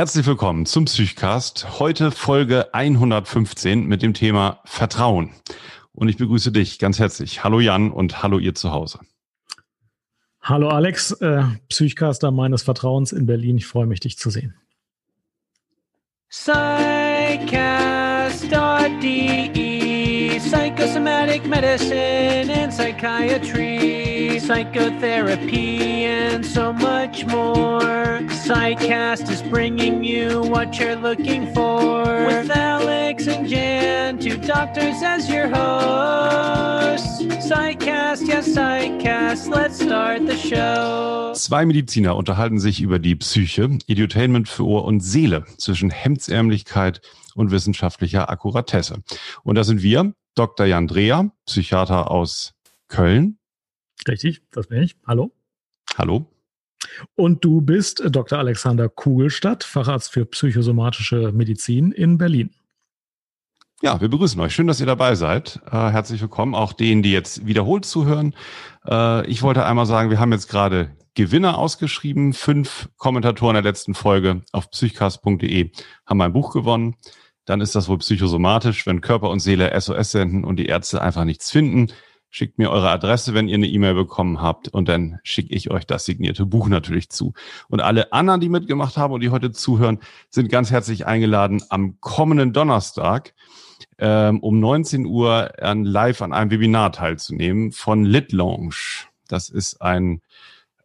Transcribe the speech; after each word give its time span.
Herzlich 0.00 0.24
willkommen 0.24 0.64
zum 0.64 0.86
Psychcast. 0.86 1.78
Heute 1.78 2.10
Folge 2.10 2.72
115 2.72 3.84
mit 3.84 4.00
dem 4.00 4.14
Thema 4.14 4.62
Vertrauen. 4.64 5.34
Und 5.92 6.08
ich 6.08 6.16
begrüße 6.16 6.52
dich 6.52 6.78
ganz 6.78 6.98
herzlich. 6.98 7.44
Hallo 7.44 7.60
Jan 7.60 7.90
und 7.90 8.22
hallo 8.22 8.38
ihr 8.38 8.54
zu 8.54 8.72
Hause. 8.72 9.00
Hallo 10.40 10.70
Alex, 10.70 11.12
äh, 11.20 11.42
Psychcaster 11.68 12.30
meines 12.30 12.62
Vertrauens 12.62 13.12
in 13.12 13.26
Berlin. 13.26 13.58
Ich 13.58 13.66
freue 13.66 13.84
mich, 13.84 14.00
dich 14.00 14.16
zu 14.16 14.30
sehen. 14.30 14.54
Psychcast.de 16.30 17.38
Psychosomatic 20.38 21.46
Medicine 21.46 22.50
and 22.50 22.72
Psychiatry 22.72 24.09
Psychotherapy 24.38 26.04
and 26.04 26.44
so 26.44 26.72
much 26.72 27.26
more 27.26 27.80
Psychcast 28.44 29.30
is 29.30 29.42
bringing 29.42 30.04
you 30.04 30.42
what 30.42 30.78
you're 30.78 30.96
looking 30.96 31.52
for 31.54 32.04
With 32.04 32.50
Alex 32.50 33.26
and 33.26 33.48
Jan, 33.48 34.18
two 34.18 34.36
doctors 34.38 35.02
as 35.02 35.28
your 35.28 35.48
hosts 35.48 37.22
Psychcast, 37.48 38.26
yes 38.26 38.48
Psychcast, 38.48 39.48
let's 39.48 39.82
start 39.82 40.26
the 40.26 40.36
show 40.36 41.32
Zwei 41.34 41.64
Mediziner 41.64 42.16
unterhalten 42.16 42.60
sich 42.60 42.80
über 42.80 42.98
die 42.98 43.16
Psyche, 43.16 43.78
Edutainment 43.86 44.48
für 44.48 44.66
Ohr 44.66 44.84
und 44.84 45.00
Seele 45.00 45.44
zwischen 45.58 45.90
Hemdsärmlichkeit 45.90 47.00
und 47.34 47.50
wissenschaftlicher 47.50 48.28
Akkuratesse. 48.28 49.02
Und 49.42 49.54
da 49.54 49.64
sind 49.64 49.82
wir, 49.82 50.12
Dr. 50.34 50.66
Jan 50.66 50.86
Dreher, 50.86 51.32
Psychiater 51.46 52.10
aus 52.10 52.52
Köln. 52.88 53.39
Richtig, 54.08 54.42
das 54.50 54.68
bin 54.68 54.82
ich. 54.82 54.96
Hallo. 55.06 55.32
Hallo. 55.96 56.26
Und 57.14 57.44
du 57.44 57.60
bist 57.60 58.02
Dr. 58.06 58.38
Alexander 58.38 58.88
Kugelstadt, 58.88 59.64
Facharzt 59.64 60.12
für 60.12 60.24
psychosomatische 60.24 61.32
Medizin 61.32 61.92
in 61.92 62.18
Berlin. 62.18 62.50
Ja, 63.82 64.00
wir 64.00 64.08
begrüßen 64.08 64.38
euch. 64.40 64.54
Schön, 64.54 64.66
dass 64.66 64.80
ihr 64.80 64.86
dabei 64.86 65.14
seid. 65.14 65.60
Äh, 65.66 65.70
herzlich 65.70 66.20
willkommen, 66.20 66.54
auch 66.54 66.74
denen, 66.74 67.02
die 67.02 67.12
jetzt 67.12 67.46
wiederholt 67.46 67.86
zuhören. 67.86 68.34
Äh, 68.86 69.26
ich 69.26 69.42
wollte 69.42 69.64
einmal 69.64 69.86
sagen, 69.86 70.10
wir 70.10 70.20
haben 70.20 70.32
jetzt 70.32 70.48
gerade 70.48 70.94
Gewinner 71.14 71.56
ausgeschrieben. 71.56 72.34
Fünf 72.34 72.90
Kommentatoren 72.98 73.54
der 73.54 73.62
letzten 73.62 73.94
Folge 73.94 74.42
auf 74.52 74.70
psychcast.de 74.70 75.70
haben 76.06 76.20
ein 76.20 76.32
Buch 76.32 76.52
gewonnen. 76.52 76.96
Dann 77.46 77.62
ist 77.62 77.74
das 77.74 77.88
wohl 77.88 77.98
psychosomatisch, 77.98 78.86
wenn 78.86 79.00
Körper 79.00 79.30
und 79.30 79.40
Seele 79.40 79.78
SOS 79.80 80.10
senden 80.10 80.44
und 80.44 80.56
die 80.56 80.66
Ärzte 80.66 81.00
einfach 81.00 81.24
nichts 81.24 81.50
finden. 81.50 81.90
Schickt 82.30 82.58
mir 82.58 82.70
eure 82.70 82.90
Adresse, 82.90 83.34
wenn 83.34 83.48
ihr 83.48 83.56
eine 83.56 83.66
E-Mail 83.66 83.94
bekommen 83.94 84.40
habt 84.40 84.68
und 84.68 84.88
dann 84.88 85.18
schicke 85.24 85.54
ich 85.54 85.70
euch 85.70 85.84
das 85.84 86.04
signierte 86.04 86.46
Buch 86.46 86.68
natürlich 86.68 87.10
zu. 87.10 87.32
Und 87.68 87.80
alle 87.80 88.12
anderen, 88.12 88.40
die 88.40 88.48
mitgemacht 88.48 88.96
haben 88.96 89.12
und 89.12 89.20
die 89.20 89.30
heute 89.30 89.50
zuhören, 89.50 89.98
sind 90.28 90.48
ganz 90.48 90.70
herzlich 90.70 91.06
eingeladen, 91.06 91.62
am 91.70 92.00
kommenden 92.00 92.52
Donnerstag 92.52 93.34
ähm, 93.98 94.40
um 94.40 94.60
19 94.60 95.06
Uhr 95.06 95.52
an, 95.60 95.84
live 95.84 96.22
an 96.22 96.32
einem 96.32 96.50
Webinar 96.50 96.92
teilzunehmen 96.92 97.72
von 97.72 98.04
Lit. 98.04 98.32
Das 99.28 99.48
ist 99.48 99.82
ein 99.82 100.22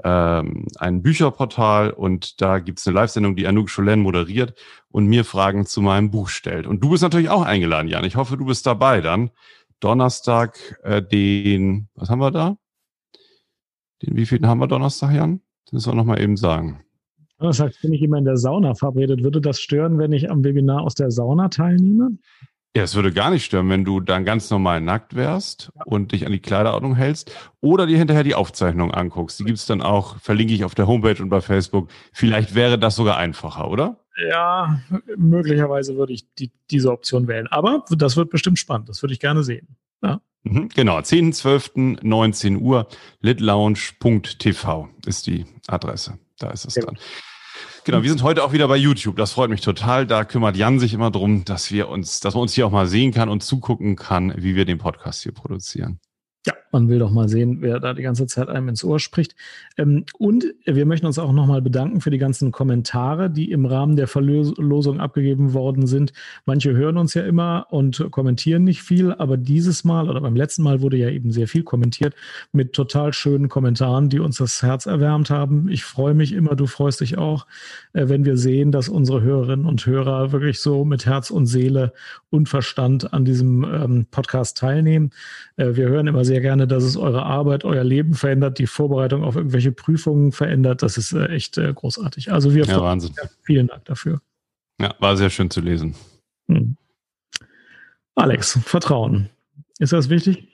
ähm, 0.03 0.67
ein 0.77 1.01
Bücherportal 1.01 1.91
und 1.91 2.41
da 2.41 2.59
gibt's 2.59 2.85
eine 2.85 2.95
Live-Sendung, 2.95 3.35
die 3.35 3.47
Anouk 3.47 3.69
Scholen 3.69 4.01
moderiert 4.01 4.53
und 4.89 5.07
mir 5.07 5.23
Fragen 5.23 5.65
zu 5.65 5.81
meinem 5.81 6.11
Buch 6.11 6.29
stellt. 6.29 6.67
Und 6.67 6.83
du 6.83 6.89
bist 6.89 7.03
natürlich 7.03 7.29
auch 7.29 7.43
eingeladen, 7.43 7.87
Jan. 7.87 8.03
Ich 8.03 8.15
hoffe, 8.15 8.37
du 8.37 8.45
bist 8.45 8.65
dabei 8.65 9.01
dann. 9.01 9.31
Donnerstag, 9.79 10.79
äh, 10.83 11.01
den, 11.01 11.89
was 11.95 12.09
haben 12.09 12.19
wir 12.19 12.31
da? 12.31 12.57
Den 14.01 14.15
wievielten 14.15 14.47
haben 14.47 14.59
wir 14.59 14.67
Donnerstag, 14.67 15.13
Jan? 15.13 15.41
Das 15.65 15.73
müssen 15.73 15.91
wir 15.91 15.95
nochmal 15.95 16.21
eben 16.21 16.37
sagen. 16.37 16.81
Donnerstag 17.37 17.73
bin 17.81 17.93
ich 17.93 18.01
immer 18.01 18.17
in 18.17 18.25
der 18.25 18.37
Sauna 18.37 18.75
verabredet. 18.75 19.23
Würde 19.23 19.41
das 19.41 19.59
stören, 19.59 19.97
wenn 19.97 20.13
ich 20.13 20.29
am 20.29 20.43
Webinar 20.43 20.81
aus 20.81 20.95
der 20.95 21.11
Sauna 21.11 21.49
teilnehme? 21.49 22.17
Ja, 22.75 22.83
es 22.83 22.95
würde 22.95 23.13
gar 23.13 23.29
nicht 23.29 23.45
stören, 23.45 23.69
wenn 23.69 23.85
du 23.85 24.01
dann 24.01 24.25
ganz 24.25 24.49
normal 24.49 24.81
nackt 24.81 25.15
wärst 25.15 25.71
ja. 25.75 25.83
und 25.85 26.11
dich 26.11 26.25
an 26.25 26.33
die 26.33 26.39
Kleiderordnung 26.39 26.95
hältst 26.95 27.31
oder 27.61 27.87
dir 27.87 27.97
hinterher 27.97 28.23
die 28.23 28.35
Aufzeichnung 28.35 28.91
anguckst. 28.91 29.39
Die 29.39 29.45
gibt's 29.45 29.65
dann 29.65 29.81
auch, 29.81 30.17
verlinke 30.17 30.53
ich 30.53 30.65
auf 30.65 30.75
der 30.75 30.85
Homepage 30.85 31.21
und 31.21 31.29
bei 31.29 31.39
Facebook. 31.39 31.89
Vielleicht 32.11 32.53
wäre 32.53 32.77
das 32.77 32.97
sogar 32.97 33.17
einfacher, 33.17 33.69
oder? 33.69 34.04
Ja, 34.17 34.79
möglicherweise 35.17 35.97
würde 35.97 36.13
ich 36.13 36.33
die, 36.35 36.51
diese 36.71 36.91
Option 36.91 37.27
wählen. 37.27 37.47
Aber 37.47 37.83
das 37.89 38.15
wird 38.15 38.29
bestimmt 38.29 38.59
spannend. 38.59 38.87
Das 38.89 39.01
würde 39.01 39.13
ich 39.13 39.19
gerne 39.19 39.43
sehen. 39.43 39.75
Ja. 40.01 40.21
Mhm, 40.43 40.69
genau, 40.69 40.99
10.12. 40.99 41.99
19 42.01 42.61
Uhr, 42.61 42.87
litlounge.tv 43.21 44.89
ist 45.05 45.27
die 45.27 45.45
Adresse. 45.67 46.19
Da 46.39 46.51
ist 46.51 46.65
es 46.65 46.75
ja. 46.75 46.85
dann. 46.85 46.97
Genau, 47.83 48.01
wir 48.01 48.09
sind 48.09 48.23
heute 48.23 48.43
auch 48.43 48.51
wieder 48.51 48.67
bei 48.67 48.77
YouTube. 48.77 49.15
Das 49.15 49.33
freut 49.33 49.49
mich 49.49 49.61
total. 49.61 50.07
Da 50.07 50.25
kümmert 50.25 50.57
Jan 50.57 50.79
sich 50.79 50.93
immer 50.93 51.11
drum, 51.11 51.45
dass 51.45 51.71
wir 51.71 51.87
uns, 51.87 52.19
dass 52.19 52.33
man 52.33 52.43
uns 52.43 52.53
hier 52.53 52.65
auch 52.65 52.71
mal 52.71 52.87
sehen 52.87 53.13
kann 53.13 53.29
und 53.29 53.43
zugucken 53.43 53.95
kann, 53.95 54.33
wie 54.37 54.55
wir 54.55 54.65
den 54.65 54.79
Podcast 54.79 55.21
hier 55.21 55.33
produzieren. 55.33 55.99
Ja, 56.45 56.53
man 56.71 56.89
will 56.89 56.99
doch 56.99 57.09
mal 57.09 57.27
sehen, 57.27 57.57
wer 57.61 57.79
da 57.79 57.93
die 57.93 58.03
ganze 58.03 58.27
Zeit 58.27 58.49
einem 58.49 58.69
ins 58.69 58.83
Ohr 58.83 58.99
spricht. 58.99 59.35
Ähm, 59.77 60.05
und 60.19 60.45
wir 60.65 60.85
möchten 60.85 61.07
uns 61.07 61.17
auch 61.17 61.31
nochmal 61.31 61.61
bedanken 61.61 62.01
für 62.01 62.11
die 62.11 62.19
ganzen 62.19 62.51
Kommentare, 62.51 63.31
die 63.31 63.49
im 63.49 63.65
Rahmen 63.65 63.95
der 63.95 64.07
Verlosung 64.07 64.99
abgegeben 64.99 65.53
worden 65.53 65.87
sind. 65.87 66.13
Manche 66.45 66.73
hören 66.73 66.97
uns 66.97 67.15
ja 67.15 67.23
immer 67.23 67.67
und 67.71 68.11
kommentieren 68.11 68.63
nicht 68.63 68.83
viel, 68.83 69.11
aber 69.11 69.37
dieses 69.37 69.83
Mal 69.83 70.07
oder 70.09 70.21
beim 70.21 70.35
letzten 70.35 70.61
Mal 70.61 70.81
wurde 70.81 70.97
ja 70.97 71.09
eben 71.09 71.31
sehr 71.31 71.47
viel 71.47 71.63
kommentiert 71.63 72.13
mit 72.51 72.73
total 72.73 73.11
schönen 73.13 73.49
Kommentaren, 73.49 74.09
die 74.09 74.19
uns 74.19 74.37
das 74.37 74.61
Herz 74.61 74.85
erwärmt 74.85 75.31
haben. 75.31 75.67
Ich 75.69 75.83
freue 75.83 76.13
mich 76.13 76.33
immer, 76.33 76.55
du 76.55 76.67
freust 76.67 77.01
dich 77.01 77.17
auch, 77.17 77.47
äh, 77.93 78.07
wenn 78.07 78.23
wir 78.23 78.37
sehen, 78.37 78.71
dass 78.71 78.87
unsere 78.87 79.21
Hörerinnen 79.21 79.65
und 79.65 79.85
Hörer 79.85 80.31
wirklich 80.31 80.59
so 80.59 80.85
mit 80.85 81.07
Herz 81.07 81.31
und 81.31 81.47
Seele 81.47 81.93
und 82.29 82.49
Verstand 82.49 83.13
an 83.13 83.25
diesem 83.25 83.63
ähm, 83.63 84.05
Podcast 84.11 84.57
teilnehmen. 84.57 85.09
Äh, 85.57 85.75
wir 85.75 85.87
hören 85.87 86.07
immer 86.07 86.23
sehr 86.23 86.34
gerne, 86.39 86.67
dass 86.67 86.83
es 86.83 86.97
eure 86.97 87.23
Arbeit, 87.23 87.65
euer 87.65 87.83
Leben 87.83 88.13
verändert, 88.13 88.59
die 88.59 88.67
Vorbereitung 88.67 89.23
auf 89.23 89.35
irgendwelche 89.35 89.71
Prüfungen 89.71 90.31
verändert. 90.31 90.81
Das 90.81 90.97
ist 90.97 91.13
äh, 91.13 91.27
echt 91.27 91.57
äh, 91.57 91.73
großartig. 91.73 92.31
Also 92.31 92.53
wir 92.53 92.65
ja, 92.65 92.81
Wahnsinn. 92.81 93.13
vielen 93.43 93.67
Dank 93.67 93.85
dafür. 93.85 94.21
Ja, 94.79 94.93
war 94.99 95.17
sehr 95.17 95.29
schön 95.29 95.49
zu 95.49 95.61
lesen. 95.61 95.95
Hm. 96.47 96.77
Alex, 98.15 98.59
Vertrauen. 98.63 99.29
Ist 99.79 99.93
das 99.93 100.09
wichtig? 100.09 100.47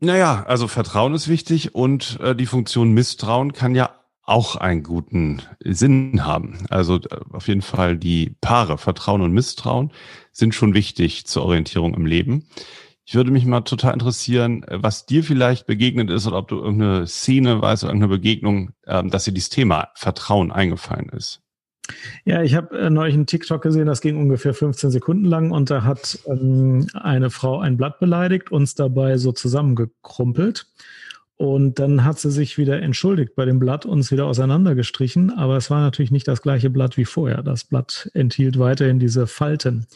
Naja, 0.00 0.44
also 0.46 0.68
Vertrauen 0.68 1.14
ist 1.14 1.28
wichtig 1.28 1.74
und 1.74 2.18
äh, 2.20 2.34
die 2.34 2.46
Funktion 2.46 2.92
Misstrauen 2.92 3.52
kann 3.52 3.74
ja 3.74 3.98
auch 4.22 4.56
einen 4.56 4.82
guten 4.82 5.42
Sinn 5.64 6.24
haben. 6.24 6.58
Also 6.70 6.96
äh, 6.96 7.20
auf 7.32 7.48
jeden 7.48 7.62
Fall 7.62 7.96
die 7.96 8.36
Paare 8.40 8.78
Vertrauen 8.78 9.22
und 9.22 9.32
Misstrauen 9.32 9.90
sind 10.32 10.54
schon 10.54 10.74
wichtig 10.74 11.26
zur 11.26 11.44
Orientierung 11.44 11.94
im 11.94 12.06
Leben. 12.06 12.46
Ich 13.08 13.14
würde 13.14 13.30
mich 13.30 13.46
mal 13.46 13.62
total 13.62 13.94
interessieren, 13.94 14.64
äh, 14.64 14.82
was 14.82 15.06
dir 15.06 15.24
vielleicht 15.24 15.66
begegnet 15.66 16.10
ist 16.10 16.26
oder 16.26 16.36
ob 16.36 16.48
du 16.48 16.56
irgendeine 16.56 17.06
Szene 17.06 17.62
weißt 17.62 17.84
oder 17.84 17.94
irgendeine 17.94 18.14
Begegnung, 18.14 18.72
ähm, 18.86 19.08
dass 19.08 19.24
dir 19.24 19.32
dieses 19.32 19.48
Thema 19.48 19.88
Vertrauen 19.94 20.52
eingefallen 20.52 21.08
ist. 21.08 21.40
Ja, 22.26 22.42
ich 22.42 22.54
habe 22.54 22.78
äh, 22.78 22.90
neulich 22.90 23.14
einen 23.14 23.24
TikTok 23.24 23.62
gesehen, 23.62 23.86
das 23.86 24.02
ging 24.02 24.18
ungefähr 24.18 24.52
15 24.52 24.90
Sekunden 24.90 25.24
lang 25.24 25.52
und 25.52 25.70
da 25.70 25.84
hat 25.84 26.18
ähm, 26.26 26.86
eine 26.92 27.30
Frau 27.30 27.60
ein 27.60 27.78
Blatt 27.78 27.98
beleidigt, 27.98 28.52
uns 28.52 28.74
dabei 28.74 29.16
so 29.16 29.32
zusammengekrumpelt. 29.32 30.66
Und 31.38 31.78
dann 31.78 32.04
hat 32.04 32.18
sie 32.18 32.30
sich 32.30 32.58
wieder 32.58 32.82
entschuldigt 32.82 33.36
bei 33.36 33.46
dem 33.46 33.58
Blatt, 33.58 33.86
uns 33.86 34.12
wieder 34.12 34.26
auseinandergestrichen. 34.26 35.30
Aber 35.30 35.56
es 35.56 35.70
war 35.70 35.80
natürlich 35.80 36.10
nicht 36.10 36.28
das 36.28 36.42
gleiche 36.42 36.68
Blatt 36.68 36.98
wie 36.98 37.06
vorher. 37.06 37.42
Das 37.42 37.64
Blatt 37.64 38.10
enthielt 38.12 38.58
weiterhin 38.58 38.98
diese 38.98 39.26
Falten. 39.26 39.86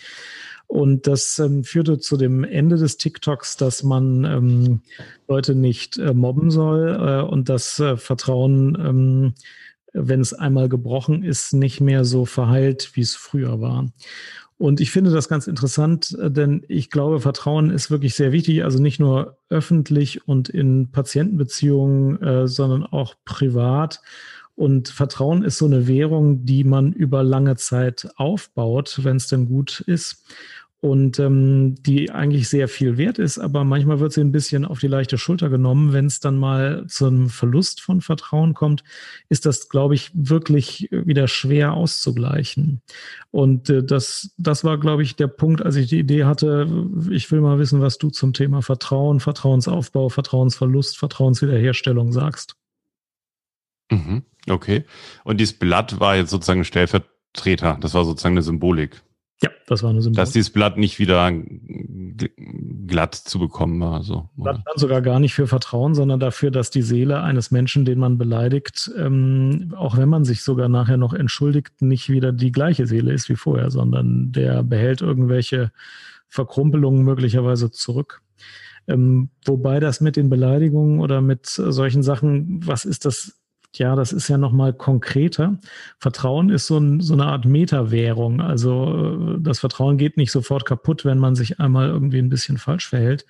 Und 0.72 1.06
das 1.06 1.38
ähm, 1.38 1.64
führte 1.64 1.98
zu 1.98 2.16
dem 2.16 2.44
Ende 2.44 2.78
des 2.78 2.96
TikToks, 2.96 3.58
dass 3.58 3.82
man 3.82 4.24
ähm, 4.24 4.80
Leute 5.28 5.54
nicht 5.54 5.98
äh, 5.98 6.14
mobben 6.14 6.50
soll 6.50 6.96
äh, 6.98 7.30
und 7.30 7.50
das 7.50 7.78
äh, 7.78 7.98
Vertrauen, 7.98 8.78
ähm, 8.80 9.34
wenn 9.92 10.22
es 10.22 10.32
einmal 10.32 10.70
gebrochen 10.70 11.24
ist, 11.24 11.52
nicht 11.52 11.82
mehr 11.82 12.06
so 12.06 12.24
verheilt, 12.24 12.92
wie 12.94 13.02
es 13.02 13.14
früher 13.14 13.60
war. 13.60 13.90
Und 14.56 14.80
ich 14.80 14.90
finde 14.90 15.10
das 15.10 15.28
ganz 15.28 15.46
interessant, 15.46 16.16
äh, 16.19 16.30
denn 16.30 16.64
ich 16.69 16.88
glaube, 16.88 17.20
Vertrauen 17.20 17.68
ist 17.68 17.90
wirklich 17.90 18.14
sehr 18.14 18.32
wichtig, 18.32 18.64
also 18.64 18.80
nicht 18.80 18.98
nur 18.98 19.36
öffentlich 19.50 20.26
und 20.26 20.48
in 20.48 20.90
Patientenbeziehungen, 20.90 22.22
äh, 22.22 22.48
sondern 22.48 22.86
auch 22.86 23.14
privat. 23.26 24.00
Und 24.54 24.88
Vertrauen 24.88 25.42
ist 25.42 25.58
so 25.58 25.66
eine 25.66 25.86
Währung, 25.86 26.46
die 26.46 26.64
man 26.64 26.94
über 26.94 27.22
lange 27.22 27.56
Zeit 27.56 28.08
aufbaut, 28.16 29.00
wenn 29.02 29.16
es 29.16 29.26
denn 29.26 29.48
gut 29.48 29.80
ist 29.80 30.25
und 30.82 31.20
ähm, 31.20 31.76
die 31.81 32.11
eigentlich 32.11 32.49
sehr 32.49 32.67
viel 32.67 32.99
wert 32.99 33.20
ist, 33.20 33.38
aber 33.38 33.62
manchmal 33.62 34.00
wird 34.00 34.12
sie 34.12 34.20
ein 34.20 34.32
bisschen 34.32 34.64
auf 34.64 34.81
die 34.81 34.88
leichte 34.88 35.17
Schulter 35.17 35.49
genommen. 35.49 35.93
Wenn 35.93 36.06
es 36.06 36.19
dann 36.19 36.37
mal 36.37 36.84
zu 36.88 37.06
einem 37.06 37.29
Verlust 37.29 37.81
von 37.81 38.00
Vertrauen 38.00 38.52
kommt, 38.52 38.82
ist 39.29 39.46
das, 39.46 39.69
glaube 39.69 39.94
ich, 39.94 40.11
wirklich 40.12 40.88
wieder 40.90 41.29
schwer 41.29 41.75
auszugleichen. 41.75 42.82
Und 43.31 43.70
äh, 43.70 43.84
das, 43.84 44.34
das 44.38 44.64
war, 44.64 44.76
glaube 44.76 45.05
ich, 45.05 45.14
der 45.14 45.29
Punkt, 45.29 45.62
als 45.62 45.76
ich 45.76 45.87
die 45.87 46.00
Idee 46.00 46.25
hatte, 46.25 46.67
ich 47.12 47.31
will 47.31 47.40
mal 47.40 47.61
wissen, 47.61 47.81
was 47.81 47.99
du 47.99 48.11
zum 48.11 48.32
Thema 48.32 48.61
Vertrauen, 48.61 49.20
Vertrauensaufbau, 49.20 50.08
Vertrauensverlust, 50.08 50.99
Vertrauenswiederherstellung 50.99 52.12
sagst. 52.12 52.56
Mhm. 53.88 54.25
Okay. 54.49 54.85
Und 55.23 55.38
dieses 55.38 55.56
Blatt 55.56 56.00
war 56.00 56.17
jetzt 56.17 56.31
sozusagen 56.31 56.64
Stellvertreter. 56.64 57.78
Das 57.81 57.94
war 57.94 58.05
sozusagen 58.05 58.35
eine 58.35 58.43
Symbolik. 58.43 59.00
Ja, 59.42 59.50
das 59.66 59.82
war 59.82 59.90
eine 59.90 60.00
Symbolik. 60.00 60.22
Dass 60.22 60.32
dieses 60.32 60.50
Blatt 60.50 60.76
nicht 60.78 60.98
wieder 60.98 61.32
glatt 62.86 63.14
zu 63.14 63.38
bekommen 63.38 63.80
war. 63.80 64.02
So. 64.02 64.28
Blatt 64.36 64.60
stand 64.60 64.78
sogar 64.78 65.02
gar 65.02 65.18
nicht 65.18 65.34
für 65.34 65.46
Vertrauen, 65.46 65.94
sondern 65.94 66.20
dafür, 66.20 66.50
dass 66.50 66.70
die 66.70 66.82
Seele 66.82 67.22
eines 67.22 67.50
Menschen, 67.50 67.84
den 67.84 67.98
man 67.98 68.18
beleidigt, 68.18 68.90
ähm, 68.96 69.74
auch 69.76 69.96
wenn 69.96 70.08
man 70.08 70.24
sich 70.24 70.42
sogar 70.42 70.68
nachher 70.68 70.96
noch 70.96 71.12
entschuldigt, 71.14 71.82
nicht 71.82 72.08
wieder 72.08 72.32
die 72.32 72.52
gleiche 72.52 72.86
Seele 72.86 73.12
ist 73.12 73.28
wie 73.28 73.36
vorher, 73.36 73.70
sondern 73.70 74.30
der 74.32 74.62
behält 74.62 75.00
irgendwelche 75.00 75.72
Verkrumpelungen 76.28 77.02
möglicherweise 77.02 77.70
zurück. 77.70 78.22
Ähm, 78.88 79.30
wobei 79.44 79.80
das 79.80 80.00
mit 80.00 80.16
den 80.16 80.28
Beleidigungen 80.28 81.00
oder 81.00 81.20
mit 81.20 81.46
solchen 81.46 82.02
Sachen, 82.02 82.66
was 82.66 82.84
ist 82.84 83.04
das? 83.04 83.38
Ja, 83.74 83.96
das 83.96 84.12
ist 84.12 84.28
ja 84.28 84.36
nochmal 84.36 84.74
konkreter. 84.74 85.58
Vertrauen 85.98 86.50
ist 86.50 86.66
so, 86.66 86.76
ein, 86.76 87.00
so 87.00 87.14
eine 87.14 87.24
Art 87.24 87.46
Metawährung. 87.46 88.42
Also 88.42 89.36
äh, 89.36 89.40
das 89.40 89.60
Vertrauen 89.60 89.96
geht 89.96 90.19
nicht 90.19 90.30
sofort 90.30 90.66
kaputt, 90.66 91.04
wenn 91.06 91.19
man 91.19 91.34
sich 91.34 91.58
einmal 91.58 91.88
irgendwie 91.88 92.19
ein 92.19 92.28
bisschen 92.28 92.58
falsch 92.58 92.88
verhält. 92.88 93.24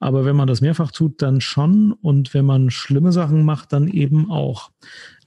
Aber 0.00 0.24
wenn 0.24 0.36
man 0.36 0.48
das 0.48 0.62
mehrfach 0.62 0.90
tut, 0.90 1.20
dann 1.20 1.42
schon. 1.42 1.92
Und 1.92 2.32
wenn 2.32 2.46
man 2.46 2.70
schlimme 2.70 3.12
Sachen 3.12 3.44
macht, 3.44 3.72
dann 3.74 3.88
eben 3.88 4.30
auch. 4.30 4.70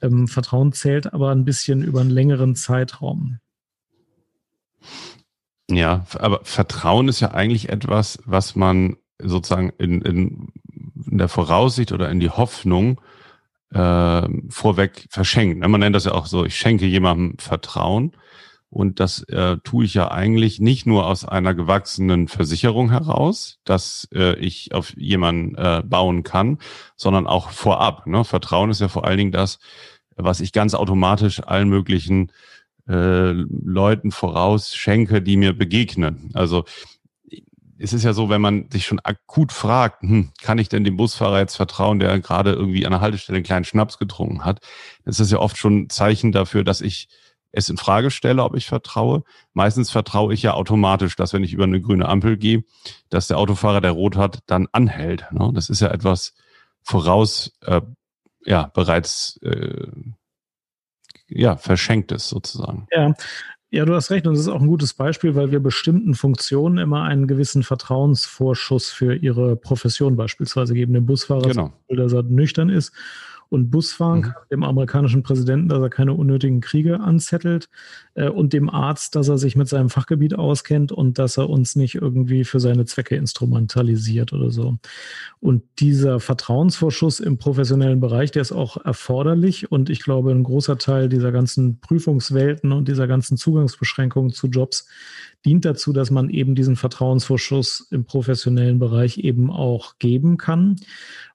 Ähm, 0.02 0.28
Vertrauen 0.28 0.74
zählt 0.74 1.14
aber 1.14 1.32
ein 1.32 1.46
bisschen 1.46 1.84
über 1.84 2.02
einen 2.02 2.10
längeren 2.10 2.56
Zeitraum. 2.56 3.40
Ja, 5.70 6.06
aber 6.18 6.40
Vertrauen 6.44 7.10
ist 7.10 7.20
ja 7.20 7.32
eigentlich 7.32 7.70
etwas, 7.70 8.20
was 8.26 8.56
man 8.56 8.98
sozusagen 9.22 9.72
in, 9.78 10.02
in, 10.02 10.48
in 11.10 11.18
der 11.18 11.28
Voraussicht 11.28 11.92
oder 11.92 12.10
in 12.10 12.20
die 12.20 12.30
Hoffnung 12.30 13.02
äh, 13.74 14.28
vorweg 14.50 15.08
verschenkt. 15.10 15.66
Man 15.66 15.80
nennt 15.80 15.96
das 15.96 16.06
ja 16.06 16.14
auch 16.14 16.26
so, 16.26 16.46
ich 16.46 16.58
schenke 16.58 16.86
jemandem 16.86 17.38
Vertrauen. 17.38 18.14
Und 18.70 19.00
das 19.00 19.24
äh, 19.30 19.58
tue 19.64 19.86
ich 19.86 19.94
ja 19.94 20.12
eigentlich 20.12 20.60
nicht 20.60 20.86
nur 20.86 21.08
aus 21.08 21.24
einer 21.24 21.54
gewachsenen 21.54 22.28
Versicherung 22.28 22.92
heraus, 22.92 23.60
dass 23.64 24.10
äh, 24.14 24.36
ich 24.40 24.74
auf 24.74 24.96
jemanden 24.98 25.56
äh, 25.56 25.82
bauen 25.86 26.24
kann, 26.24 26.58
sondern 26.98 27.28
auch 27.28 27.52
vorab. 27.52 28.08
Ne? 28.08 28.26
Vertrauen 28.26 28.70
ist 28.70 28.82
ja 28.82 28.90
vor 28.90 29.06
allen 29.06 29.18
Dingen 29.18 29.32
das, 29.32 29.60
was 30.18 30.42
ich 30.42 30.52
ganz 30.52 30.74
automatisch 30.74 31.42
allen 31.42 31.70
möglichen 31.70 32.34
äh, 32.90 33.32
Leuten 33.32 34.12
voraus 34.12 34.76
schenke, 34.76 35.22
die 35.22 35.38
mir 35.38 35.54
begegnen. 35.54 36.32
Also 36.34 36.66
es 37.80 37.94
ist 37.94 38.04
ja 38.04 38.14
so, 38.14 38.30
wenn 38.30 38.42
man 38.42 38.70
sich 38.72 38.86
schon 38.86 39.00
akut 39.00 39.52
fragt, 39.52 40.02
hm, 40.02 40.32
kann 40.42 40.58
ich 40.58 40.70
denn 40.70 40.84
dem 40.84 40.98
Busfahrer 40.98 41.40
jetzt 41.40 41.56
vertrauen, 41.56 42.00
der 42.00 42.20
gerade 42.20 42.54
irgendwie 42.54 42.86
an 42.86 42.92
der 42.92 43.02
Haltestelle 43.02 43.38
einen 43.38 43.46
kleinen 43.46 43.66
Schnaps 43.66 43.98
getrunken 43.98 44.46
hat, 44.46 44.60
das 45.06 45.20
ist 45.20 45.32
ja 45.32 45.40
oft 45.40 45.58
schon 45.58 45.82
ein 45.82 45.90
Zeichen 45.90 46.32
dafür, 46.32 46.64
dass 46.64 46.82
ich 46.82 47.08
es 47.52 47.70
in 47.70 47.78
Frage 47.78 48.12
stelle, 48.12 48.44
ob 48.44 48.56
ich 48.56 48.68
vertraue. 48.68 49.24
Meistens 49.54 49.90
vertraue 49.90 50.34
ich 50.34 50.44
ja 50.44 50.54
automatisch, 50.54 51.16
dass 51.16 51.34
wenn 51.34 51.44
ich 51.44 51.54
über 51.54 51.64
eine 51.64 51.82
grüne 51.82 52.08
Ampel 52.08 52.38
gehe, 52.38 52.64
dass 53.10 53.28
der 53.28 53.38
Autofahrer, 53.38 53.82
der 53.82 53.92
rot 53.92 54.16
hat, 54.16 54.40
dann 54.48 54.68
anhält. 54.72 55.26
Ne? 55.32 55.52
Das 55.54 55.70
ist 55.70 55.80
ja 55.80 55.90
etwas 55.90 56.34
voraus, 56.84 57.54
äh, 57.62 57.82
ja, 58.46 58.70
bereits 58.74 59.40
äh, 59.44 59.88
ja, 61.30 61.58
verschenktes 61.58 62.30
sozusagen. 62.30 62.88
Ja, 62.92 63.14
ja, 63.78 63.86
du 63.86 63.94
hast 63.94 64.10
recht. 64.10 64.26
Und 64.26 64.34
das 64.34 64.42
ist 64.42 64.48
auch 64.48 64.60
ein 64.60 64.68
gutes 64.68 64.96
Beispiel, 64.96 65.36
weil 65.36 65.52
wir 65.52 65.60
bestimmten 65.60 66.16
Funktionen 66.16 66.80
immer 66.80 67.04
einen 67.04 67.28
gewissen 67.28 67.62
Vertrauensvorschuss 67.62 68.90
für 68.90 69.14
ihre 69.14 69.56
Profession 69.56 70.16
beispielsweise 70.16 70.74
geben. 70.74 70.94
Dem 70.94 71.06
Busfahrer, 71.06 71.48
genau. 71.48 71.72
dass 71.88 72.12
er 72.12 72.24
nüchtern 72.24 72.70
ist 72.70 72.92
und 73.50 73.70
Busfahren 73.70 74.20
mhm. 74.20 74.24
kann, 74.24 74.34
dem 74.52 74.64
amerikanischen 74.64 75.24
Präsidenten, 75.24 75.70
dass 75.70 75.82
er 75.82 75.90
keine 75.90 76.14
unnötigen 76.14 76.62
Kriege 76.62 77.00
anzettelt 77.00 77.70
äh, 78.16 78.30
und 78.30 78.54
dem 78.54 78.70
Arzt, 78.70 79.16
dass 79.16 79.28
er 79.30 79.38
sich 79.38 79.56
mit 79.56 79.68
seinem 79.68 79.90
Fachgebiet 79.90 80.36
auskennt 80.36 80.92
und 80.92 81.20
dass 81.20 81.38
er 81.38 81.50
uns 81.50 81.76
nicht 81.76 81.96
irgendwie 81.96 82.44
für 82.44 82.60
seine 82.60 82.86
Zwecke 82.86 83.16
instrumentalisiert 83.16 84.34
oder 84.34 84.52
so. 84.52 84.78
Und 85.40 85.64
dieser 85.80 86.20
Vertrauensvorschuss 86.20 87.20
im 87.20 87.38
professionellen 87.38 88.00
Bereich, 88.00 88.32
der 88.32 88.42
ist 88.42 88.52
auch 88.52 88.78
erforderlich 88.84 89.72
und 89.72 89.90
ich 89.90 90.04
glaube, 90.04 90.32
ein 90.32 90.44
großer 90.44 90.78
Teil 90.78 91.10
dieser 91.10 91.32
ganzen 91.32 91.80
Prüfungswelten 91.80 92.72
und 92.72 92.88
dieser 92.88 93.08
ganzen 93.08 93.38
Zugangsbeschränkungen 93.38 94.32
zu 94.32 94.48
Jobs 94.48 94.88
dient 95.46 95.66
dazu, 95.66 95.94
dass 95.94 96.12
man 96.12 96.30
eben 96.30 96.56
diesen 96.56 96.76
Vertrauensvorschuss 96.76 97.88
im 97.92 98.06
professionellen 98.06 98.80
Bereich 98.80 99.20
eben 99.20 99.50
auch 99.50 99.98
geben 100.00 100.38
kann. 100.38 100.76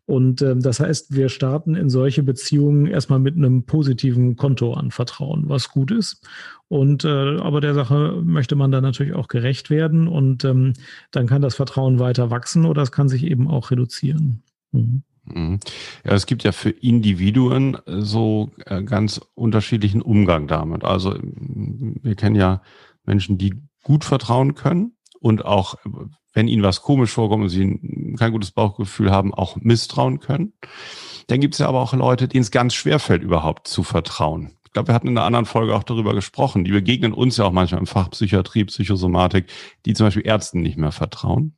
Und 0.06 0.42
äh, 0.42 0.56
das 0.56 0.80
heißt, 0.80 1.14
wir 1.14 1.28
starten 1.28 1.74
in 1.74 1.88
solche 1.88 2.22
Beziehungen 2.22 2.86
erstmal 2.86 3.20
mit 3.20 3.36
einem 3.36 3.64
positiven 3.64 4.36
Konto 4.36 4.74
an 4.74 4.90
Vertrauen, 4.90 5.48
was 5.48 5.70
gut 5.70 5.90
ist. 5.90 6.26
Und 6.68 7.04
äh, 7.04 7.38
aber 7.38 7.60
der 7.60 7.74
Sache 7.74 8.20
möchte 8.24 8.56
man 8.56 8.72
dann 8.72 8.82
natürlich 8.82 9.14
auch 9.14 9.28
gerecht 9.28 9.70
werden 9.70 10.08
und 10.08 10.44
ähm, 10.44 10.72
dann 11.10 11.26
kann 11.26 11.42
das 11.42 11.54
Vertrauen 11.54 11.98
weiter 11.98 12.30
wachsen 12.30 12.64
oder 12.64 12.82
es 12.82 12.92
kann 12.92 13.08
sich 13.08 13.24
eben 13.24 13.46
auch 13.46 13.70
reduzieren. 13.70 14.42
Mhm. 14.72 15.02
mhm. 15.24 15.60
Ja, 16.04 16.12
es 16.12 16.26
gibt 16.26 16.42
ja 16.42 16.52
für 16.52 16.70
Individuen 16.70 17.76
so 17.86 18.50
äh, 18.66 18.82
ganz 18.82 19.20
unterschiedlichen 19.34 20.02
Umgang 20.02 20.48
damit. 20.48 20.82
Also 20.82 21.14
wir 21.20 22.14
kennen 22.16 22.36
ja 22.36 22.62
Menschen, 23.04 23.38
die 23.38 23.54
gut 23.84 24.04
vertrauen 24.04 24.54
können 24.54 24.96
und 25.20 25.44
auch 25.44 25.76
wenn 26.32 26.48
ihnen 26.48 26.62
was 26.62 26.82
komisch 26.82 27.10
vorkommt 27.10 27.44
und 27.44 27.48
sie 27.48 28.14
kein 28.18 28.32
gutes 28.32 28.50
Bauchgefühl 28.50 29.10
haben, 29.10 29.34
auch 29.34 29.56
misstrauen 29.56 30.20
können. 30.20 30.52
Dann 31.26 31.40
gibt 31.40 31.54
es 31.54 31.58
ja 31.58 31.68
aber 31.68 31.80
auch 31.80 31.92
Leute, 31.92 32.28
denen 32.28 32.42
es 32.42 32.50
ganz 32.50 32.74
schwer 32.74 32.98
fällt, 32.98 33.22
überhaupt 33.22 33.68
zu 33.68 33.82
vertrauen. 33.82 34.52
Ich 34.64 34.72
glaube, 34.72 34.88
wir 34.88 34.94
hatten 34.94 35.08
in 35.08 35.18
einer 35.18 35.26
anderen 35.26 35.44
Folge 35.44 35.74
auch 35.74 35.82
darüber 35.82 36.14
gesprochen. 36.14 36.64
Die 36.64 36.72
begegnen 36.72 37.12
uns 37.12 37.36
ja 37.36 37.44
auch 37.44 37.52
manchmal 37.52 37.80
im 37.80 37.86
Fach 37.86 38.08
Psychiatrie, 38.10 38.64
Psychosomatik, 38.64 39.46
die 39.84 39.92
zum 39.92 40.06
Beispiel 40.06 40.26
Ärzten 40.26 40.62
nicht 40.62 40.78
mehr 40.78 40.92
vertrauen. 40.92 41.56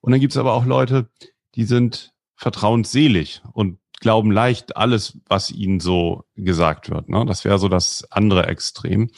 Und 0.00 0.10
dann 0.10 0.20
gibt 0.20 0.32
es 0.32 0.36
aber 0.36 0.54
auch 0.54 0.64
Leute, 0.64 1.08
die 1.54 1.64
sind 1.64 2.12
vertrauensselig 2.34 3.42
und 3.52 3.78
glauben 4.00 4.32
leicht 4.32 4.76
alles, 4.76 5.18
was 5.28 5.50
ihnen 5.52 5.78
so 5.78 6.24
gesagt 6.34 6.90
wird. 6.90 7.08
Ne? 7.08 7.24
Das 7.26 7.44
wäre 7.44 7.58
so 7.58 7.68
das 7.68 8.10
andere 8.10 8.46
Extrem. 8.46 9.10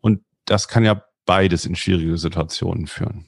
Und 0.00 0.22
das 0.46 0.68
kann 0.68 0.84
ja 0.84 1.02
beides 1.26 1.66
in 1.66 1.76
schwierige 1.76 2.16
Situationen 2.16 2.86
führen. 2.86 3.26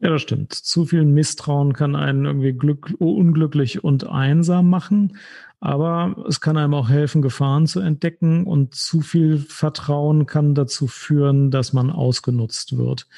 Ja, 0.00 0.10
das 0.10 0.22
stimmt. 0.22 0.52
Zu 0.52 0.86
viel 0.86 1.04
Misstrauen 1.04 1.72
kann 1.72 1.96
einen 1.96 2.24
irgendwie 2.24 2.52
glück, 2.52 2.94
unglücklich 2.98 3.82
und 3.82 4.06
einsam 4.08 4.70
machen. 4.70 5.16
Aber 5.60 6.14
es 6.28 6.40
kann 6.40 6.56
einem 6.56 6.74
auch 6.74 6.88
helfen, 6.88 7.20
Gefahren 7.20 7.66
zu 7.66 7.80
entdecken 7.80 8.44
und 8.44 8.76
zu 8.76 9.00
viel 9.00 9.38
Vertrauen 9.38 10.26
kann 10.26 10.54
dazu 10.54 10.86
führen, 10.86 11.50
dass 11.50 11.72
man 11.72 11.90
ausgenutzt 11.90 12.78
wird. 12.78 13.08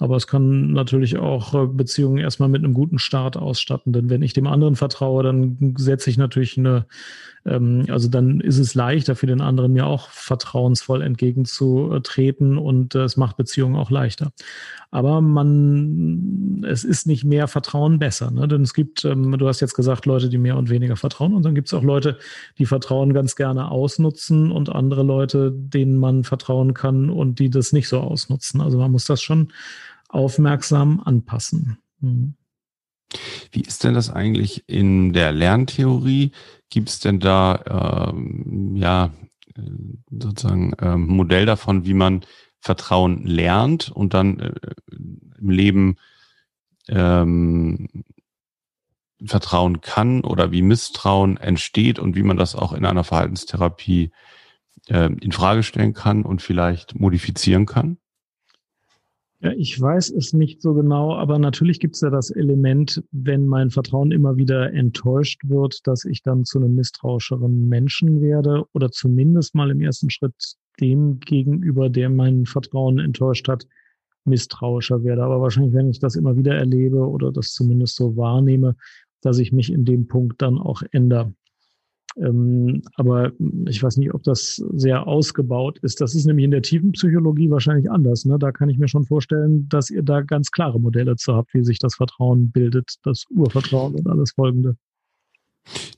Aber 0.00 0.16
es 0.16 0.26
kann 0.26 0.72
natürlich 0.72 1.18
auch 1.18 1.52
äh, 1.52 1.66
Beziehungen 1.66 2.16
erstmal 2.16 2.48
mit 2.48 2.64
einem 2.64 2.72
guten 2.72 2.98
Start 2.98 3.36
ausstatten. 3.36 3.92
Denn 3.92 4.08
wenn 4.08 4.22
ich 4.22 4.32
dem 4.32 4.46
anderen 4.46 4.74
vertraue, 4.76 5.22
dann 5.22 5.74
setze 5.76 6.08
ich 6.08 6.16
natürlich 6.16 6.56
eine, 6.56 6.86
ähm, 7.44 7.84
also 7.90 8.08
dann 8.08 8.40
ist 8.40 8.58
es 8.58 8.74
leichter 8.74 9.14
für 9.14 9.26
den 9.26 9.42
anderen 9.42 9.74
mir 9.74 9.86
auch 9.86 10.08
vertrauensvoll 10.08 11.02
entgegenzutreten 11.02 12.56
und 12.56 12.94
äh, 12.94 13.02
es 13.02 13.18
macht 13.18 13.36
Beziehungen 13.36 13.76
auch 13.76 13.90
leichter. 13.90 14.32
Aber 14.90 15.20
man, 15.20 16.64
es 16.66 16.82
ist 16.82 17.06
nicht 17.06 17.24
mehr 17.24 17.46
Vertrauen 17.46 17.98
besser. 17.98 18.30
Ne? 18.30 18.48
Denn 18.48 18.62
es 18.62 18.72
gibt, 18.72 19.04
ähm, 19.04 19.36
du 19.36 19.46
hast 19.46 19.60
jetzt 19.60 19.74
gesagt, 19.74 20.06
Leute, 20.06 20.30
die 20.30 20.38
mehr 20.38 20.56
und 20.56 20.70
weniger 20.70 20.96
vertrauen. 20.96 21.34
Und 21.34 21.44
dann 21.44 21.54
gibt 21.54 21.68
es 21.68 21.74
auch 21.74 21.82
Leute, 21.82 21.89
die 22.58 22.66
Vertrauen 22.66 23.12
ganz 23.12 23.36
gerne 23.36 23.70
ausnutzen 23.70 24.52
und 24.52 24.68
andere 24.68 25.02
Leute, 25.02 25.52
denen 25.52 25.98
man 25.98 26.24
vertrauen 26.24 26.74
kann 26.74 27.10
und 27.10 27.38
die 27.38 27.50
das 27.50 27.72
nicht 27.72 27.88
so 27.88 28.00
ausnutzen. 28.00 28.60
Also 28.60 28.78
man 28.78 28.92
muss 28.92 29.06
das 29.06 29.22
schon 29.22 29.52
aufmerksam 30.08 31.00
anpassen. 31.04 31.78
Mhm. 32.00 32.34
Wie 33.50 33.62
ist 33.62 33.82
denn 33.84 33.94
das 33.94 34.10
eigentlich 34.10 34.64
in 34.68 35.12
der 35.12 35.32
Lerntheorie? 35.32 36.30
Gibt 36.68 36.88
es 36.88 37.00
denn 37.00 37.18
da 37.18 38.04
ähm, 38.06 38.76
ja 38.76 39.10
sozusagen 40.10 40.74
ähm, 40.80 41.06
Modell 41.06 41.46
davon, 41.46 41.84
wie 41.84 41.94
man 41.94 42.24
Vertrauen 42.60 43.26
lernt 43.26 43.90
und 43.90 44.14
dann 44.14 44.38
äh, 44.38 44.52
im 45.38 45.50
Leben 45.50 45.96
ähm, 46.88 47.88
vertrauen 49.24 49.80
kann 49.80 50.22
oder 50.22 50.52
wie 50.52 50.62
Misstrauen 50.62 51.36
entsteht 51.36 51.98
und 51.98 52.16
wie 52.16 52.22
man 52.22 52.36
das 52.36 52.54
auch 52.54 52.72
in 52.72 52.84
einer 52.84 53.04
Verhaltenstherapie 53.04 54.10
äh, 54.88 55.10
in 55.20 55.32
Frage 55.32 55.62
stellen 55.62 55.94
kann 55.94 56.22
und 56.22 56.42
vielleicht 56.42 56.98
modifizieren 56.98 57.66
kann? 57.66 57.98
Ja, 59.42 59.52
ich 59.52 59.80
weiß 59.80 60.10
es 60.10 60.34
nicht 60.34 60.60
so 60.60 60.74
genau, 60.74 61.14
aber 61.14 61.38
natürlich 61.38 61.80
gibt 61.80 61.94
es 61.94 62.02
ja 62.02 62.10
das 62.10 62.30
Element, 62.30 63.02
wenn 63.10 63.46
mein 63.46 63.70
Vertrauen 63.70 64.12
immer 64.12 64.36
wieder 64.36 64.70
enttäuscht 64.74 65.40
wird, 65.44 65.86
dass 65.86 66.04
ich 66.04 66.22
dann 66.22 66.44
zu 66.44 66.58
einem 66.58 66.74
misstrauischeren 66.74 67.66
Menschen 67.66 68.20
werde 68.20 68.66
oder 68.74 68.90
zumindest 68.90 69.54
mal 69.54 69.70
im 69.70 69.80
ersten 69.80 70.10
Schritt 70.10 70.34
dem 70.78 71.20
gegenüber, 71.20 71.88
der 71.88 72.10
mein 72.10 72.44
Vertrauen 72.44 72.98
enttäuscht 72.98 73.48
hat, 73.48 73.66
misstrauischer 74.24 75.04
werde. 75.04 75.22
Aber 75.22 75.40
wahrscheinlich, 75.40 75.72
wenn 75.72 75.88
ich 75.88 76.00
das 76.00 76.16
immer 76.16 76.36
wieder 76.36 76.54
erlebe 76.54 77.08
oder 77.08 77.32
das 77.32 77.54
zumindest 77.54 77.96
so 77.96 78.16
wahrnehme, 78.18 78.76
dass 79.20 79.38
ich 79.38 79.52
mich 79.52 79.72
in 79.72 79.84
dem 79.84 80.06
Punkt 80.06 80.40
dann 80.42 80.58
auch 80.58 80.82
ändere. 80.92 81.32
Ähm, 82.16 82.82
aber 82.94 83.32
ich 83.68 83.82
weiß 83.82 83.96
nicht, 83.96 84.12
ob 84.12 84.22
das 84.24 84.56
sehr 84.74 85.06
ausgebaut 85.06 85.78
ist. 85.82 86.00
Das 86.00 86.14
ist 86.14 86.26
nämlich 86.26 86.44
in 86.44 86.50
der 86.50 86.62
tiefen 86.62 86.92
Psychologie 86.92 87.50
wahrscheinlich 87.50 87.90
anders. 87.90 88.24
Ne? 88.24 88.38
Da 88.38 88.50
kann 88.50 88.68
ich 88.68 88.78
mir 88.78 88.88
schon 88.88 89.04
vorstellen, 89.04 89.68
dass 89.68 89.90
ihr 89.90 90.02
da 90.02 90.22
ganz 90.22 90.50
klare 90.50 90.80
Modelle 90.80 91.16
zu 91.16 91.34
habt, 91.34 91.54
wie 91.54 91.64
sich 91.64 91.78
das 91.78 91.94
Vertrauen 91.94 92.50
bildet, 92.50 92.96
das 93.04 93.24
Urvertrauen 93.30 93.94
und 93.94 94.08
alles 94.08 94.32
Folgende. 94.32 94.76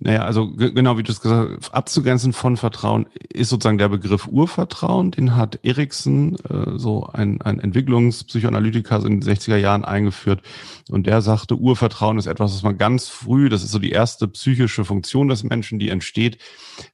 Naja, 0.00 0.24
also 0.24 0.50
genau 0.52 0.98
wie 0.98 1.02
du 1.02 1.12
es 1.12 1.20
gesagt 1.20 1.56
hast, 1.56 1.74
abzugrenzen 1.74 2.32
von 2.32 2.56
Vertrauen 2.56 3.06
ist 3.32 3.48
sozusagen 3.48 3.78
der 3.78 3.88
Begriff 3.88 4.26
Urvertrauen. 4.26 5.12
Den 5.12 5.36
hat 5.36 5.60
Erikson, 5.62 6.36
äh, 6.48 6.78
so 6.78 7.06
ein, 7.06 7.40
ein 7.42 7.58
Entwicklungspsychoanalytiker 7.60 9.04
in 9.06 9.20
den 9.20 9.22
60er 9.22 9.56
Jahren 9.56 9.84
eingeführt. 9.84 10.42
Und 10.90 11.06
der 11.06 11.22
sagte, 11.22 11.56
Urvertrauen 11.56 12.18
ist 12.18 12.26
etwas, 12.26 12.52
was 12.52 12.62
man 12.62 12.78
ganz 12.78 13.08
früh, 13.08 13.48
das 13.48 13.62
ist 13.62 13.70
so 13.70 13.78
die 13.78 13.92
erste 13.92 14.28
psychische 14.28 14.84
Funktion 14.84 15.28
des 15.28 15.44
Menschen, 15.44 15.78
die 15.78 15.88
entsteht, 15.88 16.38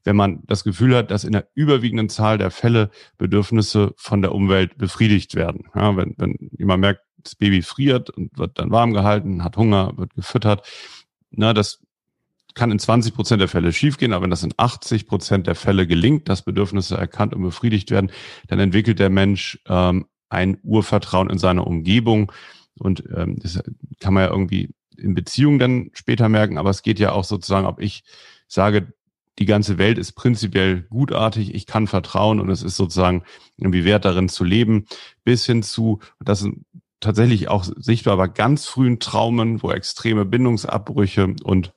wenn 0.04 0.16
man 0.16 0.42
das 0.46 0.62
Gefühl 0.62 0.94
hat, 0.94 1.10
dass 1.10 1.24
in 1.24 1.32
der 1.32 1.48
überwiegenden 1.54 2.08
Zahl 2.08 2.38
der 2.38 2.50
Fälle 2.50 2.90
Bedürfnisse 3.16 3.94
von 3.96 4.22
der 4.22 4.34
Umwelt 4.34 4.78
befriedigt 4.78 5.34
werden. 5.34 5.64
Ja, 5.74 5.96
wenn, 5.96 6.14
wenn 6.18 6.36
jemand 6.56 6.80
merkt, 6.82 7.00
das 7.16 7.34
Baby 7.34 7.62
friert 7.62 8.10
und 8.10 8.38
wird 8.38 8.58
dann 8.58 8.70
warm 8.70 8.92
gehalten, 8.92 9.42
hat 9.42 9.56
Hunger, 9.56 9.92
wird 9.96 10.14
gefüttert, 10.14 10.66
na, 11.30 11.52
das 11.52 11.80
kann 12.58 12.70
in 12.70 12.78
20 12.78 13.14
Prozent 13.14 13.40
der 13.40 13.48
Fälle 13.48 13.72
schiefgehen, 13.72 14.12
aber 14.12 14.24
wenn 14.24 14.30
das 14.30 14.42
in 14.42 14.52
80 14.56 15.06
Prozent 15.06 15.46
der 15.46 15.54
Fälle 15.54 15.86
gelingt, 15.86 16.28
dass 16.28 16.42
Bedürfnisse 16.42 16.96
erkannt 16.96 17.34
und 17.34 17.42
befriedigt 17.42 17.90
werden, 17.90 18.10
dann 18.48 18.58
entwickelt 18.58 18.98
der 18.98 19.08
Mensch 19.08 19.58
ähm, 19.66 20.06
ein 20.28 20.58
Urvertrauen 20.62 21.30
in 21.30 21.38
seine 21.38 21.64
Umgebung. 21.64 22.32
Und 22.78 23.04
ähm, 23.16 23.38
das 23.38 23.62
kann 24.00 24.12
man 24.12 24.24
ja 24.24 24.30
irgendwie 24.30 24.70
in 24.98 25.14
Beziehungen 25.14 25.58
dann 25.58 25.90
später 25.94 26.28
merken, 26.28 26.58
aber 26.58 26.70
es 26.70 26.82
geht 26.82 26.98
ja 26.98 27.12
auch 27.12 27.24
sozusagen, 27.24 27.66
ob 27.66 27.80
ich 27.80 28.02
sage, 28.48 28.92
die 29.38 29.46
ganze 29.46 29.78
Welt 29.78 29.98
ist 29.98 30.12
prinzipiell 30.12 30.82
gutartig, 30.90 31.54
ich 31.54 31.66
kann 31.66 31.86
vertrauen 31.86 32.40
und 32.40 32.50
es 32.50 32.64
ist 32.64 32.76
sozusagen 32.76 33.22
irgendwie 33.56 33.84
wert 33.84 34.04
darin 34.04 34.28
zu 34.28 34.42
leben, 34.42 34.86
bis 35.24 35.46
hin 35.46 35.62
zu, 35.62 36.00
das 36.18 36.42
ist 36.42 36.50
tatsächlich 36.98 37.48
auch 37.48 37.64
sichtbar 37.64 38.16
bei 38.16 38.26
ganz 38.26 38.66
frühen 38.66 38.98
Traumen, 38.98 39.62
wo 39.62 39.70
extreme 39.70 40.24
Bindungsabbrüche 40.24 41.36
und 41.44 41.72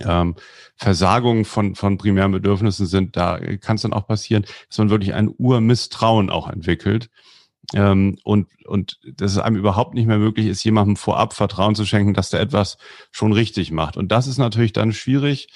ähm, 0.00 0.36
Versagungen 0.76 1.44
von, 1.44 1.74
von 1.74 1.98
primären 1.98 2.32
Bedürfnissen 2.32 2.86
sind, 2.86 3.16
da 3.16 3.38
kann 3.58 3.76
es 3.76 3.82
dann 3.82 3.92
auch 3.92 4.06
passieren, 4.06 4.44
dass 4.68 4.78
man 4.78 4.90
wirklich 4.90 5.14
ein 5.14 5.32
Urmisstrauen 5.36 6.30
auch 6.30 6.48
entwickelt. 6.48 7.10
Ähm, 7.74 8.18
und, 8.24 8.48
und 8.66 8.98
dass 9.04 9.32
es 9.32 9.38
einem 9.38 9.56
überhaupt 9.56 9.94
nicht 9.94 10.06
mehr 10.06 10.18
möglich 10.18 10.46
ist, 10.46 10.64
jemandem 10.64 10.96
vorab 10.96 11.34
Vertrauen 11.34 11.74
zu 11.74 11.84
schenken, 11.84 12.14
dass 12.14 12.30
der 12.30 12.40
etwas 12.40 12.78
schon 13.12 13.32
richtig 13.32 13.70
macht. 13.70 13.96
Und 13.96 14.10
das 14.10 14.26
ist 14.26 14.38
natürlich 14.38 14.72
dann 14.72 14.92
schwierig. 14.92 15.48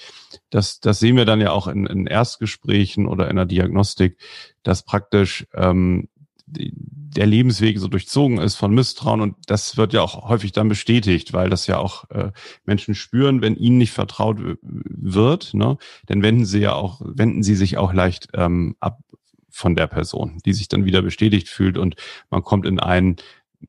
Das, 0.50 0.78
das 0.80 1.00
sehen 1.00 1.16
wir 1.16 1.24
dann 1.24 1.40
ja 1.40 1.50
auch 1.50 1.66
in, 1.66 1.86
in 1.86 2.06
Erstgesprächen 2.06 3.06
oder 3.06 3.28
in 3.28 3.36
der 3.36 3.46
Diagnostik, 3.46 4.18
dass 4.62 4.84
praktisch 4.84 5.46
ähm, 5.54 6.08
der 6.56 7.26
Lebensweg 7.26 7.78
so 7.78 7.88
durchzogen 7.88 8.38
ist 8.38 8.56
von 8.56 8.74
Misstrauen 8.74 9.20
und 9.20 9.36
das 9.46 9.76
wird 9.76 9.92
ja 9.92 10.02
auch 10.02 10.28
häufig 10.28 10.52
dann 10.52 10.68
bestätigt, 10.68 11.32
weil 11.32 11.48
das 11.48 11.66
ja 11.66 11.78
auch 11.78 12.10
äh, 12.10 12.32
Menschen 12.64 12.94
spüren, 12.94 13.40
wenn 13.40 13.56
ihnen 13.56 13.78
nicht 13.78 13.92
vertraut 13.92 14.38
wird, 14.62 15.54
ne, 15.54 15.76
dann 16.06 16.22
wenden 16.22 16.44
sie 16.44 16.60
ja 16.60 16.74
auch, 16.74 17.00
wenden 17.04 17.42
sie 17.42 17.54
sich 17.54 17.78
auch 17.78 17.92
leicht 17.92 18.28
ähm, 18.34 18.76
ab 18.80 18.98
von 19.48 19.76
der 19.76 19.86
Person, 19.86 20.38
die 20.44 20.52
sich 20.52 20.66
dann 20.66 20.84
wieder 20.84 21.02
bestätigt 21.02 21.48
fühlt 21.48 21.78
und 21.78 21.94
man 22.30 22.42
kommt 22.42 22.66
in 22.66 22.80
einen 22.80 23.16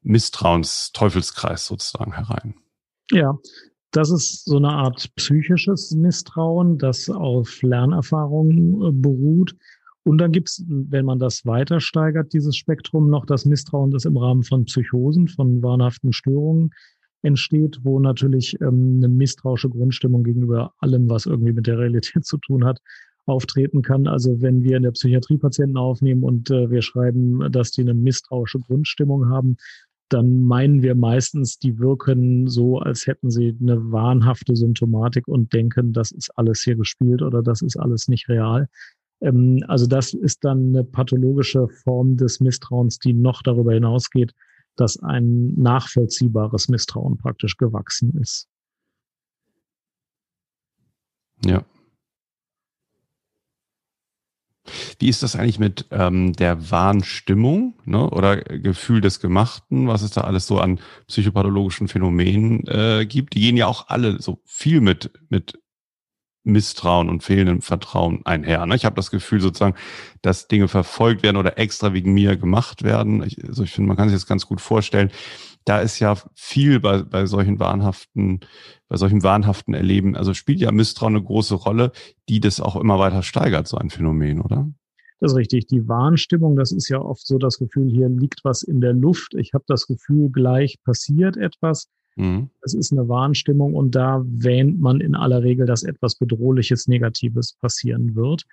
Misstrauensteufelskreis 0.01 1.65
sozusagen 1.65 2.13
herein. 2.13 2.55
Ja, 3.11 3.37
das 3.91 4.11
ist 4.11 4.45
so 4.45 4.57
eine 4.57 4.69
Art 4.69 5.09
psychisches 5.15 5.91
Misstrauen, 5.91 6.77
das 6.77 7.09
auf 7.09 7.61
Lernerfahrungen 7.61 8.81
äh, 8.81 8.91
beruht. 8.91 9.55
Und 10.05 10.19
dann 10.19 10.31
gibt's, 10.31 10.63
wenn 10.67 11.05
man 11.05 11.17
das 11.17 11.45
weiter 11.45 11.79
steigert, 11.79 12.31
dieses 12.31 12.55
Spektrum, 12.55 13.09
noch 13.09 13.25
das 13.25 13.45
Misstrauen, 13.45 13.89
das 13.89 14.05
im 14.05 14.17
Rahmen 14.17 14.43
von 14.43 14.65
Psychosen, 14.65 15.27
von 15.27 15.63
wahnhaften 15.63 16.13
Störungen 16.13 16.71
entsteht, 17.23 17.79
wo 17.83 17.99
natürlich 17.99 18.55
ähm, 18.61 18.97
eine 18.97 19.09
misstrauische 19.09 19.69
Grundstimmung 19.69 20.23
gegenüber 20.23 20.73
allem, 20.77 21.09
was 21.09 21.25
irgendwie 21.25 21.53
mit 21.53 21.65
der 21.65 21.79
Realität 21.79 22.23
zu 22.23 22.37
tun 22.37 22.65
hat, 22.65 22.79
auftreten 23.25 23.81
kann. 23.81 24.07
Also 24.07 24.41
wenn 24.41 24.63
wir 24.63 24.77
in 24.77 24.83
der 24.83 24.91
Psychiatrie 24.91 25.39
Patienten 25.39 25.77
aufnehmen 25.77 26.23
und 26.23 26.51
äh, 26.51 26.69
wir 26.69 26.83
schreiben, 26.83 27.51
dass 27.51 27.71
die 27.71 27.81
eine 27.81 27.95
misstrauische 27.95 28.59
Grundstimmung 28.59 29.29
haben, 29.29 29.57
dann 30.09 30.43
meinen 30.43 30.83
wir 30.83 30.93
meistens, 30.93 31.57
die 31.57 31.79
wirken 31.79 32.47
so, 32.47 32.77
als 32.77 33.07
hätten 33.07 33.31
sie 33.31 33.57
eine 33.59 33.91
wahnhafte 33.91 34.55
Symptomatik 34.55 35.27
und 35.27 35.51
denken, 35.51 35.93
das 35.93 36.11
ist 36.11 36.29
alles 36.37 36.61
hier 36.61 36.75
gespielt 36.75 37.23
oder 37.23 37.41
das 37.41 37.63
ist 37.63 37.75
alles 37.75 38.07
nicht 38.07 38.29
real. 38.29 38.67
Ähm, 39.21 39.63
also 39.67 39.87
das 39.87 40.13
ist 40.13 40.43
dann 40.43 40.69
eine 40.69 40.83
pathologische 40.83 41.67
Form 41.67 42.17
des 42.17 42.39
Misstrauens, 42.39 42.99
die 42.99 43.13
noch 43.13 43.41
darüber 43.41 43.73
hinausgeht, 43.73 44.33
dass 44.75 45.01
ein 45.01 45.53
nachvollziehbares 45.55 46.67
Misstrauen 46.67 47.17
praktisch 47.17 47.57
gewachsen 47.57 48.17
ist. 48.19 48.47
Ja. 51.45 51.65
Wie 54.99 55.09
ist 55.09 55.21
das 55.21 55.35
eigentlich 55.35 55.59
mit 55.59 55.85
ähm, 55.91 56.33
der 56.33 56.71
Wahnstimmung 56.71 57.75
ne, 57.85 58.09
oder 58.09 58.37
Gefühl 58.37 59.01
des 59.01 59.19
Gemachten, 59.19 59.87
was 59.87 60.01
es 60.01 60.11
da 60.11 60.21
alles 60.21 60.47
so 60.47 60.59
an 60.59 60.79
psychopathologischen 61.07 61.87
Phänomenen 61.87 62.65
äh, 62.67 63.05
gibt? 63.05 63.35
Die 63.35 63.41
gehen 63.41 63.57
ja 63.57 63.67
auch 63.67 63.89
alle 63.89 64.21
so 64.21 64.41
viel 64.45 64.81
mit, 64.81 65.11
mit 65.29 65.59
Misstrauen 66.45 67.09
und 67.09 67.23
fehlendem 67.23 67.61
Vertrauen 67.61 68.21
einher. 68.25 68.65
Ne? 68.65 68.75
Ich 68.75 68.85
habe 68.85 68.95
das 68.95 69.11
Gefühl 69.11 69.41
sozusagen, 69.41 69.75
dass 70.21 70.47
Dinge 70.47 70.67
verfolgt 70.67 71.23
werden 71.23 71.37
oder 71.37 71.57
extra 71.57 71.93
wegen 71.93 72.13
mir 72.13 72.37
gemacht 72.37 72.83
werden. 72.83 73.23
Ich, 73.23 73.43
also 73.45 73.63
ich 73.63 73.71
finde, 73.71 73.87
man 73.87 73.97
kann 73.97 74.09
sich 74.09 74.15
das 74.15 74.27
ganz 74.27 74.45
gut 74.45 74.61
vorstellen. 74.61 75.11
Da 75.65 75.81
ist 75.81 75.99
ja 75.99 76.15
viel 76.35 76.79
bei, 76.79 77.01
bei 77.01 77.25
solchen 77.25 77.59
wahnhaften, 77.59 78.41
bei 78.87 78.97
solchen 78.97 79.23
wahnhaften 79.23 79.73
Erleben. 79.73 80.15
Also 80.15 80.33
spielt 80.33 80.59
ja 80.59 80.71
Misstrauen 80.71 81.15
eine 81.15 81.23
große 81.23 81.55
Rolle, 81.55 81.91
die 82.29 82.39
das 82.39 82.61
auch 82.61 82.75
immer 82.75 82.99
weiter 82.99 83.23
steigert, 83.23 83.67
so 83.67 83.77
ein 83.77 83.89
Phänomen, 83.89 84.41
oder? 84.41 84.69
Das 85.19 85.31
ist 85.31 85.37
richtig. 85.37 85.67
Die 85.67 85.87
Warnstimmung, 85.87 86.55
das 86.55 86.71
ist 86.71 86.89
ja 86.89 86.99
oft 86.99 87.25
so 87.25 87.37
das 87.37 87.57
Gefühl, 87.57 87.89
hier 87.89 88.09
liegt 88.09 88.43
was 88.43 88.61
in 88.61 88.81
der 88.81 88.93
Luft. 88.93 89.33
Ich 89.33 89.53
habe 89.53 89.63
das 89.67 89.87
Gefühl, 89.87 90.29
gleich 90.29 90.77
passiert 90.83 91.37
etwas. 91.37 91.89
Mhm. 92.15 92.49
Es 92.61 92.73
ist 92.73 92.91
eine 92.91 93.07
Warnstimmung 93.07 93.73
und 93.73 93.95
da 93.95 94.23
wähnt 94.25 94.79
man 94.79 95.01
in 95.01 95.15
aller 95.15 95.43
Regel, 95.43 95.65
dass 95.65 95.83
etwas 95.83 96.15
Bedrohliches, 96.15 96.87
Negatives 96.87 97.53
passieren 97.59 98.15
wird. 98.15 98.45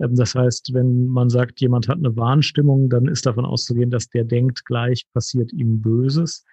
Ähm, 0.00 0.16
das 0.16 0.34
heißt, 0.34 0.72
wenn 0.72 1.06
man 1.06 1.30
sagt, 1.30 1.60
jemand 1.60 1.88
hat 1.88 1.98
eine 1.98 2.16
Warnstimmung, 2.16 2.88
dann 2.88 3.06
ist 3.06 3.26
davon 3.26 3.44
auszugehen, 3.44 3.90
dass 3.90 4.08
der 4.08 4.24
denkt, 4.24 4.64
gleich 4.64 5.06
passiert 5.12 5.52
ihm 5.52 5.80
Böses. 5.80 6.44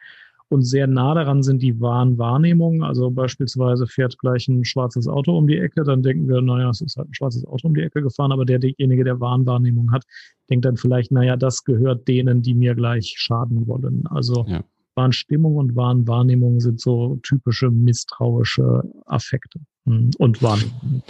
Und 0.50 0.64
sehr 0.64 0.88
nah 0.88 1.14
daran 1.14 1.44
sind 1.44 1.62
die 1.62 1.82
Warnwahrnehmungen. 1.82 2.82
Also 2.82 3.12
beispielsweise 3.12 3.86
fährt 3.86 4.18
gleich 4.18 4.48
ein 4.48 4.64
schwarzes 4.64 5.06
Auto 5.06 5.38
um 5.38 5.46
die 5.46 5.58
Ecke, 5.58 5.84
dann 5.84 6.04
denken 6.04 6.30
wir, 6.30 6.42
naja, 6.42 6.70
es 6.70 6.80
ist 6.80 6.96
halt 6.96 7.10
ein 7.10 7.14
schwarzes 7.14 7.46
Auto 7.46 7.68
um 7.68 7.74
die 7.74 7.82
Ecke 7.82 8.02
gefahren, 8.02 8.32
aber 8.32 8.46
derjenige, 8.46 9.04
der 9.04 9.20
Warnwahrnehmung 9.20 9.92
hat, 9.92 10.06
denkt 10.50 10.64
dann 10.64 10.78
vielleicht, 10.78 11.12
naja, 11.12 11.36
das 11.36 11.66
gehört 11.66 12.08
denen, 12.08 12.42
die 12.44 12.54
mir 12.54 12.76
gleich 12.76 13.16
schaden 13.18 13.68
wollen. 13.68 14.08
Also 14.08 14.46
ja. 14.48 14.64
Wahnstimmung 14.98 15.56
und 15.56 15.75
Wahnwahrnehmung 15.75 16.60
sind 16.60 16.82
so 16.82 17.18
typische 17.24 17.70
misstrauische 17.70 18.84
Affekte 19.06 19.60
hm, 19.86 20.12
und 20.18 20.44
Wahrnehmungen. 20.44 21.04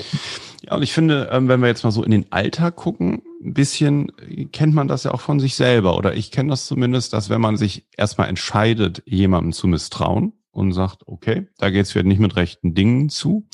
Ja, 0.63 0.75
und 0.75 0.83
ich 0.83 0.93
finde, 0.93 1.29
ähm, 1.31 1.47
wenn 1.47 1.61
wir 1.61 1.67
jetzt 1.67 1.83
mal 1.83 1.91
so 1.91 2.03
in 2.03 2.11
den 2.11 2.31
Alltag 2.31 2.75
gucken, 2.75 3.23
ein 3.41 3.53
bisschen 3.53 4.11
kennt 4.51 4.75
man 4.75 4.87
das 4.87 5.03
ja 5.03 5.13
auch 5.13 5.21
von 5.21 5.39
sich 5.39 5.55
selber. 5.55 5.97
Oder 5.97 6.13
ich 6.15 6.31
kenne 6.31 6.49
das 6.49 6.67
zumindest, 6.67 7.13
dass 7.13 7.29
wenn 7.29 7.41
man 7.41 7.57
sich 7.57 7.87
erstmal 7.95 8.29
entscheidet, 8.29 9.01
jemandem 9.05 9.53
zu 9.53 9.67
misstrauen 9.67 10.33
und 10.51 10.73
sagt, 10.73 11.07
okay, 11.07 11.47
da 11.57 11.69
geht 11.69 11.85
es 11.85 11.91
vielleicht 11.91 12.07
nicht 12.07 12.19
mit 12.19 12.35
rechten 12.35 12.73
Dingen 12.73 13.09
zu, 13.09 13.47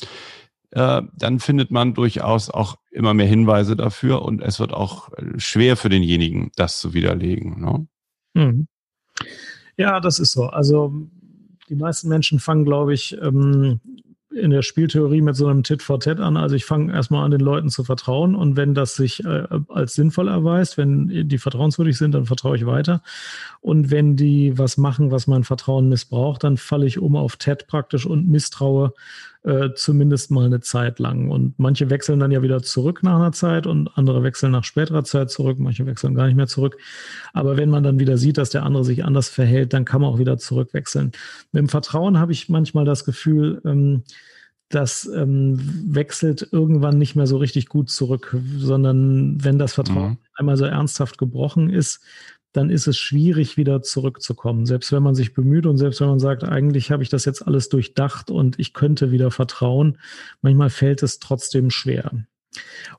äh, 0.72 1.02
dann 1.16 1.38
findet 1.38 1.70
man 1.70 1.94
durchaus 1.94 2.50
auch 2.50 2.76
immer 2.90 3.14
mehr 3.14 3.26
Hinweise 3.26 3.76
dafür 3.76 4.22
und 4.22 4.42
es 4.42 4.58
wird 4.58 4.72
auch 4.72 5.12
äh, 5.12 5.38
schwer 5.38 5.76
für 5.76 5.88
denjenigen, 5.88 6.50
das 6.56 6.80
zu 6.80 6.94
widerlegen. 6.94 7.60
Ne? 7.60 7.86
Mhm. 8.34 8.66
Ja, 9.76 10.00
das 10.00 10.18
ist 10.18 10.32
so. 10.32 10.44
Also 10.46 10.92
die 11.68 11.74
meisten 11.74 12.08
Menschen 12.08 12.38
fangen, 12.38 12.64
glaube 12.64 12.94
ich, 12.94 13.16
ähm, 13.20 13.80
in 14.34 14.50
der 14.50 14.62
Spieltheorie 14.62 15.22
mit 15.22 15.36
so 15.36 15.46
einem 15.46 15.62
Tit 15.62 15.82
for 15.82 16.00
Tat 16.00 16.18
an. 16.20 16.36
Also 16.36 16.56
ich 16.56 16.64
fange 16.64 16.92
erstmal 16.92 17.24
an, 17.24 17.30
den 17.30 17.40
Leuten 17.40 17.70
zu 17.70 17.84
vertrauen 17.84 18.34
und 18.34 18.56
wenn 18.56 18.74
das 18.74 18.96
sich 18.96 19.24
äh, 19.24 19.46
als 19.68 19.94
sinnvoll 19.94 20.28
erweist, 20.28 20.76
wenn 20.76 21.28
die 21.28 21.38
vertrauenswürdig 21.38 21.96
sind, 21.96 22.12
dann 22.12 22.26
vertraue 22.26 22.56
ich 22.56 22.66
weiter. 22.66 23.02
Und 23.60 23.90
wenn 23.90 24.16
die 24.16 24.58
was 24.58 24.76
machen, 24.76 25.10
was 25.10 25.26
mein 25.26 25.44
Vertrauen 25.44 25.88
missbraucht, 25.88 26.44
dann 26.44 26.56
falle 26.56 26.86
ich 26.86 26.98
um 26.98 27.16
auf 27.16 27.36
Ted 27.36 27.66
praktisch 27.68 28.06
und 28.06 28.28
misstraue 28.28 28.92
äh, 29.44 29.74
zumindest 29.74 30.30
mal 30.30 30.46
eine 30.46 30.60
Zeit 30.60 30.98
lang. 30.98 31.30
Und 31.30 31.58
manche 31.58 31.90
wechseln 31.90 32.18
dann 32.18 32.30
ja 32.30 32.42
wieder 32.42 32.62
zurück 32.62 33.02
nach 33.02 33.16
einer 33.16 33.32
Zeit 33.32 33.66
und 33.66 33.88
andere 33.96 34.22
wechseln 34.22 34.52
nach 34.52 34.64
späterer 34.64 35.04
Zeit 35.04 35.30
zurück, 35.30 35.58
manche 35.58 35.86
wechseln 35.86 36.14
gar 36.14 36.26
nicht 36.26 36.36
mehr 36.36 36.46
zurück. 36.46 36.78
Aber 37.32 37.56
wenn 37.56 37.68
man 37.68 37.82
dann 37.82 37.98
wieder 37.98 38.16
sieht, 38.16 38.38
dass 38.38 38.50
der 38.50 38.64
andere 38.64 38.84
sich 38.84 39.04
anders 39.04 39.28
verhält, 39.28 39.72
dann 39.72 39.84
kann 39.84 40.00
man 40.00 40.10
auch 40.10 40.18
wieder 40.18 40.38
zurückwechseln. 40.38 41.12
Mit 41.52 41.60
dem 41.60 41.68
Vertrauen 41.68 42.18
habe 42.18 42.32
ich 42.32 42.48
manchmal 42.48 42.84
das 42.84 43.04
Gefühl, 43.04 43.60
ähm, 43.64 44.04
das 44.70 45.08
ähm, 45.14 45.60
wechselt 45.94 46.48
irgendwann 46.50 46.98
nicht 46.98 47.14
mehr 47.14 47.26
so 47.26 47.36
richtig 47.36 47.68
gut 47.68 47.90
zurück, 47.90 48.36
sondern 48.56 49.44
wenn 49.44 49.58
das 49.58 49.74
Vertrauen 49.74 50.12
mhm. 50.12 50.18
einmal 50.36 50.56
so 50.56 50.64
ernsthaft 50.64 51.18
gebrochen 51.18 51.68
ist, 51.68 52.00
dann 52.54 52.70
ist 52.70 52.86
es 52.86 52.96
schwierig, 52.96 53.56
wieder 53.56 53.82
zurückzukommen. 53.82 54.64
Selbst 54.64 54.92
wenn 54.92 55.02
man 55.02 55.16
sich 55.16 55.34
bemüht 55.34 55.66
und 55.66 55.76
selbst 55.76 56.00
wenn 56.00 56.08
man 56.08 56.20
sagt, 56.20 56.44
eigentlich 56.44 56.90
habe 56.90 57.02
ich 57.02 57.08
das 57.08 57.24
jetzt 57.24 57.46
alles 57.46 57.68
durchdacht 57.68 58.30
und 58.30 58.58
ich 58.58 58.72
könnte 58.72 59.10
wieder 59.10 59.30
vertrauen, 59.30 59.98
manchmal 60.40 60.70
fällt 60.70 61.02
es 61.02 61.18
trotzdem 61.18 61.70
schwer. 61.70 62.12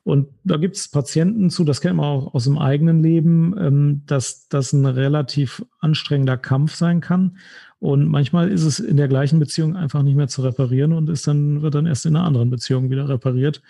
Und 0.02 0.28
da 0.44 0.58
gibt 0.58 0.76
es 0.76 0.88
Patienten 0.88 1.48
zu, 1.48 1.64
das 1.64 1.80
kennt 1.80 1.96
man 1.96 2.04
auch 2.04 2.34
aus 2.34 2.44
dem 2.44 2.58
eigenen 2.58 3.02
Leben, 3.02 3.54
ähm, 3.58 4.02
dass 4.06 4.48
das 4.48 4.74
ein 4.74 4.84
relativ 4.84 5.64
anstrengender 5.80 6.36
Kampf 6.36 6.74
sein 6.74 7.00
kann. 7.00 7.38
Und 7.86 8.08
manchmal 8.08 8.48
ist 8.48 8.64
es 8.64 8.80
in 8.80 8.96
der 8.96 9.06
gleichen 9.06 9.38
Beziehung 9.38 9.76
einfach 9.76 10.02
nicht 10.02 10.16
mehr 10.16 10.26
zu 10.26 10.42
reparieren 10.42 10.92
und 10.92 11.08
ist 11.08 11.28
dann, 11.28 11.62
wird 11.62 11.76
dann 11.76 11.86
erst 11.86 12.04
in 12.04 12.16
einer 12.16 12.24
anderen 12.24 12.50
Beziehung 12.50 12.90
wieder 12.90 13.08
repariert. 13.08 13.62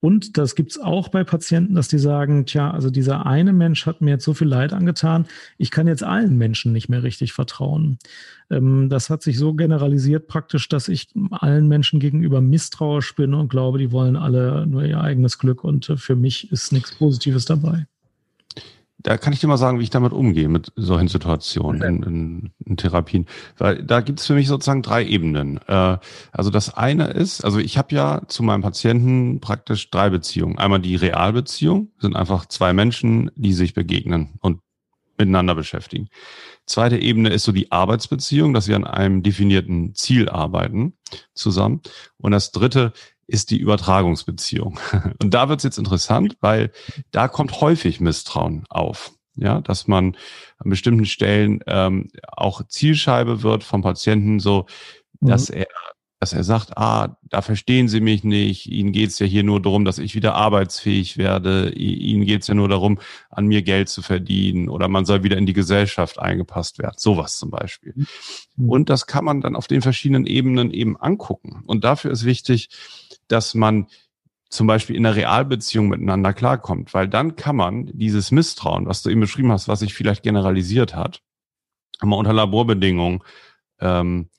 Und 0.00 0.38
das 0.38 0.54
gibt's 0.54 0.78
auch 0.78 1.08
bei 1.08 1.22
Patienten, 1.22 1.74
dass 1.74 1.86
die 1.86 1.98
sagen, 1.98 2.46
tja, 2.46 2.70
also 2.70 2.88
dieser 2.88 3.26
eine 3.26 3.52
Mensch 3.52 3.84
hat 3.84 4.00
mir 4.00 4.12
jetzt 4.12 4.24
so 4.24 4.32
viel 4.32 4.48
Leid 4.48 4.72
angetan, 4.72 5.26
ich 5.58 5.70
kann 5.70 5.86
jetzt 5.86 6.02
allen 6.02 6.38
Menschen 6.38 6.72
nicht 6.72 6.88
mehr 6.88 7.02
richtig 7.02 7.34
vertrauen. 7.34 7.98
Ähm, 8.48 8.88
das 8.88 9.10
hat 9.10 9.22
sich 9.22 9.36
so 9.36 9.52
generalisiert 9.52 10.28
praktisch, 10.28 10.70
dass 10.70 10.88
ich 10.88 11.10
allen 11.30 11.68
Menschen 11.68 12.00
gegenüber 12.00 12.40
misstrauisch 12.40 13.14
bin 13.16 13.34
und 13.34 13.50
glaube, 13.50 13.76
die 13.76 13.92
wollen 13.92 14.16
alle 14.16 14.66
nur 14.66 14.82
ihr 14.82 14.98
eigenes 14.98 15.36
Glück 15.38 15.62
und 15.62 15.90
äh, 15.90 15.98
für 15.98 16.16
mich 16.16 16.50
ist 16.50 16.72
nichts 16.72 16.94
Positives 16.96 17.44
dabei 17.44 17.86
da 19.00 19.16
kann 19.16 19.32
ich 19.32 19.40
dir 19.40 19.46
mal 19.46 19.56
sagen, 19.56 19.78
wie 19.78 19.84
ich 19.84 19.90
damit 19.90 20.12
umgehe, 20.12 20.48
mit 20.48 20.72
solchen 20.74 21.08
Situationen 21.08 21.82
in, 21.82 22.02
in, 22.02 22.50
in 22.64 22.76
Therapien. 22.76 23.26
Weil 23.56 23.82
da 23.84 24.00
gibt 24.00 24.18
es 24.18 24.26
für 24.26 24.34
mich 24.34 24.48
sozusagen 24.48 24.82
drei 24.82 25.04
Ebenen. 25.04 25.60
Äh, 25.68 25.98
also 26.32 26.50
das 26.50 26.74
eine 26.74 27.08
ist, 27.08 27.44
also 27.44 27.58
ich 27.58 27.78
habe 27.78 27.94
ja 27.94 28.22
zu 28.26 28.42
meinem 28.42 28.62
Patienten 28.62 29.40
praktisch 29.40 29.90
drei 29.90 30.10
Beziehungen. 30.10 30.58
Einmal 30.58 30.80
die 30.80 30.96
Realbeziehung, 30.96 31.92
sind 31.98 32.16
einfach 32.16 32.46
zwei 32.46 32.72
Menschen, 32.72 33.30
die 33.36 33.52
sich 33.52 33.72
begegnen 33.72 34.38
und 34.40 34.60
miteinander 35.16 35.54
beschäftigen. 35.54 36.08
Zweite 36.66 36.98
Ebene 36.98 37.30
ist 37.30 37.44
so 37.44 37.52
die 37.52 37.72
Arbeitsbeziehung, 37.72 38.52
dass 38.52 38.68
wir 38.68 38.76
an 38.76 38.84
einem 38.84 39.22
definierten 39.22 39.94
Ziel 39.94 40.28
arbeiten 40.28 40.94
zusammen. 41.34 41.80
Und 42.18 42.32
das 42.32 42.50
dritte 42.50 42.92
ist 43.28 43.50
die 43.50 43.58
Übertragungsbeziehung. 43.58 44.80
Und 45.22 45.34
da 45.34 45.48
wird 45.48 45.60
es 45.60 45.64
jetzt 45.64 45.78
interessant, 45.78 46.36
weil 46.40 46.72
da 47.12 47.28
kommt 47.28 47.60
häufig 47.60 48.00
Misstrauen 48.00 48.64
auf. 48.68 49.12
Ja, 49.40 49.60
dass 49.60 49.86
man 49.86 50.16
an 50.58 50.70
bestimmten 50.70 51.04
Stellen 51.04 51.60
ähm, 51.68 52.08
auch 52.26 52.66
Zielscheibe 52.66 53.44
wird 53.44 53.62
vom 53.62 53.82
Patienten, 53.82 54.40
so 54.40 54.66
dass 55.20 55.50
mhm. 55.50 55.58
er 55.58 55.66
dass 56.20 56.32
er 56.32 56.42
sagt, 56.42 56.76
ah, 56.76 57.16
da 57.22 57.42
verstehen 57.42 57.88
Sie 57.88 58.00
mich 58.00 58.24
nicht, 58.24 58.66
Ihnen 58.66 58.90
geht's 58.90 59.20
ja 59.20 59.26
hier 59.26 59.44
nur 59.44 59.62
darum, 59.62 59.84
dass 59.84 59.98
ich 59.98 60.16
wieder 60.16 60.34
arbeitsfähig 60.34 61.16
werde, 61.16 61.70
Ihnen 61.70 62.24
geht's 62.26 62.48
ja 62.48 62.54
nur 62.54 62.68
darum, 62.68 62.98
an 63.30 63.46
mir 63.46 63.62
Geld 63.62 63.88
zu 63.88 64.02
verdienen 64.02 64.68
oder 64.68 64.88
man 64.88 65.04
soll 65.04 65.22
wieder 65.22 65.36
in 65.36 65.46
die 65.46 65.52
Gesellschaft 65.52 66.18
eingepasst 66.18 66.80
werden, 66.80 66.96
sowas 66.98 67.38
zum 67.38 67.50
Beispiel. 67.50 67.94
Mhm. 68.56 68.68
Und 68.68 68.90
das 68.90 69.06
kann 69.06 69.24
man 69.24 69.40
dann 69.40 69.54
auf 69.54 69.68
den 69.68 69.80
verschiedenen 69.80 70.26
Ebenen 70.26 70.72
eben 70.72 70.96
angucken. 70.96 71.62
Und 71.66 71.84
dafür 71.84 72.10
ist 72.10 72.24
wichtig, 72.24 72.70
dass 73.28 73.54
man 73.54 73.86
zum 74.50 74.66
Beispiel 74.66 74.96
in 74.96 75.04
einer 75.04 75.16
Realbeziehung 75.16 75.88
miteinander 75.88 76.32
klarkommt, 76.32 76.94
weil 76.94 77.08
dann 77.08 77.36
kann 77.36 77.56
man 77.56 77.86
dieses 77.92 78.30
Misstrauen, 78.30 78.86
was 78.86 79.02
du 79.02 79.10
eben 79.10 79.20
beschrieben 79.20 79.52
hast, 79.52 79.68
was 79.68 79.80
sich 79.80 79.94
vielleicht 79.94 80.22
generalisiert 80.22 80.94
hat, 80.94 81.20
mal 82.02 82.16
unter 82.16 82.32
Laborbedingungen 82.32 83.20
ähm, 83.80 84.30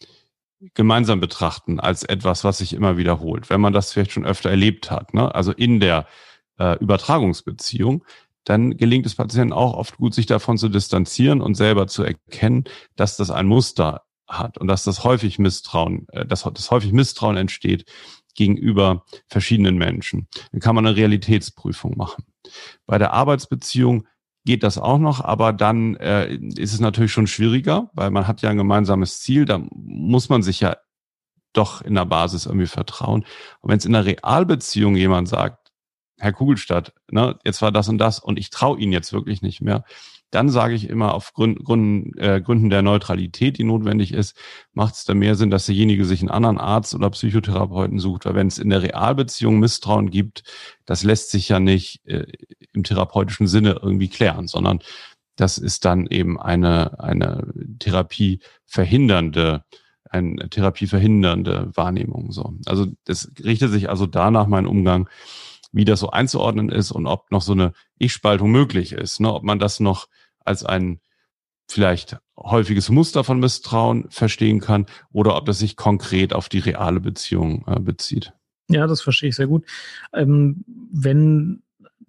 gemeinsam 0.74 1.20
betrachten 1.20 1.80
als 1.80 2.04
etwas, 2.04 2.44
was 2.44 2.58
sich 2.58 2.74
immer 2.74 2.98
wiederholt, 2.98 3.50
wenn 3.50 3.62
man 3.62 3.74
das 3.74 3.94
vielleicht 3.94 4.12
schon 4.12 4.26
öfter 4.26 4.50
erlebt 4.50 4.92
hat. 4.92 5.14
Ne? 5.14 5.34
Also 5.34 5.52
in 5.52 5.80
der 5.80 6.08
äh, 6.58 6.78
Übertragungsbeziehung, 6.80 8.04
dann 8.44 8.78
gelingt 8.78 9.06
es 9.06 9.16
Patienten 9.16 9.54
auch 9.54 9.74
oft 9.74 9.98
gut, 9.98 10.14
sich 10.14 10.26
davon 10.26 10.58
zu 10.58 10.70
distanzieren 10.70 11.42
und 11.42 11.56
selber 11.56 11.88
zu 11.88 12.04
erkennen, 12.04 12.64
dass 12.96 13.16
das 13.16 13.30
ein 13.30 13.46
Muster 13.46 14.04
hat 14.28 14.58
und 14.58 14.68
dass 14.68 14.84
das 14.84 15.04
häufig 15.04 15.40
Misstrauen, 15.40 16.08
äh, 16.10 16.26
dass 16.26 16.44
das 16.44 16.72
häufig 16.72 16.92
Misstrauen 16.92 17.38
entsteht 17.38 17.86
gegenüber 18.36 19.06
verschiedenen 19.28 19.78
Menschen. 19.78 20.28
Dann 20.52 20.62
kann 20.62 20.76
man 20.76 20.86
eine 20.86 20.96
Realitätsprüfung 20.96 21.98
machen. 21.98 22.26
Bei 22.86 22.98
der 22.98 23.14
Arbeitsbeziehung 23.14 24.08
geht 24.46 24.64
das 24.64 24.78
auch 24.78 24.98
noch, 24.98 25.22
aber 25.24 25.54
dann 25.54 25.96
äh, 25.98 26.34
ist 26.34 26.74
es 26.74 26.80
natürlich 26.80 27.12
schon 27.12 27.28
schwieriger, 27.28 27.90
weil 27.94 28.10
man 28.10 28.28
hat 28.28 28.42
ja 28.42 28.50
ein 28.50 28.58
gemeinsames 28.58 29.20
Ziel, 29.20 29.46
da 29.46 29.62
muss 29.72 30.30
man 30.30 30.42
sich 30.42 30.60
ja 30.60 30.78
doch 31.54 31.82
in 31.82 31.96
der 31.96 32.06
Basis 32.06 32.46
irgendwie 32.46 32.68
vertrauen. 32.68 33.26
Und 33.62 33.70
wenn 33.70 33.78
es 33.78 33.86
in 33.86 33.96
einer 33.96 34.06
Realbeziehung 34.06 34.96
jemand 34.96 35.28
sagt, 35.28 35.72
Herr 36.18 36.34
Kugelstadt, 36.34 36.94
ne, 37.12 37.40
jetzt 37.44 37.62
war 37.62 37.72
das 37.72 37.90
und 37.90 37.98
das 37.98 38.20
und 38.20 38.38
ich 38.38 38.50
traue 38.50 38.80
Ihnen 38.80 38.92
jetzt 38.92 39.14
wirklich 39.14 39.42
nicht 39.42 39.62
mehr, 39.62 39.84
dann 40.32 40.50
sage 40.50 40.76
ich 40.76 40.90
immer 40.90 41.14
auf 41.14 41.34
Grund, 41.34 41.64
Grund, 41.64 42.18
äh, 42.18 42.42
Gründen 42.42 42.70
der 42.70 42.82
Neutralität, 42.82 43.58
die 43.58 43.64
notwendig 43.64 44.14
ist, 44.14 44.36
macht 44.74 44.96
es 44.96 45.06
da 45.06 45.14
mehr 45.14 45.36
Sinn, 45.36 45.50
dass 45.50 45.66
derjenige 45.66 46.06
sich 46.06 46.22
einen 46.22 46.30
anderen 46.30 46.58
Arzt 46.58 46.94
oder 46.94 47.10
Psychotherapeuten 47.10 48.00
sucht. 48.00 48.26
Weil 48.26 48.36
wenn 48.36 48.48
es 48.48 48.58
in 48.58 48.70
der 48.70 48.84
Realbeziehung 48.84 49.60
Misstrauen 49.60 50.10
gibt, 50.10 50.44
das 50.86 51.04
lässt 51.04 51.32
sich 51.32 51.50
ja 51.50 51.60
nicht 51.60 52.06
äh, 52.06 52.26
im 52.74 52.84
therapeutischen 52.84 53.48
Sinne 53.48 53.80
irgendwie 53.82 54.10
klären, 54.10 54.48
sondern 54.48 54.80
das 55.36 55.58
ist 55.58 55.86
dann 55.86 56.08
eben 56.08 56.40
eine, 56.40 57.00
eine 57.00 57.54
Therapie 57.80 58.40
verhindernde 58.66 59.64
eine 60.10 60.50
Therapie 60.50 60.88
verhindernde 60.88 61.72
Wahrnehmung. 61.76 62.32
So. 62.32 62.54
Also 62.66 62.88
das 63.06 63.32
richtet 63.44 63.72
sich 63.72 63.90
also 63.90 64.08
danach 64.08 64.48
mein 64.48 64.66
Umgang, 64.66 65.08
wie 65.72 65.86
das 65.86 66.00
so 66.00 66.10
einzuordnen 66.10 66.70
ist 66.70 66.92
und 66.92 67.06
ob 67.06 67.32
noch 67.32 67.42
so 67.42 67.52
eine 67.54 67.74
Ich-Spaltung 67.98 68.52
möglich 68.52 68.94
ist, 68.94 69.20
ne? 69.20 69.32
ob 69.34 69.44
man 69.44 69.60
das 69.60 69.80
noch 69.80 70.08
als 70.46 70.64
ein 70.64 71.00
vielleicht 71.68 72.18
häufiges 72.38 72.90
Muster 72.90 73.24
von 73.24 73.40
Misstrauen 73.40 74.10
verstehen 74.10 74.60
kann 74.60 74.86
oder 75.12 75.36
ob 75.36 75.46
das 75.46 75.60
sich 75.60 75.76
konkret 75.76 76.34
auf 76.34 76.50
die 76.50 76.60
reale 76.60 77.00
Beziehung 77.00 77.64
äh, 77.68 77.80
bezieht. 77.80 78.34
Ja, 78.70 78.88
das 78.88 79.02
verstehe 79.02 79.30
ich 79.30 79.36
sehr 79.36 79.48
gut. 79.48 79.66
Ähm, 80.14 80.64
wenn 80.92 81.64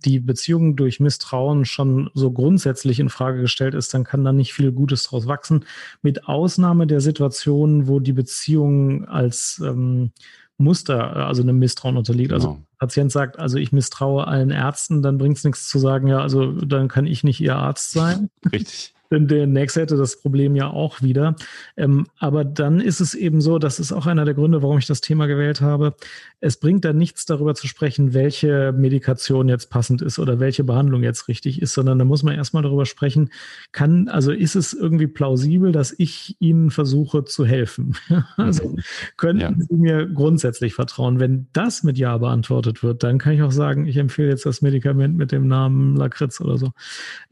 die 0.04 0.18
Beziehung 0.18 0.76
durch 0.76 1.00
Misstrauen 1.00 1.64
schon 1.64 2.10
so 2.14 2.30
grundsätzlich 2.32 3.00
in 3.00 3.10
Frage 3.10 3.40
gestellt 3.42 3.74
ist, 3.74 3.92
dann 3.92 4.04
kann 4.04 4.24
da 4.24 4.32
nicht 4.32 4.54
viel 4.54 4.72
Gutes 4.72 5.04
draus 5.04 5.26
wachsen. 5.26 5.64
Mit 6.00 6.26
Ausnahme 6.26 6.86
der 6.86 7.00
Situationen, 7.00 7.86
wo 7.86 8.00
die 8.00 8.12
Beziehung 8.12 9.04
als 9.06 9.60
ähm, 9.64 10.12
Muster, 10.60 11.16
also 11.16 11.42
einem 11.42 11.58
Misstrauen 11.58 11.96
unterliegt. 11.96 12.32
Also 12.32 12.48
genau. 12.48 12.60
Also 12.60 12.66
Patient 12.78 13.12
sagt, 13.12 13.38
also 13.38 13.58
ich 13.58 13.72
misstraue 13.72 14.26
allen 14.26 14.50
Ärzten, 14.50 15.02
dann 15.02 15.18
bringt 15.18 15.38
es 15.38 15.44
nichts 15.44 15.68
zu 15.68 15.78
sagen, 15.78 16.06
ja, 16.06 16.20
also 16.20 16.52
dann 16.52 16.88
kann 16.88 17.06
ich 17.06 17.24
nicht 17.24 17.40
Ihr 17.40 17.56
Arzt 17.56 17.90
sein. 17.90 18.30
Richtig. 18.52 18.94
Denn 19.10 19.26
der 19.26 19.46
nächste 19.46 19.80
hätte 19.80 19.96
das 19.96 20.20
Problem 20.20 20.54
ja 20.54 20.68
auch 20.68 21.02
wieder. 21.02 21.34
Ähm, 21.76 22.06
aber 22.18 22.44
dann 22.44 22.80
ist 22.80 23.00
es 23.00 23.14
eben 23.14 23.40
so, 23.40 23.58
das 23.58 23.80
ist 23.80 23.92
auch 23.92 24.06
einer 24.06 24.24
der 24.24 24.34
Gründe, 24.34 24.62
warum 24.62 24.78
ich 24.78 24.86
das 24.86 25.00
Thema 25.00 25.26
gewählt 25.26 25.60
habe. 25.60 25.94
Es 26.40 26.58
bringt 26.58 26.84
dann 26.84 26.96
nichts 26.96 27.26
darüber 27.26 27.54
zu 27.54 27.66
sprechen, 27.66 28.14
welche 28.14 28.72
Medikation 28.72 29.48
jetzt 29.48 29.68
passend 29.68 30.00
ist 30.00 30.20
oder 30.20 30.38
welche 30.38 30.62
Behandlung 30.62 31.02
jetzt 31.02 31.26
richtig 31.26 31.60
ist, 31.60 31.72
sondern 31.72 31.98
da 31.98 32.04
muss 32.04 32.22
man 32.22 32.36
erstmal 32.36 32.62
darüber 32.62 32.86
sprechen, 32.86 33.30
kann, 33.72 34.06
also 34.08 34.30
ist 34.30 34.54
es 34.54 34.72
irgendwie 34.72 35.08
plausibel, 35.08 35.72
dass 35.72 35.92
ich 35.96 36.36
Ihnen 36.38 36.70
versuche 36.70 37.24
zu 37.24 37.44
helfen? 37.44 37.96
also 38.36 38.76
könnten 39.16 39.40
ja. 39.40 39.52
Sie 39.58 39.74
mir 39.74 40.06
grundsätzlich 40.06 40.74
vertrauen? 40.74 41.18
Wenn 41.18 41.48
das 41.52 41.82
mit 41.82 41.98
Ja 41.98 42.16
beantwortet 42.18 42.84
wird, 42.84 43.02
dann 43.02 43.18
kann 43.18 43.32
ich 43.32 43.42
auch 43.42 43.50
sagen, 43.50 43.86
ich 43.86 43.96
empfehle 43.96 44.28
jetzt 44.28 44.46
das 44.46 44.62
Medikament 44.62 45.16
mit 45.16 45.32
dem 45.32 45.48
Namen 45.48 45.96
Lakritz 45.96 46.40
oder 46.40 46.58
so. 46.58 46.70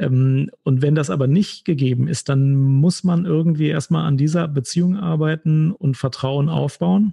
Ähm, 0.01 0.51
und 0.65 0.83
wenn 0.83 0.97
das 0.97 1.09
aber 1.09 1.29
nicht 1.29 1.68
gegeben 1.69 2.09
ist, 2.09 2.29
dann 2.29 2.57
muss 2.57 3.05
man 3.05 3.27
irgendwie 3.27 3.69
erstmal 3.69 4.07
an 4.07 4.17
dieser 4.17 4.49
Beziehung 4.49 4.97
arbeiten 4.97 5.71
und 5.71 5.97
Vertrauen 5.97 6.49
aufbauen. 6.49 7.13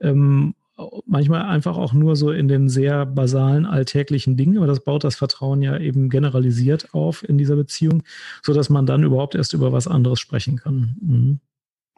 Ähm, 0.00 0.54
manchmal 1.06 1.42
einfach 1.42 1.76
auch 1.76 1.92
nur 1.92 2.16
so 2.16 2.30
in 2.30 2.48
den 2.48 2.68
sehr 2.68 3.06
basalen 3.06 3.66
alltäglichen 3.66 4.36
Dingen, 4.36 4.58
aber 4.58 4.66
das 4.66 4.80
baut 4.80 5.04
das 5.04 5.16
Vertrauen 5.16 5.62
ja 5.62 5.78
eben 5.78 6.10
generalisiert 6.10 6.92
auf 6.94 7.26
in 7.26 7.38
dieser 7.38 7.56
Beziehung, 7.56 8.02
so 8.42 8.52
dass 8.52 8.68
man 8.68 8.86
dann 8.86 9.02
überhaupt 9.02 9.34
erst 9.34 9.54
über 9.54 9.72
was 9.72 9.88
anderes 9.88 10.20
sprechen 10.20 10.56
kann. 10.56 10.96
Mhm. 11.00 11.40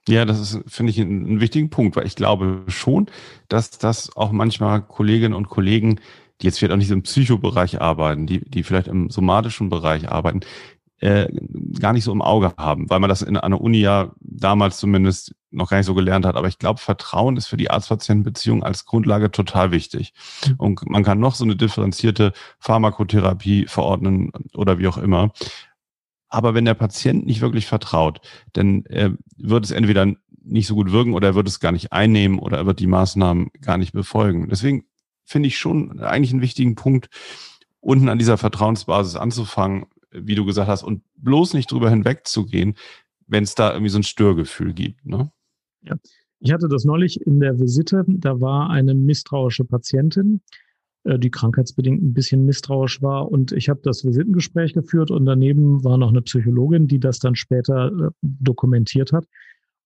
Ja, 0.09 0.25
das 0.25 0.41
ist, 0.41 0.61
finde 0.67 0.91
ich, 0.91 1.01
einen, 1.01 1.41
wichtigen 1.41 1.69
Punkt, 1.69 1.95
weil 1.97 2.07
ich 2.07 2.17
glaube 2.17 2.63
schon, 2.69 3.07
dass 3.49 3.71
das 3.71 4.17
auch 4.17 4.33
manchmal 4.33 4.81
Kolleginnen 4.81 5.35
und 5.35 5.49
Kollegen, 5.49 6.01
die 6.41 6.47
jetzt 6.47 6.59
vielleicht 6.59 6.73
auch 6.73 6.79
nicht 6.79 6.91
im 6.91 7.03
Psychobereich 7.03 7.81
arbeiten, 7.81 8.27
die, 8.27 8.41
die 8.49 8.63
vielleicht 8.63 8.89
im 8.89 9.11
somatischen 9.11 9.69
Bereich 9.69 10.09
arbeiten, 10.09 10.41
äh, 11.01 11.29
gar 11.79 11.93
nicht 11.93 12.05
so 12.05 12.13
im 12.13 12.23
Auge 12.23 12.53
haben, 12.57 12.91
weil 12.91 13.01
man 13.01 13.09
das 13.09 13.23
in 13.23 13.37
einer 13.37 13.61
Uni 13.61 13.79
ja 13.79 14.13
damals 14.21 14.79
zumindest 14.79 15.35
noch 15.51 15.71
gar 15.71 15.77
nicht 15.79 15.87
so 15.87 15.95
gelernt 15.95 16.27
hat. 16.27 16.37
Aber 16.37 16.49
ich 16.49 16.59
glaube, 16.59 16.81
Vertrauen 16.81 17.37
ist 17.37 17.47
für 17.47 17.57
die 17.57 17.71
Arzt-Patienten-Beziehung 17.71 18.63
als 18.63 18.85
Grundlage 18.85 19.31
total 19.31 19.71
wichtig. 19.71 20.13
Und 20.59 20.89
man 20.89 21.05
kann 21.05 21.21
noch 21.21 21.35
so 21.35 21.45
eine 21.45 21.57
differenzierte 21.57 22.33
Pharmakotherapie 22.59 23.67
verordnen 23.67 24.33
oder 24.55 24.79
wie 24.79 24.89
auch 24.89 24.99
immer. 24.99 25.31
Aber 26.29 26.55
wenn 26.55 26.65
der 26.65 26.75
Patient 26.75 27.27
nicht 27.27 27.41
wirklich 27.41 27.67
vertraut, 27.67 28.21
dann 28.53 28.85
äh, 28.87 29.11
wird 29.37 29.65
es 29.65 29.71
entweder 29.71 30.13
nicht 30.43 30.67
so 30.67 30.75
gut 30.75 30.93
wirken 30.93 31.15
oder 31.15 31.29
er 31.29 31.35
wird 31.35 31.49
es 31.49 31.61
gar 31.61 31.73
nicht 31.73 31.93
einnehmen 31.93 32.39
oder 32.39 32.59
er 32.59 32.67
wird 32.67 32.81
die 32.81 32.87
Maßnahmen 32.87 33.51
gar 33.61 33.79
nicht 33.79 33.93
befolgen. 33.93 34.49
Deswegen 34.49 34.85
finde 35.25 35.47
ich 35.47 35.59
schon 35.59 36.01
eigentlich 36.01 36.33
einen 36.33 36.43
wichtigen 36.43 36.75
Punkt, 36.75 37.09
unten 37.81 38.09
an 38.09 38.19
dieser 38.19 38.39
Vertrauensbasis 38.39 39.17
anzufangen, 39.17 39.87
wie 40.11 40.35
du 40.35 40.45
gesagt 40.45 40.69
hast, 40.69 40.83
und 40.83 41.03
bloß 41.17 41.55
nicht 41.55 41.71
drüber 41.71 41.91
hinwegzugehen, 41.91 42.75
wenn 43.27 43.45
es 43.45 43.55
da 43.55 43.73
irgendwie 43.73 43.91
so 43.91 43.99
ein 43.99 44.05
Störgefühl 44.05 44.73
gibt. 44.73 45.05
Ne? 45.07 45.31
Ja. 45.83 45.97
Ich 46.41 46.53
hatte 46.53 46.69
das 46.69 46.85
neulich 46.85 47.21
in 47.27 47.41
der 47.41 47.59
Visite, 47.59 48.05
da 48.07 48.41
war 48.41 48.71
eine 48.71 48.95
misstrauische 48.95 49.65
Patientin, 49.65 50.41
äh, 51.05 51.19
die 51.19 51.31
krankheitsbedingt 51.31 52.03
ein 52.03 52.15
bisschen 52.15 52.45
misstrauisch 52.45 53.03
war. 53.03 53.31
Und 53.31 53.53
ich 53.53 53.69
habe 53.69 53.81
das 53.83 54.05
Visitengespräch 54.05 54.73
geführt 54.73 55.11
und 55.11 55.27
daneben 55.27 55.83
war 55.85 55.99
noch 55.99 56.11
eine 56.11 56.23
Psychologin, 56.23 56.87
die 56.87 57.01
das 57.01 57.19
dann 57.19 57.35
später 57.35 57.87
äh, 57.89 58.11
dokumentiert 58.23 59.13
hat. 59.13 59.27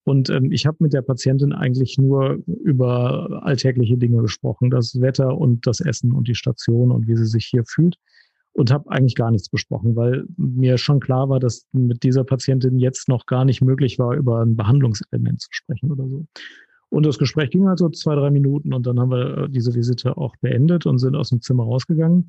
Und 0.04 0.30
ähm, 0.30 0.50
ich 0.50 0.66
habe 0.66 0.78
mit 0.80 0.92
der 0.92 1.02
Patientin 1.02 1.52
eigentlich 1.52 1.96
nur 1.96 2.42
über 2.46 3.42
alltägliche 3.44 3.96
Dinge 3.96 4.20
gesprochen, 4.20 4.68
das 4.68 5.00
Wetter 5.00 5.38
und 5.38 5.66
das 5.66 5.80
Essen 5.80 6.12
und 6.12 6.28
die 6.28 6.34
Station 6.34 6.90
und 6.90 7.06
wie 7.06 7.16
sie 7.16 7.26
sich 7.26 7.46
hier 7.46 7.64
fühlt. 7.64 7.96
Und 8.54 8.70
habe 8.70 8.90
eigentlich 8.90 9.14
gar 9.14 9.30
nichts 9.30 9.48
besprochen, 9.48 9.96
weil 9.96 10.24
mir 10.36 10.76
schon 10.76 11.00
klar 11.00 11.30
war, 11.30 11.40
dass 11.40 11.66
mit 11.72 12.02
dieser 12.02 12.22
Patientin 12.22 12.78
jetzt 12.78 13.08
noch 13.08 13.24
gar 13.24 13.46
nicht 13.46 13.62
möglich 13.62 13.98
war, 13.98 14.14
über 14.14 14.42
ein 14.42 14.56
Behandlungselement 14.56 15.40
zu 15.40 15.48
sprechen 15.50 15.90
oder 15.90 16.06
so. 16.06 16.26
Und 16.90 17.06
das 17.06 17.16
Gespräch 17.16 17.48
ging 17.48 17.66
halt 17.66 17.78
so 17.78 17.88
zwei, 17.88 18.14
drei 18.14 18.30
Minuten 18.30 18.74
und 18.74 18.86
dann 18.86 19.00
haben 19.00 19.10
wir 19.10 19.38
äh, 19.38 19.48
diese 19.48 19.74
Visite 19.74 20.18
auch 20.18 20.36
beendet 20.42 20.84
und 20.84 20.98
sind 20.98 21.16
aus 21.16 21.30
dem 21.30 21.40
Zimmer 21.40 21.64
rausgegangen. 21.64 22.28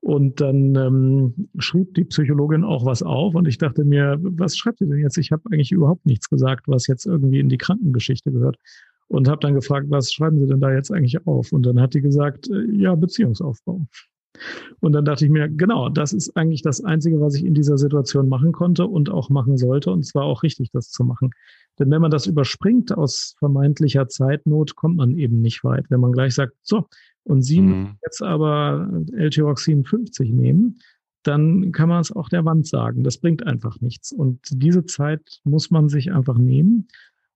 Und 0.00 0.40
dann 0.40 0.76
ähm, 0.76 1.48
schrieb 1.58 1.94
die 1.94 2.04
Psychologin 2.04 2.62
auch 2.62 2.84
was 2.84 3.02
auf 3.02 3.34
und 3.34 3.48
ich 3.48 3.58
dachte 3.58 3.84
mir, 3.84 4.18
was 4.20 4.56
schreibt 4.56 4.80
ihr 4.82 4.86
denn 4.86 4.98
jetzt? 4.98 5.18
Ich 5.18 5.32
habe 5.32 5.42
eigentlich 5.50 5.72
überhaupt 5.72 6.06
nichts 6.06 6.28
gesagt, 6.28 6.68
was 6.68 6.86
jetzt 6.86 7.06
irgendwie 7.06 7.40
in 7.40 7.48
die 7.48 7.58
Krankengeschichte 7.58 8.30
gehört. 8.30 8.56
Und 9.08 9.28
habe 9.28 9.40
dann 9.40 9.54
gefragt, 9.54 9.86
was 9.88 10.12
schreiben 10.12 10.38
Sie 10.38 10.46
denn 10.46 10.60
da 10.60 10.72
jetzt 10.72 10.92
eigentlich 10.92 11.26
auf? 11.26 11.52
Und 11.52 11.64
dann 11.66 11.80
hat 11.80 11.94
die 11.94 12.00
gesagt, 12.00 12.48
äh, 12.50 12.70
ja, 12.70 12.94
Beziehungsaufbau. 12.94 13.86
Und 14.80 14.92
dann 14.92 15.04
dachte 15.04 15.24
ich 15.24 15.30
mir, 15.30 15.48
genau, 15.48 15.88
das 15.88 16.12
ist 16.12 16.36
eigentlich 16.36 16.62
das 16.62 16.82
Einzige, 16.82 17.20
was 17.20 17.34
ich 17.34 17.44
in 17.44 17.54
dieser 17.54 17.78
Situation 17.78 18.28
machen 18.28 18.52
konnte 18.52 18.86
und 18.86 19.10
auch 19.10 19.30
machen 19.30 19.56
sollte. 19.56 19.90
Und 19.90 20.04
zwar 20.04 20.24
auch 20.24 20.42
richtig, 20.42 20.70
das 20.72 20.90
zu 20.90 21.04
machen. 21.04 21.30
Denn 21.78 21.90
wenn 21.90 22.02
man 22.02 22.10
das 22.10 22.26
überspringt 22.26 22.96
aus 22.96 23.36
vermeintlicher 23.38 24.08
Zeitnot, 24.08 24.76
kommt 24.76 24.96
man 24.96 25.16
eben 25.16 25.40
nicht 25.40 25.64
weit. 25.64 25.86
Wenn 25.88 26.00
man 26.00 26.12
gleich 26.12 26.34
sagt, 26.34 26.54
so, 26.62 26.86
und 27.24 27.42
Sie 27.42 27.60
mhm. 27.60 27.96
jetzt 28.04 28.22
aber 28.22 28.88
L-Tyroxin 29.12 29.84
50 29.84 30.30
nehmen, 30.30 30.78
dann 31.22 31.72
kann 31.72 31.88
man 31.88 32.00
es 32.00 32.12
auch 32.12 32.28
der 32.28 32.44
Wand 32.44 32.66
sagen. 32.66 33.02
Das 33.02 33.18
bringt 33.18 33.46
einfach 33.46 33.80
nichts. 33.80 34.12
Und 34.12 34.40
diese 34.50 34.84
Zeit 34.84 35.40
muss 35.44 35.70
man 35.70 35.88
sich 35.88 36.12
einfach 36.12 36.36
nehmen, 36.36 36.88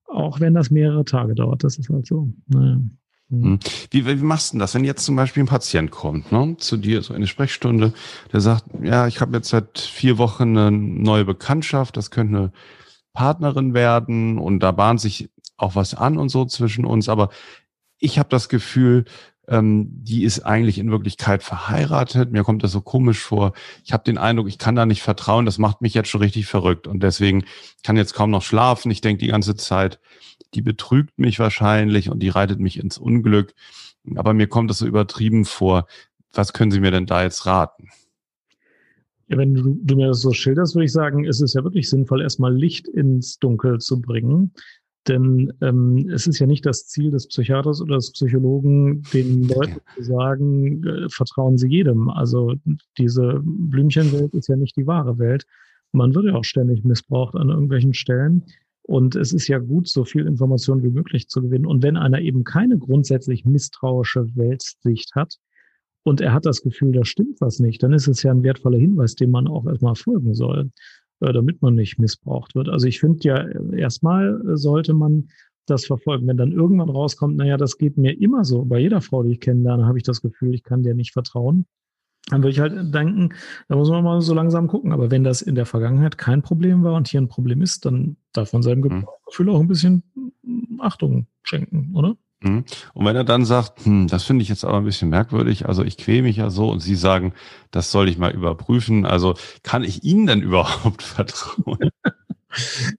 auch 0.05 0.41
wenn 0.41 0.55
das 0.55 0.71
mehrere 0.71 1.05
Tage 1.05 1.35
dauert. 1.35 1.65
Das 1.65 1.79
ist 1.79 1.89
halt 1.89 2.07
so. 2.07 2.31
Naja. 2.49 2.81
Mhm. 3.31 3.59
Wie, 3.91 4.07
wie 4.07 4.15
machst 4.17 4.51
du 4.51 4.55
denn 4.55 4.61
das, 4.61 4.75
wenn 4.75 4.85
jetzt 4.85 5.05
zum 5.05 5.17
Beispiel 5.17 5.43
ein 5.43 5.49
Patient 5.49 5.91
kommt, 5.91 6.33
ne, 6.33 6.57
zu 6.59 6.77
dir, 6.77 7.03
so 7.03 7.13
eine 7.13 7.27
Sprechstunde, 7.27 7.93
der 8.33 8.41
sagt, 8.41 8.65
ja, 8.83 9.07
ich 9.07 9.21
habe 9.21 9.37
jetzt 9.37 9.51
seit 9.51 9.79
vier 9.79 10.17
Wochen 10.19 10.57
eine 10.57 10.71
neue 10.71 11.25
Bekanntschaft, 11.25 11.97
das 11.97 12.11
könnte 12.11 12.37
eine 12.37 12.53
Partnerin 13.13 13.75
werden 13.75 14.39
und 14.39 14.61
da 14.61 14.73
bahnt 14.73 15.01
sich 15.01 15.29
auch 15.59 15.75
was 15.75 15.95
an 15.95 16.17
und 16.17 16.31
so 16.31 16.47
zwischen 16.47 16.85
uns, 16.87 17.09
aber 17.09 17.29
ich 17.99 18.19
habe 18.19 18.29
das 18.31 18.49
Gefühl, 18.49 19.05
ähm, 19.49 19.89
die 19.91 20.25
ist 20.25 20.41
eigentlich 20.41 20.79
in 20.79 20.91
Wirklichkeit 20.91 21.43
verheiratet. 21.43 22.31
Mir 22.33 22.45
kommt 22.45 22.63
das 22.63 22.73
so 22.73 22.81
komisch 22.81 23.21
vor. 23.21 23.53
Ich 23.85 23.93
habe 23.93 24.05
den 24.05 24.19
Eindruck, 24.19 24.49
ich 24.49 24.59
kann 24.59 24.77
da 24.77 24.87
nicht 24.87 25.03
vertrauen. 25.03 25.47
Das 25.47 25.59
macht 25.59 25.81
mich 25.81 25.95
jetzt 25.95 26.09
schon 26.09 26.21
richtig 26.21 26.47
verrückt. 26.47 26.87
Und 26.87 27.03
deswegen 27.03 27.45
kann 27.83 27.97
jetzt 27.97 28.15
kaum 28.15 28.31
noch 28.31 28.43
schlafen. 28.43 28.91
Ich 28.91 29.01
denke 29.01 29.25
die 29.25 29.31
ganze 29.31 29.57
Zeit, 29.57 29.99
die 30.55 30.63
betrügt 30.63 31.19
mich 31.19 31.39
wahrscheinlich 31.39 32.11
und 32.11 32.23
die 32.23 32.29
reitet 32.29 32.61
mich 32.61 32.79
ins 32.79 32.99
Unglück. 32.99 33.55
Aber 34.15 34.33
mir 34.35 34.47
kommt 34.47 34.71
das 34.71 34.79
so 34.79 34.87
übertrieben 34.87 35.45
vor. 35.45 35.87
Was 36.33 36.53
können 36.53 36.71
Sie 36.71 36.81
mir 36.81 36.91
denn 36.91 37.07
da 37.07 37.23
jetzt 37.23 37.47
raten? 37.47 37.89
Ja, 39.29 39.37
wenn 39.37 39.55
du, 39.55 39.79
du 39.83 39.97
mir 39.97 40.09
das 40.09 40.23
so 40.23 40.33
schilderst, 40.33 40.75
würde 40.75 40.87
ich 40.87 40.93
sagen, 40.93 41.25
ist 41.25 41.43
es 41.43 41.53
ja 41.53 41.63
wirklich 41.63 41.91
sinnvoll, 41.91 42.23
erstmal 42.23 42.55
Licht 42.55 42.89
ins 42.89 43.39
Dunkel 43.39 43.79
zu 43.79 44.01
bringen. 44.01 44.53
Denn 45.07 45.53
ähm, 45.63 46.11
es 46.13 46.27
ist 46.27 46.39
ja 46.39 46.47
nicht 46.47 46.67
das 46.67 46.87
Ziel 46.87 47.11
des 47.11 47.29
Psychiaters 47.29 47.81
oder 47.81 47.97
des 47.97 48.13
Psychologen, 48.13 49.03
den 49.13 49.49
Leuten 49.49 49.81
zu 49.97 50.03
sagen, 50.03 50.85
äh, 50.85 51.09
vertrauen 51.09 51.57
sie 51.57 51.69
jedem. 51.69 52.11
Also 52.11 52.55
diese 52.99 53.41
Blümchenwelt 53.43 54.35
ist 54.35 54.49
ja 54.49 54.57
nicht 54.57 54.77
die 54.77 54.87
wahre 54.87 55.19
Welt. 55.19 55.47
Man 55.93 56.15
wird 56.15 56.27
ja 56.27 56.35
auch 56.35 56.45
ständig 56.45 56.85
missbraucht 56.85 57.35
an 57.37 57.49
irgendwelchen 57.49 57.95
Stellen. 57.95 58.45
Und 58.89 59.17
es 59.17 59.33
ist 59.33 59.49
ja 59.49 59.59
gut, 59.59 59.87
so 59.87 60.05
viel 60.05 60.27
Information 60.27 60.83
wie 60.83 60.89
möglich 60.89 61.29
zu 61.29 61.43
gewinnen. 61.43 61.67
Und 61.67 61.83
wenn 61.83 61.97
einer 61.97 62.21
eben 62.21 62.45
keine 62.45 62.79
grundsätzlich 62.79 63.45
misstrauische 63.45 64.27
Weltsicht 64.35 65.15
hat 65.15 65.37
und 66.05 66.21
er 66.21 66.33
hat 66.33 66.47
das 66.47 66.63
Gefühl, 66.63 66.93
da 66.93 67.05
stimmt 67.05 67.41
was 67.41 67.59
nicht, 67.59 67.83
dann 67.83 67.93
ist 67.93 68.09
es 68.09 68.23
ja 68.23 68.31
ein 68.31 68.43
wertvoller 68.43 68.79
Hinweis, 68.79 69.15
dem 69.15 69.31
man 69.31 69.47
auch 69.47 69.67
erstmal 69.67 69.95
folgen 69.95 70.35
soll. 70.35 70.71
Äh, 71.21 71.33
damit 71.33 71.63
man 71.63 71.75
nicht 71.75 71.99
missbraucht 71.99 72.55
wird. 72.55 72.69
Also 72.69 72.87
ich 72.87 73.01
finde 73.01 73.19
ja, 73.23 73.49
erstmal 73.73 74.41
sollte 74.57 74.95
man 74.95 75.31
das 75.67 75.85
verfolgen. 75.85 76.29
Wenn 76.29 76.37
dann 76.37 76.53
irgendwann 76.53 76.89
rauskommt, 76.89 77.37
naja, 77.37 77.57
das 77.57 77.77
geht 77.77 77.99
mir 77.99 78.21
immer 78.21 78.45
so, 78.45 78.65
bei 78.65 78.79
jeder 78.79 79.01
Frau, 79.01 79.25
die 79.25 79.33
ich 79.33 79.41
kennenlerne, 79.41 79.87
habe 79.87 79.99
ich 79.99 80.05
das 80.05 80.23
Gefühl, 80.23 80.55
ich 80.55 80.63
kann 80.63 80.83
dir 80.83 80.95
nicht 80.95 81.13
vertrauen. 81.13 81.67
Dann 82.29 82.43
würde 82.43 82.51
ich 82.51 82.61
halt 82.61 82.95
denken, 82.95 83.31
da 83.69 83.77
muss 83.77 83.89
man 83.89 84.05
mal 84.05 84.21
so 84.21 84.35
langsam 84.35 84.67
gucken. 84.67 84.93
Aber 84.93 85.11
wenn 85.11 85.25
das 85.25 85.43
in 85.43 85.55
der 85.55 85.67
Vergangenheit 85.67 86.19
kein 86.19 86.43
Problem 86.43 86.83
war 86.85 86.95
und 86.95 87.09
hier 87.09 87.21
ein 87.21 87.29
Problem 87.29 87.63
ist, 87.63 87.85
dann 87.85 88.17
darf 88.33 88.53
man 88.53 88.63
seinem 88.63 88.85
hm. 88.85 89.07
Gefühl 89.27 89.51
auch 89.51 89.61
ein 89.61 89.69
bisschen 89.69 90.03
Achtung 90.79 91.27
schenken, 91.43 91.93
oder? 91.95 92.17
Mhm. 92.41 92.65
Und 92.95 93.05
wenn 93.05 93.17
er 93.17 93.25
dann 93.25 93.45
sagt, 93.45 93.85
hm, 93.85 94.07
das 94.07 94.23
finde 94.23 94.43
ich 94.43 94.49
jetzt 94.49 94.65
aber 94.65 94.79
ein 94.79 94.85
bisschen 94.85 95.09
merkwürdig, 95.09 95.67
also 95.67 95.83
ich 95.83 95.97
quäle 95.97 96.23
mich 96.23 96.37
ja 96.37 96.51
so 96.51 96.71
und 96.71 96.81
Sie 96.81 96.95
sagen, 96.95 97.33
das 97.73 97.91
soll 97.91 98.09
ich 98.09 98.17
mal 98.17 98.33
überprüfen, 98.33 99.07
also 99.07 99.35
kann 99.65 99.83
ich 99.83 100.05
Ihnen 100.05 100.27
denn 100.27 100.43
überhaupt 100.43 101.03
vertrauen? 101.03 101.91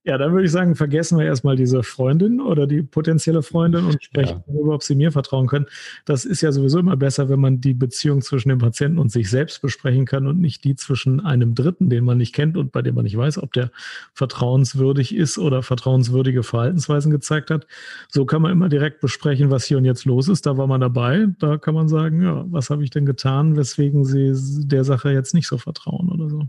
Ja, 0.03 0.17
dann 0.17 0.31
würde 0.31 0.45
ich 0.45 0.51
sagen, 0.51 0.75
vergessen 0.75 1.17
wir 1.17 1.25
erstmal 1.25 1.55
diese 1.55 1.83
Freundin 1.83 2.41
oder 2.41 2.67
die 2.67 2.81
potenzielle 2.81 3.43
Freundin 3.43 3.85
und 3.85 4.03
sprechen 4.03 4.37
ja. 4.37 4.53
darüber, 4.53 4.75
ob 4.75 4.83
sie 4.83 4.95
mir 4.95 5.11
vertrauen 5.11 5.47
können. 5.47 5.65
Das 6.05 6.25
ist 6.25 6.41
ja 6.41 6.51
sowieso 6.51 6.79
immer 6.79 6.97
besser, 6.97 7.29
wenn 7.29 7.39
man 7.39 7.61
die 7.61 7.73
Beziehung 7.73 8.21
zwischen 8.21 8.49
dem 8.49 8.59
Patienten 8.59 8.97
und 8.97 9.11
sich 9.11 9.29
selbst 9.29 9.61
besprechen 9.61 10.05
kann 10.05 10.27
und 10.27 10.39
nicht 10.39 10.63
die 10.63 10.75
zwischen 10.75 11.19
einem 11.19 11.55
Dritten, 11.55 11.89
den 11.89 12.05
man 12.05 12.17
nicht 12.17 12.33
kennt 12.33 12.57
und 12.57 12.71
bei 12.71 12.81
dem 12.81 12.95
man 12.95 13.03
nicht 13.03 13.17
weiß, 13.17 13.37
ob 13.37 13.53
der 13.53 13.71
vertrauenswürdig 14.13 15.15
ist 15.15 15.37
oder 15.37 15.63
vertrauenswürdige 15.63 16.43
Verhaltensweisen 16.43 17.11
gezeigt 17.11 17.51
hat. 17.51 17.67
So 18.09 18.25
kann 18.25 18.41
man 18.41 18.51
immer 18.51 18.69
direkt 18.69 19.01
besprechen, 19.01 19.51
was 19.51 19.65
hier 19.65 19.77
und 19.77 19.85
jetzt 19.85 20.05
los 20.05 20.27
ist. 20.27 20.45
Da 20.45 20.57
war 20.57 20.67
man 20.67 20.81
dabei. 20.81 21.27
Da 21.39 21.57
kann 21.57 21.73
man 21.73 21.87
sagen, 21.87 22.21
ja, 22.21 22.45
was 22.49 22.69
habe 22.69 22.83
ich 22.83 22.89
denn 22.89 23.05
getan, 23.05 23.55
weswegen 23.55 24.05
sie 24.05 24.33
der 24.67 24.83
Sache 24.83 25.11
jetzt 25.11 25.33
nicht 25.33 25.47
so 25.47 25.57
vertrauen 25.57 26.09
oder 26.09 26.29
so. 26.29 26.47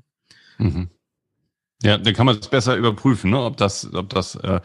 Mhm. 0.58 0.88
Ja, 1.82 1.98
dann 1.98 2.14
kann 2.14 2.26
man 2.26 2.38
es 2.38 2.48
besser 2.48 2.76
überprüfen, 2.76 3.30
ne? 3.30 3.40
ob 3.40 3.56
das, 3.56 3.92
ob 3.94 4.08
das, 4.10 4.34
äh, 4.36 4.60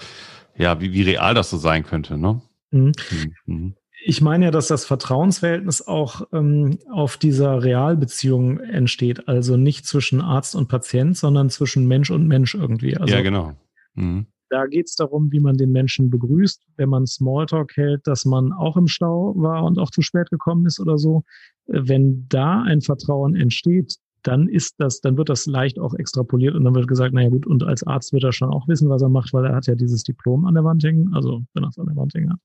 ja, 0.58 0.80
wie, 0.82 0.93
wie 0.93 1.04
real 1.04 1.34
das 1.34 1.49
so 1.49 1.58
sein 1.58 1.86
könnte. 1.86 2.17
Ne? 2.17 2.41
Mhm. 2.71 2.91
mhm. 3.12 3.34
Mhm. 3.45 3.75
Ich 4.08 4.21
meine 4.21 4.45
ja, 4.45 4.51
dass 4.51 4.67
das 4.67 4.86
Vertrauensverhältnis 4.86 5.88
auch 5.88 6.28
ähm, 6.32 6.78
auf 6.91 7.17
dieser 7.17 7.63
Realbeziehung 7.63 8.60
entsteht. 8.60 9.28
Also 9.28 9.58
nicht 9.58 9.88
zwischen 9.88 10.21
Arzt 10.21 10.56
und 10.56 10.67
Patient, 10.67 11.17
sondern 11.17 11.49
zwischen 11.49 11.88
Mensch 11.88 12.12
und 12.12 12.28
Mensch 12.28 12.54
irgendwie. 12.54 12.95
Also 12.95 13.12
ja, 13.12 13.23
genau. 13.23 13.54
Mhm. 13.95 14.28
Da 14.49 14.67
geht 14.67 14.86
es 14.86 14.95
darum, 14.95 15.32
wie 15.32 15.39
man 15.39 15.58
den 15.58 15.71
Menschen 15.71 16.12
begrüßt, 16.12 16.67
wenn 16.78 16.89
man 16.89 17.08
Smalltalk 17.08 17.75
hält, 17.78 18.06
dass 18.06 18.25
man 18.25 18.54
auch 18.54 18.78
im 18.78 18.88
Stau 18.88 19.34
war 19.38 19.63
und 19.63 19.80
auch 19.80 19.89
zu 19.89 20.04
spät 20.04 20.30
gekommen 20.30 20.67
ist 20.67 20.80
oder 20.80 20.99
so. 20.99 21.23
Äh, 21.65 21.82
wenn 21.86 22.28
da 22.30 22.62
ein 22.62 22.82
Vertrauen 22.82 23.36
entsteht, 23.36 23.95
dann 24.27 24.47
ist 24.47 24.75
das, 24.79 25.01
dann 25.01 25.17
wird 25.17 25.29
das 25.29 25.45
leicht 25.45 25.79
auch 25.79 25.93
extrapoliert 25.93 26.55
und 26.55 26.63
dann 26.63 26.75
wird 26.75 26.88
gesagt, 26.88 27.13
naja 27.13 27.29
gut, 27.29 27.45
und 27.45 27.63
als 27.63 27.83
Arzt 27.83 28.11
wird 28.11 28.23
er 28.23 28.31
schon 28.31 28.49
auch 28.49 28.67
wissen, 28.67 28.89
was 28.89 29.01
er 29.01 29.09
macht, 29.09 29.33
weil 29.33 29.45
er 29.45 29.55
hat 29.55 29.67
ja 29.67 29.75
dieses 29.75 30.03
Diplom 30.03 30.45
an 30.45 30.55
der 30.55 30.63
Wand 30.63 30.83
hängen, 30.83 31.13
also 31.13 31.43
wenn 31.53 31.63
er 31.63 31.69
es 31.69 31.77
an 31.77 31.85
der 31.85 31.95
Wand 31.95 32.13
hängen 32.13 32.33
hat. 32.33 32.39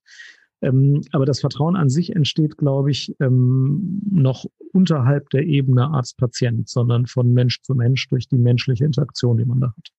Ähm, 0.61 1.01
aber 1.11 1.25
das 1.25 1.39
Vertrauen 1.39 1.75
an 1.75 1.89
sich 1.89 2.15
entsteht, 2.15 2.57
glaube 2.57 2.91
ich, 2.91 3.15
ähm, 3.19 4.01
noch 4.11 4.45
unterhalb 4.73 5.29
der 5.31 5.43
Ebene 5.43 5.89
Arzt-Patient, 5.89 6.69
sondern 6.69 7.07
von 7.07 7.33
Mensch 7.33 7.61
zu 7.63 7.73
Mensch 7.73 8.07
durch 8.09 8.27
die 8.27 8.37
menschliche 8.37 8.85
Interaktion, 8.85 9.37
die 9.37 9.45
man 9.45 9.59
da 9.59 9.73
hat. 9.75 9.91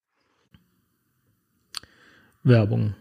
Werbung. 2.45 2.95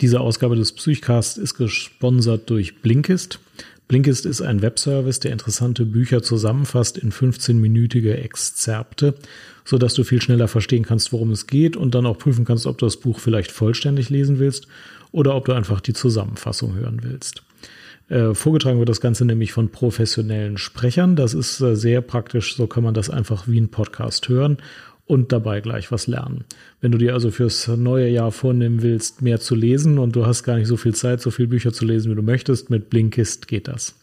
Diese 0.00 0.20
Ausgabe 0.20 0.56
des 0.56 0.72
Psychcast 0.72 1.38
ist 1.38 1.54
gesponsert 1.54 2.48
durch 2.50 2.80
Blinkist. 2.80 3.40
Blinkist 3.88 4.24
ist 4.24 4.40
ein 4.40 4.62
Webservice, 4.62 5.20
der 5.20 5.32
interessante 5.32 5.84
Bücher 5.84 6.22
zusammenfasst 6.22 6.96
in 6.96 7.12
15-minütige 7.12 8.14
Exzerpte, 8.14 9.14
so 9.64 9.76
dass 9.76 9.94
du 9.94 10.04
viel 10.04 10.22
schneller 10.22 10.48
verstehen 10.48 10.84
kannst, 10.84 11.12
worum 11.12 11.30
es 11.30 11.46
geht 11.46 11.76
und 11.76 11.94
dann 11.94 12.06
auch 12.06 12.18
prüfen 12.18 12.44
kannst, 12.44 12.66
ob 12.66 12.78
du 12.78 12.86
das 12.86 12.96
Buch 12.96 13.18
vielleicht 13.20 13.52
vollständig 13.52 14.08
lesen 14.08 14.38
willst 14.38 14.66
oder 15.12 15.34
ob 15.34 15.44
du 15.44 15.52
einfach 15.52 15.80
die 15.80 15.92
Zusammenfassung 15.92 16.74
hören 16.74 17.00
willst. 17.02 17.42
Äh, 18.08 18.34
vorgetragen 18.34 18.78
wird 18.78 18.88
das 18.88 19.00
Ganze 19.00 19.24
nämlich 19.24 19.52
von 19.52 19.70
professionellen 19.70 20.58
Sprechern. 20.58 21.16
Das 21.16 21.32
ist 21.32 21.60
äh, 21.60 21.74
sehr 21.74 22.00
praktisch, 22.00 22.56
so 22.56 22.66
kann 22.66 22.84
man 22.84 22.94
das 22.94 23.10
einfach 23.10 23.48
wie 23.48 23.60
ein 23.60 23.70
Podcast 23.70 24.28
hören 24.28 24.58
und 25.06 25.32
dabei 25.32 25.60
gleich 25.60 25.92
was 25.92 26.06
lernen. 26.06 26.44
Wenn 26.80 26.92
du 26.92 26.98
dir 26.98 27.14
also 27.14 27.30
fürs 27.30 27.68
neue 27.68 28.08
Jahr 28.08 28.32
vornehmen 28.32 28.82
willst, 28.82 29.22
mehr 29.22 29.40
zu 29.40 29.54
lesen 29.54 29.98
und 29.98 30.16
du 30.16 30.26
hast 30.26 30.44
gar 30.44 30.56
nicht 30.56 30.66
so 30.66 30.76
viel 30.76 30.94
Zeit, 30.94 31.20
so 31.20 31.30
viele 31.30 31.48
Bücher 31.48 31.72
zu 31.72 31.84
lesen, 31.84 32.10
wie 32.10 32.16
du 32.16 32.22
möchtest, 32.22 32.70
mit 32.70 32.90
Blinkist 32.90 33.48
geht 33.48 33.68
das. 33.68 33.96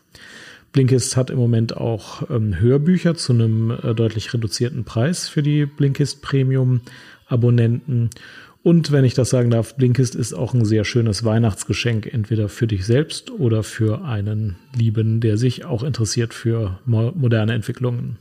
Blinkist 0.71 1.17
hat 1.17 1.29
im 1.29 1.37
Moment 1.37 1.75
auch 1.75 2.29
ähm, 2.29 2.59
Hörbücher 2.59 3.15
zu 3.15 3.33
einem 3.33 3.71
äh, 3.71 3.93
deutlich 3.93 4.33
reduzierten 4.33 4.85
Preis 4.85 5.27
für 5.27 5.43
die 5.43 5.65
Blinkist 5.65 6.21
Premium 6.21 6.81
Abonnenten. 7.27 8.09
Und 8.63 8.91
wenn 8.91 9.05
ich 9.05 9.15
das 9.15 9.31
sagen 9.31 9.49
darf, 9.49 9.75
Blinkist 9.75 10.15
ist 10.15 10.33
auch 10.33 10.53
ein 10.53 10.65
sehr 10.65 10.83
schönes 10.85 11.25
Weihnachtsgeschenk, 11.25 12.05
entweder 12.05 12.47
für 12.47 12.67
dich 12.67 12.85
selbst 12.85 13.31
oder 13.31 13.63
für 13.63 14.05
einen 14.05 14.57
Lieben, 14.77 15.19
der 15.19 15.37
sich 15.37 15.65
auch 15.65 15.81
interessiert 15.83 16.33
für 16.33 16.79
mo 16.85 17.11
moderne 17.15 17.53
Entwicklungen. 17.53 18.17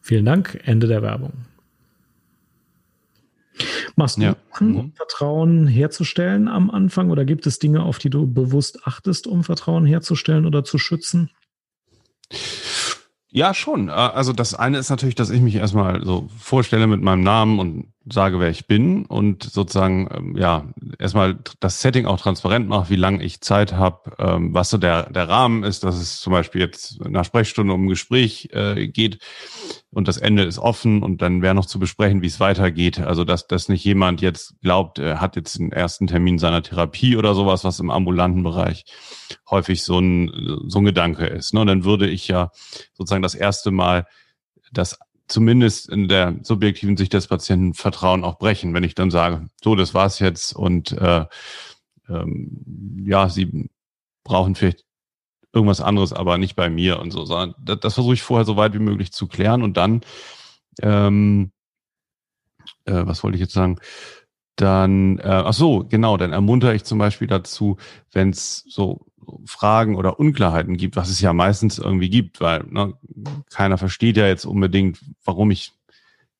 Vielen 0.00 0.24
Dank. 0.24 0.58
Ende 0.64 0.88
der 0.88 1.02
Werbung. 1.02 1.47
Machst 3.96 4.18
du 4.18 4.22
ja. 4.22 4.36
Sachen, 4.50 4.76
um 4.76 4.84
mhm. 4.86 4.92
Vertrauen 4.92 5.66
herzustellen 5.66 6.48
am 6.48 6.70
Anfang 6.70 7.10
oder 7.10 7.24
gibt 7.24 7.46
es 7.46 7.58
Dinge, 7.58 7.82
auf 7.82 7.98
die 7.98 8.10
du 8.10 8.26
bewusst 8.26 8.86
achtest, 8.86 9.26
um 9.26 9.44
Vertrauen 9.44 9.86
herzustellen 9.86 10.46
oder 10.46 10.64
zu 10.64 10.78
schützen? 10.78 11.30
Ja, 13.30 13.52
schon. 13.52 13.90
Also 13.90 14.32
das 14.32 14.54
eine 14.54 14.78
ist 14.78 14.88
natürlich, 14.90 15.14
dass 15.14 15.30
ich 15.30 15.40
mich 15.40 15.54
erstmal 15.54 16.04
so 16.04 16.28
vorstelle 16.38 16.86
mit 16.86 17.02
meinem 17.02 17.22
Namen 17.22 17.58
und 17.58 17.92
sage, 18.12 18.40
wer 18.40 18.48
ich 18.48 18.66
bin 18.66 19.04
und 19.06 19.42
sozusagen 19.42 20.08
ähm, 20.12 20.36
ja 20.36 20.66
erstmal 20.98 21.38
das 21.60 21.80
Setting 21.80 22.06
auch 22.06 22.20
transparent 22.20 22.68
mache, 22.68 22.90
wie 22.90 22.96
lange 22.96 23.22
ich 23.22 23.40
Zeit 23.40 23.72
habe, 23.72 24.12
ähm, 24.18 24.54
was 24.54 24.70
so 24.70 24.78
der 24.78 25.10
der 25.10 25.28
Rahmen 25.28 25.64
ist, 25.64 25.84
dass 25.84 25.96
es 25.96 26.20
zum 26.20 26.32
Beispiel 26.32 26.60
jetzt 26.60 27.00
nach 27.04 27.24
Sprechstunde 27.24 27.72
um 27.72 27.84
ein 27.84 27.88
Gespräch 27.88 28.48
äh, 28.52 28.88
geht 28.88 29.18
und 29.90 30.08
das 30.08 30.18
Ende 30.18 30.44
ist 30.44 30.58
offen 30.58 31.02
und 31.02 31.22
dann 31.22 31.42
wäre 31.42 31.54
noch 31.54 31.66
zu 31.66 31.78
besprechen, 31.78 32.22
wie 32.22 32.26
es 32.26 32.40
weitergeht. 32.40 33.00
Also 33.00 33.24
dass 33.24 33.46
dass 33.46 33.68
nicht 33.68 33.84
jemand 33.84 34.20
jetzt 34.20 34.60
glaubt, 34.60 34.98
er 34.98 35.20
hat 35.20 35.36
jetzt 35.36 35.58
den 35.58 35.72
ersten 35.72 36.06
Termin 36.06 36.38
seiner 36.38 36.62
Therapie 36.62 37.16
oder 37.16 37.34
sowas, 37.34 37.64
was 37.64 37.80
im 37.80 37.90
ambulanten 37.90 38.42
Bereich 38.42 38.84
häufig 39.50 39.82
so 39.82 39.98
ein 39.98 40.60
so 40.66 40.78
ein 40.78 40.84
Gedanke 40.84 41.26
ist. 41.26 41.54
Ne? 41.54 41.60
Und 41.60 41.66
dann 41.66 41.84
würde 41.84 42.08
ich 42.08 42.28
ja 42.28 42.50
sozusagen 42.94 43.22
das 43.22 43.34
erste 43.34 43.70
Mal 43.70 44.06
das 44.72 44.98
zumindest 45.28 45.88
in 45.88 46.08
der 46.08 46.36
subjektiven 46.42 46.96
Sicht 46.96 47.12
des 47.12 47.26
Patienten 47.26 47.74
Vertrauen 47.74 48.24
auch 48.24 48.38
brechen, 48.38 48.74
wenn 48.74 48.84
ich 48.84 48.94
dann 48.94 49.10
sage, 49.10 49.48
so, 49.62 49.76
das 49.76 49.94
war's 49.94 50.18
jetzt 50.18 50.54
und 50.54 50.92
äh, 50.92 51.26
ähm, 52.08 53.04
ja, 53.04 53.28
Sie 53.28 53.70
brauchen 54.24 54.54
vielleicht 54.54 54.84
irgendwas 55.52 55.80
anderes, 55.80 56.12
aber 56.12 56.38
nicht 56.38 56.56
bei 56.56 56.70
mir 56.70 56.98
und 57.00 57.10
so, 57.10 57.24
das, 57.24 57.80
das 57.80 57.94
versuche 57.94 58.14
ich 58.14 58.22
vorher 58.22 58.44
so 58.44 58.56
weit 58.56 58.74
wie 58.74 58.78
möglich 58.78 59.12
zu 59.12 59.26
klären 59.26 59.62
und 59.62 59.76
dann, 59.76 60.02
ähm, 60.82 61.52
äh, 62.84 63.06
was 63.06 63.22
wollte 63.22 63.36
ich 63.36 63.40
jetzt 63.40 63.54
sagen? 63.54 63.78
Dann, 64.56 65.18
äh, 65.18 65.22
ach 65.28 65.52
so, 65.52 65.84
genau, 65.88 66.16
dann 66.16 66.32
ermuntere 66.32 66.74
ich 66.74 66.84
zum 66.84 66.98
Beispiel 66.98 67.28
dazu, 67.28 67.76
wenn 68.12 68.30
es 68.30 68.64
so 68.68 69.06
Fragen 69.44 69.96
oder 69.96 70.18
Unklarheiten 70.18 70.76
gibt, 70.76 70.96
was 70.96 71.08
es 71.08 71.20
ja 71.20 71.32
meistens 71.32 71.78
irgendwie 71.78 72.10
gibt, 72.10 72.40
weil 72.40 72.64
ne, 72.68 72.94
keiner 73.50 73.78
versteht 73.78 74.16
ja 74.16 74.26
jetzt 74.26 74.44
unbedingt, 74.44 74.98
warum 75.24 75.50
ich 75.50 75.72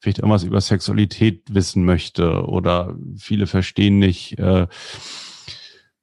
vielleicht 0.01 0.19
irgendwas 0.19 0.45
über 0.45 0.61
Sexualität 0.61 1.43
wissen 1.51 1.85
möchte 1.85 2.45
oder 2.47 2.95
viele 3.17 3.47
verstehen 3.47 3.99
nicht, 3.99 4.39
äh, 4.39 4.67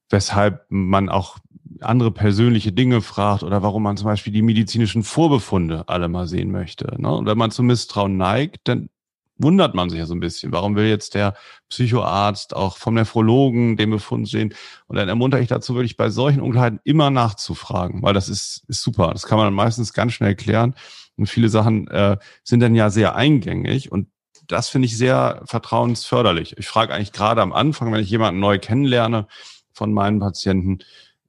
weshalb 0.10 0.66
man 0.70 1.10
auch 1.10 1.38
andere 1.82 2.12
persönliche 2.12 2.72
Dinge 2.72 3.02
fragt 3.02 3.44
oder 3.44 3.62
warum 3.62 3.84
man 3.84 3.98
zum 3.98 4.06
Beispiel 4.06 4.34
die 4.34 4.42
medizinischen 4.42 5.04
Vorbefunde 5.04 5.88
alle 5.88 6.08
mal 6.08 6.28
sehen 6.28 6.52
möchte. 6.52 6.96
Ne? 7.02 7.14
Und 7.14 7.26
wenn 7.26 7.38
man 7.38 7.52
zu 7.52 7.64
Misstrauen 7.64 8.18
neigt, 8.18 8.68
dann 8.68 8.90
wundert 9.38 9.76
man 9.76 9.90
sich 9.90 10.00
ja 10.00 10.06
so 10.06 10.14
ein 10.14 10.20
bisschen. 10.20 10.52
Warum 10.52 10.76
will 10.76 10.88
jetzt 10.88 11.16
der 11.16 11.36
Psychoarzt 11.70 12.56
auch 12.56 12.78
vom 12.78 12.94
Nephrologen 12.94 13.78
den 13.78 13.90
Befund 13.90 14.28
sehen? 14.28 14.54
Und 14.88 14.96
dann 14.98 15.10
ermuntere 15.10 15.42
ich 15.42 15.48
dazu 15.48 15.76
wirklich 15.76 15.98
bei 15.98 16.10
solchen 16.10 16.42
Unklarheiten 16.42 16.80
immer 16.84 17.10
nachzufragen, 17.10 18.02
weil 18.02 18.14
das 18.14 18.30
ist, 18.30 18.64
ist 18.68 18.82
super. 18.82 19.12
Das 19.12 19.24
kann 19.24 19.38
man 19.38 19.54
meistens 19.54 19.94
ganz 19.94 20.14
schnell 20.14 20.36
klären. 20.36 20.76
Und 21.18 21.28
viele 21.28 21.50
Sachen 21.50 21.88
äh, 21.88 22.18
sind 22.44 22.60
dann 22.60 22.76
ja 22.76 22.90
sehr 22.90 23.16
eingängig 23.16 23.92
und 23.92 24.08
das 24.48 24.70
finde 24.70 24.86
ich 24.86 24.98
sehr 24.98 25.42
vertrauensförderlich. 25.46 26.58
Ich 26.58 26.68
frage 26.68 26.94
eigentlich 26.94 27.14
gerade 27.14 27.42
am 27.42 27.54
Anfang, 27.54 27.92
wenn 27.92 28.02
ich 28.02 28.10
jemanden 28.10 28.40
neu 28.40 28.60
kennenlerne 28.60 29.28
von 29.72 29.94
meinen 29.94 30.20
Patienten, 30.20 30.80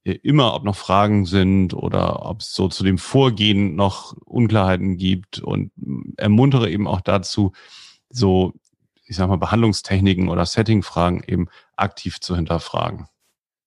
äh, 0.03 0.19
immer, 0.23 0.53
ob 0.53 0.63
noch 0.63 0.75
Fragen 0.75 1.25
sind 1.25 1.73
oder 1.73 2.25
ob 2.25 2.41
es 2.41 2.53
so 2.53 2.67
zu 2.67 2.83
dem 2.83 2.97
Vorgehen 2.97 3.75
noch 3.75 4.13
Unklarheiten 4.25 4.97
gibt 4.97 5.39
und 5.39 5.71
ermuntere 6.17 6.69
eben 6.69 6.87
auch 6.87 7.01
dazu, 7.01 7.53
so, 8.09 8.53
ich 9.05 9.15
sag 9.15 9.27
mal, 9.27 9.37
Behandlungstechniken 9.37 10.29
oder 10.29 10.45
Settingfragen 10.45 11.23
eben 11.25 11.47
aktiv 11.75 12.19
zu 12.19 12.35
hinterfragen. 12.35 13.07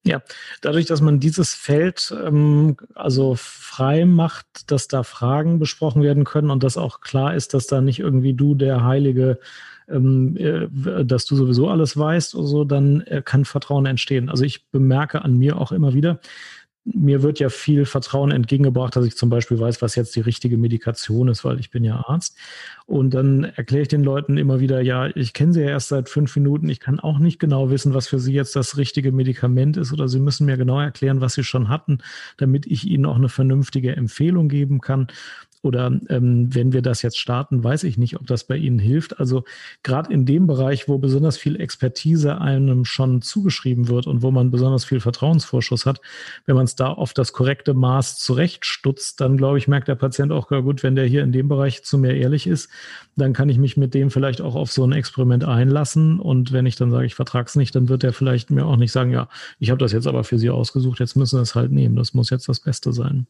Ja, 0.02 0.22
dadurch, 0.62 0.86
dass 0.86 1.02
man 1.02 1.20
dieses 1.20 1.52
Feld 1.52 2.14
ähm, 2.24 2.78
also 2.94 3.34
frei 3.36 4.06
macht, 4.06 4.70
dass 4.70 4.88
da 4.88 5.02
Fragen 5.02 5.58
besprochen 5.58 6.02
werden 6.02 6.24
können 6.24 6.50
und 6.50 6.62
dass 6.62 6.78
auch 6.78 7.02
klar 7.02 7.34
ist, 7.34 7.52
dass 7.52 7.66
da 7.66 7.82
nicht 7.82 7.98
irgendwie 7.98 8.32
du 8.32 8.54
der 8.54 8.82
heilige, 8.82 9.38
ähm, 9.90 10.38
äh, 10.38 11.04
dass 11.04 11.26
du 11.26 11.36
sowieso 11.36 11.68
alles 11.68 11.98
weißt 11.98 12.34
oder 12.34 12.46
so, 12.46 12.64
dann 12.64 13.02
äh, 13.02 13.20
kann 13.22 13.44
Vertrauen 13.44 13.84
entstehen. 13.84 14.30
Also 14.30 14.42
ich 14.42 14.70
bemerke 14.70 15.22
an 15.22 15.36
mir 15.36 15.58
auch 15.58 15.70
immer 15.70 15.92
wieder, 15.92 16.18
mir 16.84 17.22
wird 17.22 17.38
ja 17.38 17.50
viel 17.50 17.84
Vertrauen 17.84 18.30
entgegengebracht, 18.30 18.96
dass 18.96 19.04
ich 19.04 19.16
zum 19.16 19.28
Beispiel 19.28 19.58
weiß, 19.58 19.82
was 19.82 19.94
jetzt 19.96 20.16
die 20.16 20.20
richtige 20.20 20.56
Medikation 20.56 21.28
ist, 21.28 21.44
weil 21.44 21.60
ich 21.60 21.70
bin 21.70 21.84
ja 21.84 22.04
Arzt. 22.06 22.36
Und 22.86 23.12
dann 23.12 23.44
erkläre 23.44 23.82
ich 23.82 23.88
den 23.88 24.02
Leuten 24.02 24.38
immer 24.38 24.60
wieder, 24.60 24.80
ja, 24.80 25.08
ich 25.14 25.32
kenne 25.32 25.52
sie 25.52 25.60
ja 25.60 25.68
erst 25.68 25.88
seit 25.88 26.08
fünf 26.08 26.34
Minuten, 26.36 26.68
ich 26.68 26.80
kann 26.80 26.98
auch 26.98 27.18
nicht 27.18 27.38
genau 27.38 27.70
wissen, 27.70 27.94
was 27.94 28.08
für 28.08 28.18
sie 28.18 28.32
jetzt 28.32 28.56
das 28.56 28.78
richtige 28.78 29.12
Medikament 29.12 29.76
ist 29.76 29.92
oder 29.92 30.08
sie 30.08 30.20
müssen 30.20 30.46
mir 30.46 30.56
genau 30.56 30.80
erklären, 30.80 31.20
was 31.20 31.34
sie 31.34 31.44
schon 31.44 31.68
hatten, 31.68 31.98
damit 32.38 32.66
ich 32.66 32.86
ihnen 32.86 33.06
auch 33.06 33.16
eine 33.16 33.28
vernünftige 33.28 33.94
Empfehlung 33.94 34.48
geben 34.48 34.80
kann. 34.80 35.08
Oder 35.62 35.92
ähm, 36.08 36.54
wenn 36.54 36.72
wir 36.72 36.80
das 36.80 37.02
jetzt 37.02 37.18
starten, 37.18 37.62
weiß 37.62 37.84
ich 37.84 37.98
nicht, 37.98 38.18
ob 38.18 38.26
das 38.26 38.44
bei 38.44 38.56
Ihnen 38.56 38.78
hilft. 38.78 39.20
Also 39.20 39.44
gerade 39.82 40.12
in 40.12 40.24
dem 40.24 40.46
Bereich, 40.46 40.88
wo 40.88 40.98
besonders 40.98 41.36
viel 41.36 41.60
Expertise 41.60 42.40
einem 42.40 42.84
schon 42.86 43.20
zugeschrieben 43.20 43.88
wird 43.88 44.06
und 44.06 44.22
wo 44.22 44.30
man 44.30 44.50
besonders 44.50 44.84
viel 44.86 45.00
Vertrauensvorschuss 45.00 45.84
hat, 45.84 46.00
wenn 46.46 46.56
man 46.56 46.64
es 46.64 46.76
da 46.76 46.88
auf 46.88 47.12
das 47.12 47.32
korrekte 47.32 47.74
Maß 47.74 48.18
zurechtstutzt, 48.18 49.20
dann 49.20 49.36
glaube 49.36 49.58
ich, 49.58 49.68
merkt 49.68 49.88
der 49.88 49.96
Patient 49.96 50.32
auch 50.32 50.48
gar 50.48 50.62
gut, 50.62 50.82
wenn 50.82 50.96
der 50.96 51.06
hier 51.06 51.22
in 51.22 51.32
dem 51.32 51.48
Bereich 51.48 51.82
zu 51.82 51.98
mir 51.98 52.16
ehrlich 52.16 52.46
ist, 52.46 52.70
dann 53.16 53.32
kann 53.32 53.48
ich 53.50 53.58
mich 53.58 53.76
mit 53.76 53.92
dem 53.92 54.10
vielleicht 54.10 54.40
auch 54.40 54.54
auf 54.54 54.72
so 54.72 54.84
ein 54.84 54.92
Experiment 54.92 55.44
einlassen. 55.44 56.20
Und 56.20 56.52
wenn 56.52 56.66
ich 56.66 56.76
dann 56.76 56.90
sage, 56.90 57.06
ich 57.06 57.14
vertrage 57.14 57.48
es 57.48 57.56
nicht, 57.56 57.74
dann 57.74 57.88
wird 57.88 58.02
er 58.02 58.12
vielleicht 58.12 58.50
mir 58.50 58.64
auch 58.64 58.76
nicht 58.76 58.92
sagen, 58.92 59.10
ja, 59.10 59.28
ich 59.58 59.70
habe 59.70 59.78
das 59.78 59.92
jetzt 59.92 60.06
aber 60.06 60.24
für 60.24 60.38
Sie 60.38 60.48
ausgesucht, 60.48 61.00
jetzt 61.00 61.16
müssen 61.16 61.36
Sie 61.36 61.42
es 61.42 61.54
halt 61.54 61.70
nehmen. 61.70 61.96
Das 61.96 62.14
muss 62.14 62.30
jetzt 62.30 62.48
das 62.48 62.60
Beste 62.60 62.92
sein. 62.92 63.26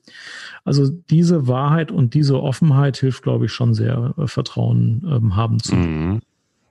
Also 0.65 0.89
diese 0.89 1.49
Wahrheit 1.49 1.91
und 1.91 2.15
die 2.15 2.20
diese 2.21 2.43
Offenheit 2.43 2.99
hilft, 2.99 3.23
glaube 3.23 3.47
ich, 3.47 3.53
schon 3.53 3.73
sehr, 3.73 4.13
äh, 4.19 4.27
Vertrauen 4.27 5.03
ähm, 5.11 5.37
haben 5.37 5.59
zu. 5.59 5.75
Mhm. 5.75 6.21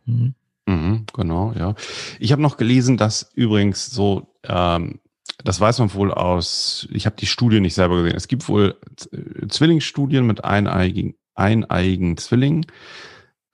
Mhm. 0.05 0.35
Mhm, 0.67 1.05
genau, 1.11 1.53
ja. 1.57 1.73
Ich 2.19 2.31
habe 2.31 2.43
noch 2.43 2.57
gelesen, 2.57 2.97
dass 2.97 3.31
übrigens 3.33 3.87
so, 3.87 4.27
ähm, 4.43 4.99
das 5.43 5.59
weiß 5.59 5.79
man 5.79 5.91
wohl 5.95 6.13
aus, 6.13 6.87
ich 6.91 7.07
habe 7.07 7.15
die 7.15 7.25
Studie 7.25 7.61
nicht 7.61 7.73
selber 7.73 7.97
gesehen, 7.97 8.15
es 8.15 8.27
gibt 8.27 8.47
wohl 8.47 8.77
äh, 9.11 9.47
Zwillingsstudien 9.47 10.27
mit 10.27 10.43
eineigen, 10.43 11.15
eineigen 11.33 12.17
Zwillingen, 12.17 12.67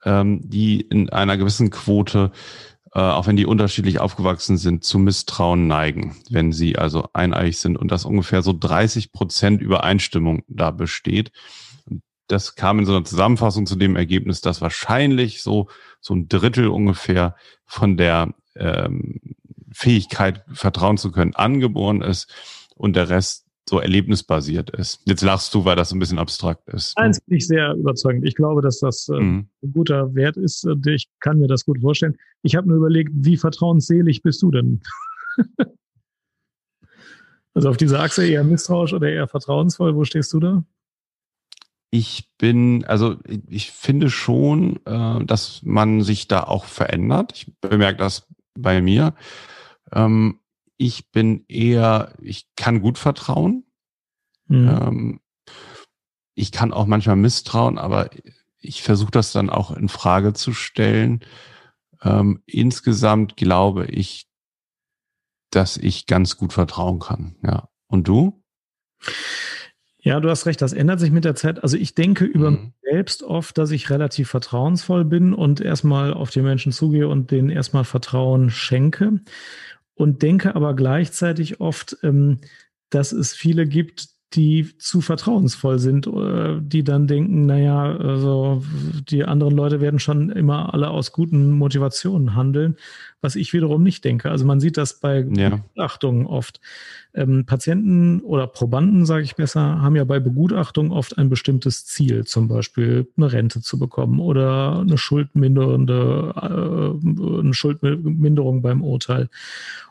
ähm, 0.04 0.42
die 0.44 0.82
in 0.82 1.08
einer 1.08 1.38
gewissen 1.38 1.70
Quote 1.70 2.30
äh, 2.92 2.98
auch 2.98 3.26
wenn 3.26 3.36
die 3.36 3.46
unterschiedlich 3.46 4.00
aufgewachsen 4.00 4.58
sind, 4.58 4.84
zu 4.84 4.98
Misstrauen 4.98 5.66
neigen, 5.66 6.16
wenn 6.30 6.52
sie 6.52 6.76
also 6.76 7.08
eineig 7.14 7.54
sind 7.54 7.76
und 7.76 7.90
dass 7.90 8.04
ungefähr 8.04 8.42
so 8.42 8.54
30 8.58 9.12
Prozent 9.12 9.62
Übereinstimmung 9.62 10.44
da 10.48 10.70
besteht 10.70 11.30
das 12.28 12.54
kam 12.54 12.78
in 12.78 12.86
so 12.86 12.92
einer 12.94 13.04
Zusammenfassung 13.04 13.66
zu 13.66 13.76
dem 13.76 13.96
Ergebnis, 13.96 14.40
dass 14.40 14.60
wahrscheinlich 14.60 15.42
so, 15.42 15.68
so 16.00 16.14
ein 16.14 16.28
Drittel 16.28 16.68
ungefähr 16.68 17.36
von 17.64 17.96
der 17.96 18.34
ähm, 18.54 19.20
Fähigkeit, 19.72 20.44
vertrauen 20.52 20.96
zu 20.96 21.12
können, 21.12 21.34
angeboren 21.34 22.02
ist 22.02 22.32
und 22.74 22.96
der 22.96 23.08
Rest 23.08 23.44
so 23.68 23.80
erlebnisbasiert 23.80 24.70
ist. 24.70 25.00
Jetzt 25.04 25.22
lachst 25.22 25.52
du, 25.52 25.64
weil 25.64 25.74
das 25.74 25.92
ein 25.92 25.98
bisschen 25.98 26.18
abstrakt 26.18 26.68
ist. 26.68 26.96
Eins 26.96 27.20
bin 27.20 27.38
ich 27.38 27.46
sehr 27.46 27.74
überzeugend. 27.74 28.24
Ich 28.24 28.36
glaube, 28.36 28.62
dass 28.62 28.78
das 28.78 29.08
äh, 29.08 29.18
mhm. 29.18 29.48
ein 29.62 29.72
guter 29.72 30.14
Wert 30.14 30.36
ist. 30.36 30.66
Ich 30.86 31.08
kann 31.20 31.38
mir 31.38 31.48
das 31.48 31.64
gut 31.64 31.80
vorstellen. 31.80 32.16
Ich 32.42 32.54
habe 32.54 32.68
nur 32.68 32.76
überlegt, 32.76 33.10
wie 33.12 33.36
vertrauensselig 33.36 34.22
bist 34.22 34.42
du 34.42 34.50
denn? 34.50 34.82
Also 37.56 37.70
auf 37.70 37.78
dieser 37.78 38.00
Achse 38.00 38.26
eher 38.26 38.44
misstrauisch 38.44 38.92
oder 38.92 39.08
eher 39.08 39.26
vertrauensvoll, 39.28 39.96
wo 39.96 40.04
stehst 40.04 40.30
du 40.34 40.40
da? 40.40 40.62
Ich 41.90 42.30
bin, 42.38 42.84
also 42.84 43.16
ich 43.48 43.70
finde 43.70 44.10
schon, 44.10 44.84
äh, 44.86 45.24
dass 45.24 45.62
man 45.62 46.02
sich 46.02 46.28
da 46.28 46.44
auch 46.44 46.64
verändert. 46.64 47.32
Ich 47.34 47.52
bemerke 47.60 47.98
das 47.98 48.26
bei 48.54 48.80
mir. 48.82 49.14
Ähm, 49.92 50.40
ich 50.76 51.10
bin 51.10 51.44
eher, 51.48 52.14
ich 52.20 52.48
kann 52.56 52.82
gut 52.82 52.98
vertrauen. 52.98 53.64
Mhm. 54.48 54.68
Ähm, 54.68 55.20
ich 56.34 56.52
kann 56.52 56.72
auch 56.72 56.86
manchmal 56.86 57.16
misstrauen, 57.16 57.78
aber 57.78 58.10
ich 58.58 58.82
versuche 58.82 59.10
das 59.10 59.32
dann 59.32 59.48
auch 59.48 59.70
in 59.70 59.88
Frage 59.88 60.32
zu 60.34 60.52
stellen. 60.52 61.24
Ähm, 62.02 62.42
insgesamt 62.46 63.36
glaube 63.36 63.86
ich, 63.86 64.28
dass 65.50 65.76
ich 65.76 66.06
ganz 66.06 66.36
gut 66.36 66.52
vertrauen 66.52 66.98
kann. 66.98 67.36
Ja. 67.42 67.68
Und 67.86 68.08
du? 68.08 68.42
Ja, 70.06 70.20
du 70.20 70.30
hast 70.30 70.46
recht, 70.46 70.62
das 70.62 70.72
ändert 70.72 71.00
sich 71.00 71.10
mit 71.10 71.24
der 71.24 71.34
Zeit. 71.34 71.64
Also 71.64 71.76
ich 71.76 71.96
denke 71.96 72.24
über 72.24 72.52
mhm. 72.52 72.56
mich 72.56 72.72
selbst 72.88 73.24
oft, 73.24 73.58
dass 73.58 73.72
ich 73.72 73.90
relativ 73.90 74.28
vertrauensvoll 74.28 75.04
bin 75.04 75.34
und 75.34 75.60
erstmal 75.60 76.14
auf 76.14 76.30
die 76.30 76.42
Menschen 76.42 76.70
zugehe 76.70 77.08
und 77.08 77.32
denen 77.32 77.50
erstmal 77.50 77.82
Vertrauen 77.82 78.50
schenke. 78.50 79.18
Und 79.94 80.22
denke 80.22 80.54
aber 80.54 80.76
gleichzeitig 80.76 81.60
oft, 81.60 81.96
ähm, 82.04 82.38
dass 82.88 83.10
es 83.10 83.34
viele 83.34 83.66
gibt, 83.66 84.10
die 84.34 84.76
zu 84.78 85.00
vertrauensvoll 85.00 85.78
sind, 85.78 86.06
äh, 86.06 86.60
die 86.60 86.84
dann 86.84 87.06
denken, 87.08 87.46
naja, 87.46 87.96
also 87.96 88.62
die 89.08 89.24
anderen 89.24 89.56
Leute 89.56 89.80
werden 89.80 89.98
schon 89.98 90.30
immer 90.30 90.74
alle 90.74 90.90
aus 90.90 91.12
guten 91.12 91.50
Motivationen 91.52 92.36
handeln, 92.36 92.76
was 93.20 93.34
ich 93.34 93.52
wiederum 93.52 93.82
nicht 93.82 94.04
denke. 94.04 94.30
Also 94.30 94.44
man 94.44 94.60
sieht 94.60 94.76
das 94.76 95.00
bei 95.00 95.26
ja. 95.34 95.48
Begutachtungen 95.50 96.26
oft. 96.26 96.60
Ähm, 97.16 97.46
Patienten 97.46 98.20
oder 98.20 98.46
Probanden, 98.46 99.06
sage 99.06 99.24
ich 99.24 99.36
besser, 99.36 99.80
haben 99.80 99.96
ja 99.96 100.04
bei 100.04 100.20
Begutachtung 100.20 100.92
oft 100.92 101.16
ein 101.16 101.30
bestimmtes 101.30 101.86
Ziel, 101.86 102.24
zum 102.26 102.46
Beispiel 102.46 103.08
eine 103.16 103.32
Rente 103.32 103.62
zu 103.62 103.78
bekommen 103.78 104.20
oder 104.20 104.80
eine 104.80 104.98
schuldmindernde, 104.98 106.34
äh, 106.36 107.38
eine 107.40 107.54
Schuldminderung 107.54 108.60
beim 108.60 108.84
Urteil 108.84 109.30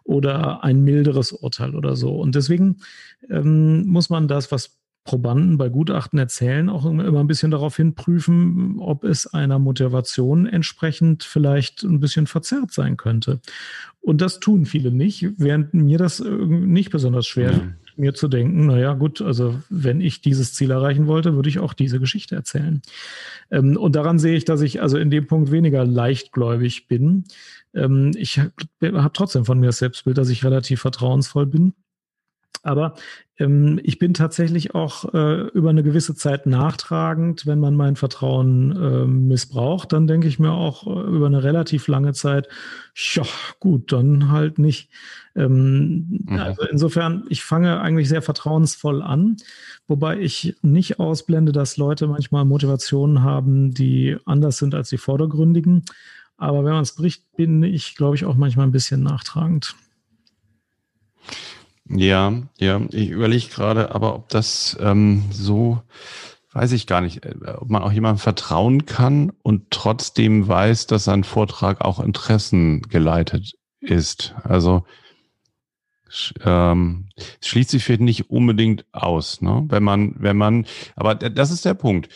oder 0.04 0.64
ein 0.64 0.84
milderes 0.84 1.32
Urteil 1.32 1.76
oder 1.76 1.96
so. 1.96 2.16
Und 2.16 2.36
deswegen 2.36 2.78
ähm, 3.30 3.88
muss 3.88 4.12
man 4.12 4.28
das, 4.28 4.52
was 4.52 4.78
Probanden 5.06 5.60
bei 5.60 5.70
Gutachten 5.70 6.18
erzählen, 6.18 6.68
auch 6.68 6.84
immer, 6.84 7.20
ein 7.20 7.28
bisschen 7.28 7.52
darauf 7.52 7.78
hin 7.78 7.94
prüfen, 7.94 8.78
ob 8.80 9.04
es 9.04 9.28
einer 9.28 9.60
Motivation 9.60 10.48
entsprechend 10.48 11.24
vielleicht 11.24 11.84
ein 11.84 12.00
bisschen 12.00 12.26
verzerrt 12.26 12.72
sein 12.72 12.98
könnte. 12.98 13.40
Und 14.02 14.22
das 14.22 14.40
tun 14.40 14.66
viele 14.66 14.92
nicht, 14.92 15.28
während 15.38 15.76
mir 15.76 16.00
das 16.00 16.20
nicht 16.20 16.90
besonders 16.90 17.28
schwer 17.28 17.52
ja. 17.52 17.62
mir 17.96 18.16
zu 18.16 18.28
denken, 18.28 18.66
naja 18.66 18.94
gut, 18.94 19.22
also 19.22 19.62
wenn 19.70 20.02
ich 20.02 20.22
dieses 20.22 20.56
Ziel 20.56 20.72
erreichen 20.72 21.06
wollte, 21.06 21.36
würde 21.36 21.50
ich 21.50 21.60
auch 21.60 21.74
diese 21.74 22.00
Geschichte 22.00 22.36
erzählen. 22.36 22.82
Ähm, 23.52 23.78
und 23.78 23.96
daran 23.96 24.18
sehe 24.18 24.36
ich, 24.36 24.46
dass 24.46 24.62
ich 24.62 24.82
also 24.82 24.98
in 24.98 25.12
dem 25.12 25.28
Punkt 25.28 25.52
weniger 25.52 25.86
leichtgläubig 25.86 26.88
bin. 26.88 27.26
Ähm, 27.76 28.12
ich 28.16 28.40
habe 28.40 29.12
trotzdem 29.14 29.46
von 29.46 29.60
mir 29.60 29.68
das 29.68 29.78
Selbstbild, 29.78 30.18
dass 30.18 30.30
ich 30.30 30.44
relativ 30.44 30.82
vertrauensvoll 30.82 31.46
bin. 31.46 31.74
Aber 32.66 32.96
ähm, 33.38 33.80
ich 33.84 34.00
bin 34.00 34.16
tatsächlich 34.16 34.74
auch 34.74 35.14
äh, 35.14 35.48
über 35.50 35.70
eine 35.70 35.84
gewisse 35.84 36.16
Zeit 36.16 36.48
nachtragend. 36.48 37.46
Wenn 37.46 37.60
man 37.60 37.76
mein 37.76 37.96
Vertrauen 37.96 38.72
äh, 38.72 39.06
missbraucht, 39.06 39.94
dann 39.94 40.08
denke 40.08 40.28
ich 40.28 40.40
mir 40.40 40.52
auch 40.52 40.88
äh, 40.88 41.08
über 41.08 41.28
eine 41.28 41.44
relativ 41.44 41.88
lange 41.88 42.14
Zeit, 42.14 42.48
ja, 42.96 43.24
gut, 43.60 43.92
dann 43.92 44.32
halt 44.32 44.58
nicht. 44.58 44.90
Ähm, 45.36 46.24
mhm. 46.26 46.40
Also 46.40 46.64
insofern, 46.64 47.26
ich 47.30 47.44
fange 47.44 47.80
eigentlich 47.80 48.10
sehr 48.10 48.24
vertrauensvoll 48.24 49.04
an, 49.04 49.38
wobei 49.88 50.20
ich 50.20 50.56
nicht 50.64 51.00
ausblende, 51.00 51.52
dass 51.52 51.78
Leute 51.78 52.08
manchmal 52.08 52.46
Motivationen 52.46 53.22
haben, 53.22 53.76
die 53.76 54.18
anders 54.26 54.58
sind 54.58 54.74
als 54.74 54.90
die 54.90 54.98
vordergründigen. 54.98 55.84
Aber 56.38 56.66
wenn 56.66 56.74
man 56.74 56.84
es 56.84 56.96
bricht, 56.96 57.24
bin 57.38 57.62
ich, 57.62 57.96
glaube 57.96 58.16
ich, 58.16 58.26
auch 58.26 58.36
manchmal 58.36 58.66
ein 58.66 58.72
bisschen 58.72 59.04
nachtragend. 59.04 59.76
Ja, 61.88 62.34
ja, 62.58 62.82
ich 62.92 63.10
überlege 63.10 63.48
gerade, 63.48 63.94
aber 63.94 64.16
ob 64.16 64.30
das 64.30 64.76
ähm, 64.80 65.24
so, 65.32 65.82
weiß 66.52 66.72
ich 66.72 66.88
gar 66.88 67.02
nicht, 67.02 67.24
äh, 67.26 67.36
ob 67.58 67.70
man 67.70 67.84
auch 67.84 67.92
jemandem 67.92 68.20
vertrauen 68.20 68.86
kann 68.86 69.32
und 69.44 69.70
trotzdem 69.70 70.48
weiß, 70.48 70.88
dass 70.88 71.04
sein 71.04 71.24
Vortrag 71.24 71.82
auch 71.82 72.00
Interessen 72.00 72.82
geleitet 72.82 73.54
ist. 73.82 74.34
Also 74.44 74.84
ähm, 76.44 77.10
schließt 77.42 77.70
sich 77.70 77.84
vielleicht 77.84 78.02
nicht 78.02 78.30
unbedingt 78.30 78.86
aus, 78.92 79.42
ne? 79.42 79.66
Wenn 79.68 79.84
man, 79.84 80.16
wenn 80.18 80.38
man, 80.38 80.66
aber 80.96 81.14
das 81.16 81.52
ist 81.52 81.66
der 81.66 81.74
Punkt. 81.74 82.10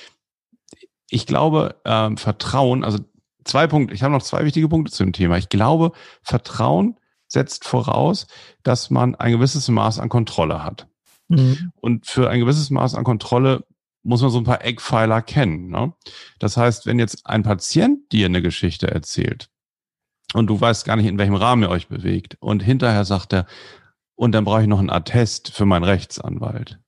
Ich 1.09 1.25
glaube, 1.25 1.75
ähm, 1.85 2.17
Vertrauen, 2.17 2.83
also 2.83 2.99
zwei 3.43 3.67
Punkte, 3.67 3.93
ich 3.93 4.03
habe 4.03 4.13
noch 4.13 4.23
zwei 4.23 4.45
wichtige 4.45 4.69
Punkte 4.69 4.91
zu 4.91 5.03
dem 5.03 5.13
Thema. 5.13 5.37
Ich 5.37 5.49
glaube, 5.49 5.91
Vertrauen 6.21 6.97
setzt 7.29 7.65
voraus, 7.65 8.27
dass 8.63 8.89
man 8.89 9.15
ein 9.15 9.31
gewisses 9.31 9.69
Maß 9.69 9.99
an 9.99 10.09
Kontrolle 10.09 10.63
hat. 10.63 10.87
Mhm. 11.29 11.71
Und 11.79 12.07
für 12.07 12.29
ein 12.29 12.39
gewisses 12.39 12.69
Maß 12.69 12.95
an 12.95 13.05
Kontrolle 13.05 13.63
muss 14.03 14.21
man 14.21 14.31
so 14.31 14.39
ein 14.39 14.45
paar 14.45 14.65
Eckpfeiler 14.65 15.21
kennen. 15.21 15.69
Ne? 15.69 15.93
Das 16.39 16.57
heißt, 16.57 16.85
wenn 16.85 16.99
jetzt 16.99 17.25
ein 17.25 17.43
Patient 17.43 18.11
dir 18.11 18.25
eine 18.25 18.41
Geschichte 18.41 18.89
erzählt 18.89 19.49
und 20.33 20.47
du 20.47 20.59
weißt 20.59 20.85
gar 20.85 20.95
nicht, 20.95 21.05
in 21.05 21.17
welchem 21.17 21.35
Rahmen 21.35 21.63
ihr 21.63 21.69
euch 21.69 21.87
bewegt 21.87 22.35
und 22.39 22.61
hinterher 22.63 23.05
sagt 23.05 23.33
er, 23.33 23.45
und 24.15 24.33
dann 24.33 24.43
brauche 24.43 24.61
ich 24.61 24.67
noch 24.67 24.79
einen 24.79 24.89
Attest 24.89 25.53
für 25.53 25.65
meinen 25.65 25.85
Rechtsanwalt. 25.85 26.79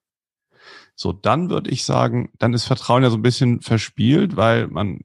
So, 0.96 1.14
dann 1.14 1.50
würde 1.50 1.70
ich 1.70 1.86
sagen, 1.86 2.30
dann 2.38 2.54
ist 2.54 2.66
Vertrauen 2.66 3.04
ja 3.04 3.10
so 3.10 3.18
ein 3.18 3.22
bisschen 3.22 3.62
verspielt, 3.62 4.36
weil 4.36 4.68
man 4.68 5.00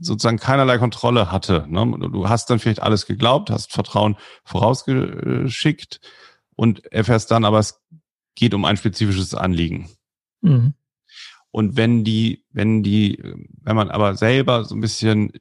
sozusagen 0.00 0.38
keinerlei 0.38 0.78
Kontrolle 0.78 1.30
hatte. 1.30 1.66
Ne? 1.68 2.10
Du 2.12 2.28
hast 2.28 2.50
dann 2.50 2.58
vielleicht 2.58 2.82
alles 2.82 3.06
geglaubt, 3.06 3.50
hast 3.50 3.72
Vertrauen 3.72 4.16
vorausgeschickt 4.44 6.00
und 6.56 6.84
erfährst 6.92 7.30
dann, 7.30 7.44
aber 7.44 7.58
es 7.58 7.80
geht 8.34 8.54
um 8.54 8.64
ein 8.64 8.76
spezifisches 8.76 9.34
Anliegen. 9.34 9.88
Mhm. 10.40 10.74
Und 11.50 11.76
wenn 11.76 12.04
die, 12.04 12.44
wenn 12.50 12.82
die, 12.82 13.22
wenn 13.62 13.76
man 13.76 13.90
aber 13.90 14.14
selber 14.14 14.64
so 14.64 14.74
ein 14.74 14.80
bisschen 14.80 15.32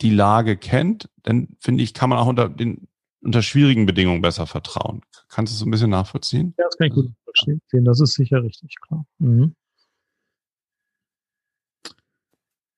die 0.00 0.10
Lage 0.10 0.56
kennt, 0.56 1.10
dann 1.22 1.48
finde 1.58 1.82
ich, 1.82 1.94
kann 1.94 2.10
man 2.10 2.18
auch 2.18 2.26
unter 2.26 2.48
den 2.48 2.88
unter 3.24 3.42
schwierigen 3.42 3.86
Bedingungen 3.86 4.20
besser 4.20 4.46
vertrauen. 4.46 5.00
Kannst 5.28 5.52
du 5.52 5.54
es 5.54 5.58
so 5.60 5.66
ein 5.66 5.70
bisschen 5.70 5.90
nachvollziehen? 5.90 6.54
Ja, 6.58 6.64
das 6.66 6.76
kann 6.76 6.88
ich 6.88 6.92
gut 6.92 7.10
verstehen. 7.24 7.84
Das 7.84 8.00
ist 8.00 8.14
sicher 8.14 8.42
richtig 8.42 8.74
klar. 8.80 9.06
Mhm. 9.18 9.54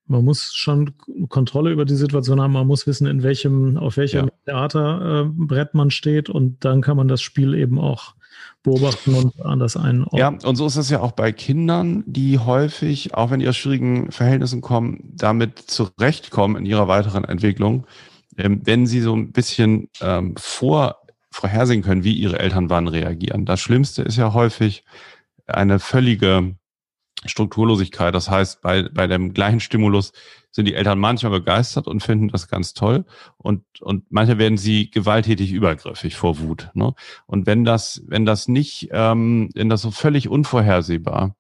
Man 0.07 0.25
muss 0.25 0.55
schon 0.55 0.95
Kontrolle 1.29 1.71
über 1.71 1.85
die 1.85 1.97
Situation 1.97 2.40
haben. 2.40 2.53
Man 2.53 2.66
muss 2.66 2.87
wissen, 2.87 3.07
in 3.07 3.23
welchem, 3.23 3.77
auf 3.77 3.97
welchem 3.97 4.27
ja. 4.27 4.33
Theaterbrett 4.47 5.69
äh, 5.75 5.77
man 5.77 5.90
steht 5.90 6.29
und 6.29 6.64
dann 6.64 6.81
kann 6.81 6.97
man 6.97 7.09
das 7.09 7.23
Spiel 7.23 7.55
eben 7.55 7.79
auch 7.79 8.14
beobachten 8.62 9.14
und 9.14 9.40
anders 9.45 9.77
einordnen. 9.77 10.19
Ja, 10.19 10.29
und 10.29 10.57
so 10.57 10.66
ist 10.66 10.77
es 10.77 10.90
ja 10.90 11.01
auch 11.01 11.12
bei 11.12 11.33
Kindern, 11.33 12.05
die 12.07 12.38
häufig, 12.38 13.14
auch 13.14 13.31
wenn 13.31 13.40
die 13.40 13.49
aus 13.49 13.57
schwierigen 13.57 14.11
Verhältnissen 14.11 14.61
kommen, 14.61 15.12
damit 15.14 15.59
zurechtkommen 15.59 16.57
in 16.57 16.66
ihrer 16.66 16.88
weiteren 16.88 17.25
Entwicklung, 17.25 17.87
ähm, 18.37 18.61
wenn 18.64 18.87
sie 18.87 19.01
so 19.01 19.14
ein 19.14 19.33
bisschen 19.33 19.88
ähm, 20.01 20.35
vor 20.37 20.97
vorhersehen 21.31 21.83
können, 21.83 22.03
wie 22.03 22.14
ihre 22.14 22.38
Eltern 22.38 22.71
wann 22.71 22.88
reagieren. 22.88 23.45
Das 23.45 23.61
Schlimmste 23.61 24.03
ist 24.03 24.16
ja 24.16 24.33
häufig 24.33 24.85
eine 25.47 25.79
völlige 25.79 26.57
Strukturlosigkeit. 27.24 28.14
Das 28.14 28.31
heißt, 28.31 28.61
bei, 28.61 28.83
bei 28.83 29.07
dem 29.07 29.33
gleichen 29.33 29.61
Stimulus 29.61 30.12
sind 30.50 30.66
die 30.66 30.74
Eltern 30.74 30.98
manchmal 30.98 31.33
begeistert 31.33 31.87
und 31.87 32.02
finden 32.02 32.29
das 32.29 32.48
ganz 32.48 32.74
toll 32.74 33.05
und, 33.37 33.62
und 33.81 34.05
manchmal 34.11 34.38
werden 34.38 34.59
sie 34.59 34.90
gewalttätig 34.90 35.52
übergriffig 35.52 36.16
vor 36.16 36.38
Wut. 36.38 36.70
Ne? 36.74 36.94
Und 37.26 37.46
wenn 37.46 37.64
das, 37.64 38.02
wenn 38.07 38.24
das 38.24 38.48
nicht, 38.48 38.88
ähm, 38.92 39.50
wenn 39.55 39.68
das 39.68 39.83
so 39.83 39.90
völlig 39.90 40.29
unvorhersehbar 40.29 41.37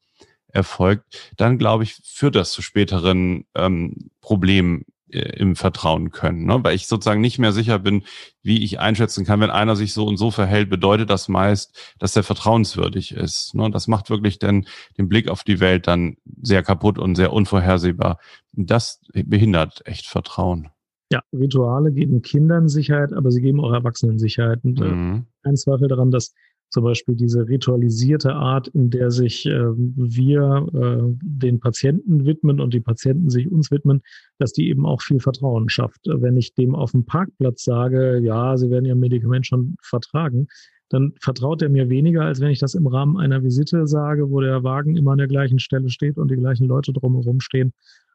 erfolgt, 0.48 1.32
dann 1.36 1.58
glaube 1.58 1.84
ich, 1.84 1.96
führt 2.04 2.36
das 2.36 2.52
zu 2.52 2.62
späteren 2.62 3.44
ähm, 3.54 4.10
Problemen 4.20 4.84
im 5.20 5.56
Vertrauen 5.56 6.10
können. 6.10 6.44
Ne? 6.46 6.58
Weil 6.62 6.74
ich 6.74 6.86
sozusagen 6.86 7.20
nicht 7.20 7.38
mehr 7.38 7.52
sicher 7.52 7.78
bin, 7.78 8.04
wie 8.42 8.62
ich 8.62 8.80
einschätzen 8.80 9.24
kann, 9.24 9.40
wenn 9.40 9.50
einer 9.50 9.76
sich 9.76 9.92
so 9.92 10.06
und 10.06 10.16
so 10.16 10.30
verhält, 10.30 10.70
bedeutet 10.70 11.10
das 11.10 11.28
meist, 11.28 11.94
dass 11.98 12.12
der 12.12 12.22
vertrauenswürdig 12.22 13.12
ist. 13.12 13.54
Ne? 13.54 13.70
Das 13.70 13.88
macht 13.88 14.10
wirklich 14.10 14.38
dann 14.38 14.66
den 14.98 15.08
Blick 15.08 15.28
auf 15.28 15.44
die 15.44 15.60
Welt 15.60 15.86
dann 15.86 16.16
sehr 16.42 16.62
kaputt 16.62 16.98
und 16.98 17.14
sehr 17.14 17.32
unvorhersehbar. 17.32 18.18
Das 18.52 19.00
behindert 19.12 19.82
echt 19.86 20.06
Vertrauen. 20.06 20.70
Ja, 21.12 21.22
Rituale 21.32 21.92
geben 21.92 22.22
Kindern 22.22 22.68
Sicherheit, 22.68 23.12
aber 23.12 23.30
sie 23.30 23.40
geben 23.40 23.60
auch 23.60 23.72
Erwachsenen 23.72 24.18
Sicherheit. 24.18 24.64
Und 24.64 24.80
äh, 24.80 24.84
mhm. 24.84 25.26
kein 25.44 25.56
Zweifel 25.56 25.88
daran, 25.88 26.10
dass 26.10 26.34
zum 26.70 26.84
Beispiel 26.84 27.14
diese 27.14 27.48
ritualisierte 27.48 28.34
Art, 28.34 28.68
in 28.68 28.90
der 28.90 29.10
sich 29.10 29.46
äh, 29.46 29.66
wir 29.74 30.66
äh, 30.74 31.16
den 31.22 31.60
Patienten 31.60 32.26
widmen 32.26 32.60
und 32.60 32.74
die 32.74 32.80
Patienten 32.80 33.30
sich 33.30 33.50
uns 33.50 33.70
widmen, 33.70 34.02
dass 34.38 34.52
die 34.52 34.68
eben 34.68 34.84
auch 34.84 35.00
viel 35.00 35.20
Vertrauen 35.20 35.68
schafft. 35.68 36.00
Wenn 36.04 36.36
ich 36.36 36.54
dem 36.54 36.74
auf 36.74 36.92
dem 36.92 37.04
Parkplatz 37.04 37.64
sage, 37.64 38.18
ja, 38.18 38.56
sie 38.56 38.70
werden 38.70 38.84
ihr 38.84 38.96
Medikament 38.96 39.46
schon 39.46 39.76
vertragen, 39.80 40.48
dann 40.88 41.14
vertraut 41.20 41.62
er 41.62 41.68
mir 41.68 41.88
weniger, 41.88 42.22
als 42.22 42.40
wenn 42.40 42.50
ich 42.50 42.60
das 42.60 42.74
im 42.74 42.86
Rahmen 42.86 43.16
einer 43.16 43.42
Visite 43.42 43.86
sage, 43.86 44.30
wo 44.30 44.40
der 44.40 44.62
Wagen 44.62 44.96
immer 44.96 45.12
an 45.12 45.18
der 45.18 45.26
gleichen 45.26 45.58
Stelle 45.58 45.90
steht 45.90 46.16
und 46.16 46.30
die 46.30 46.36
gleichen 46.36 46.66
Leute 46.66 46.92
drumherum 46.92 47.40
stehen 47.40 47.72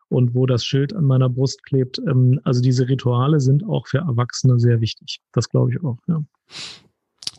und 0.09 0.35
wo 0.35 0.45
das 0.45 0.63
Schild 0.65 0.93
an 0.93 1.05
meiner 1.05 1.29
Brust 1.29 1.63
klebt. 1.63 1.99
Ähm, 1.99 2.39
also 2.43 2.61
diese 2.61 2.87
Rituale 2.87 3.39
sind 3.39 3.63
auch 3.65 3.87
für 3.87 3.99
Erwachsene 3.99 4.59
sehr 4.59 4.81
wichtig. 4.81 5.21
Das 5.31 5.49
glaube 5.49 5.71
ich 5.71 5.83
auch, 5.83 5.97
ja. 6.07 6.23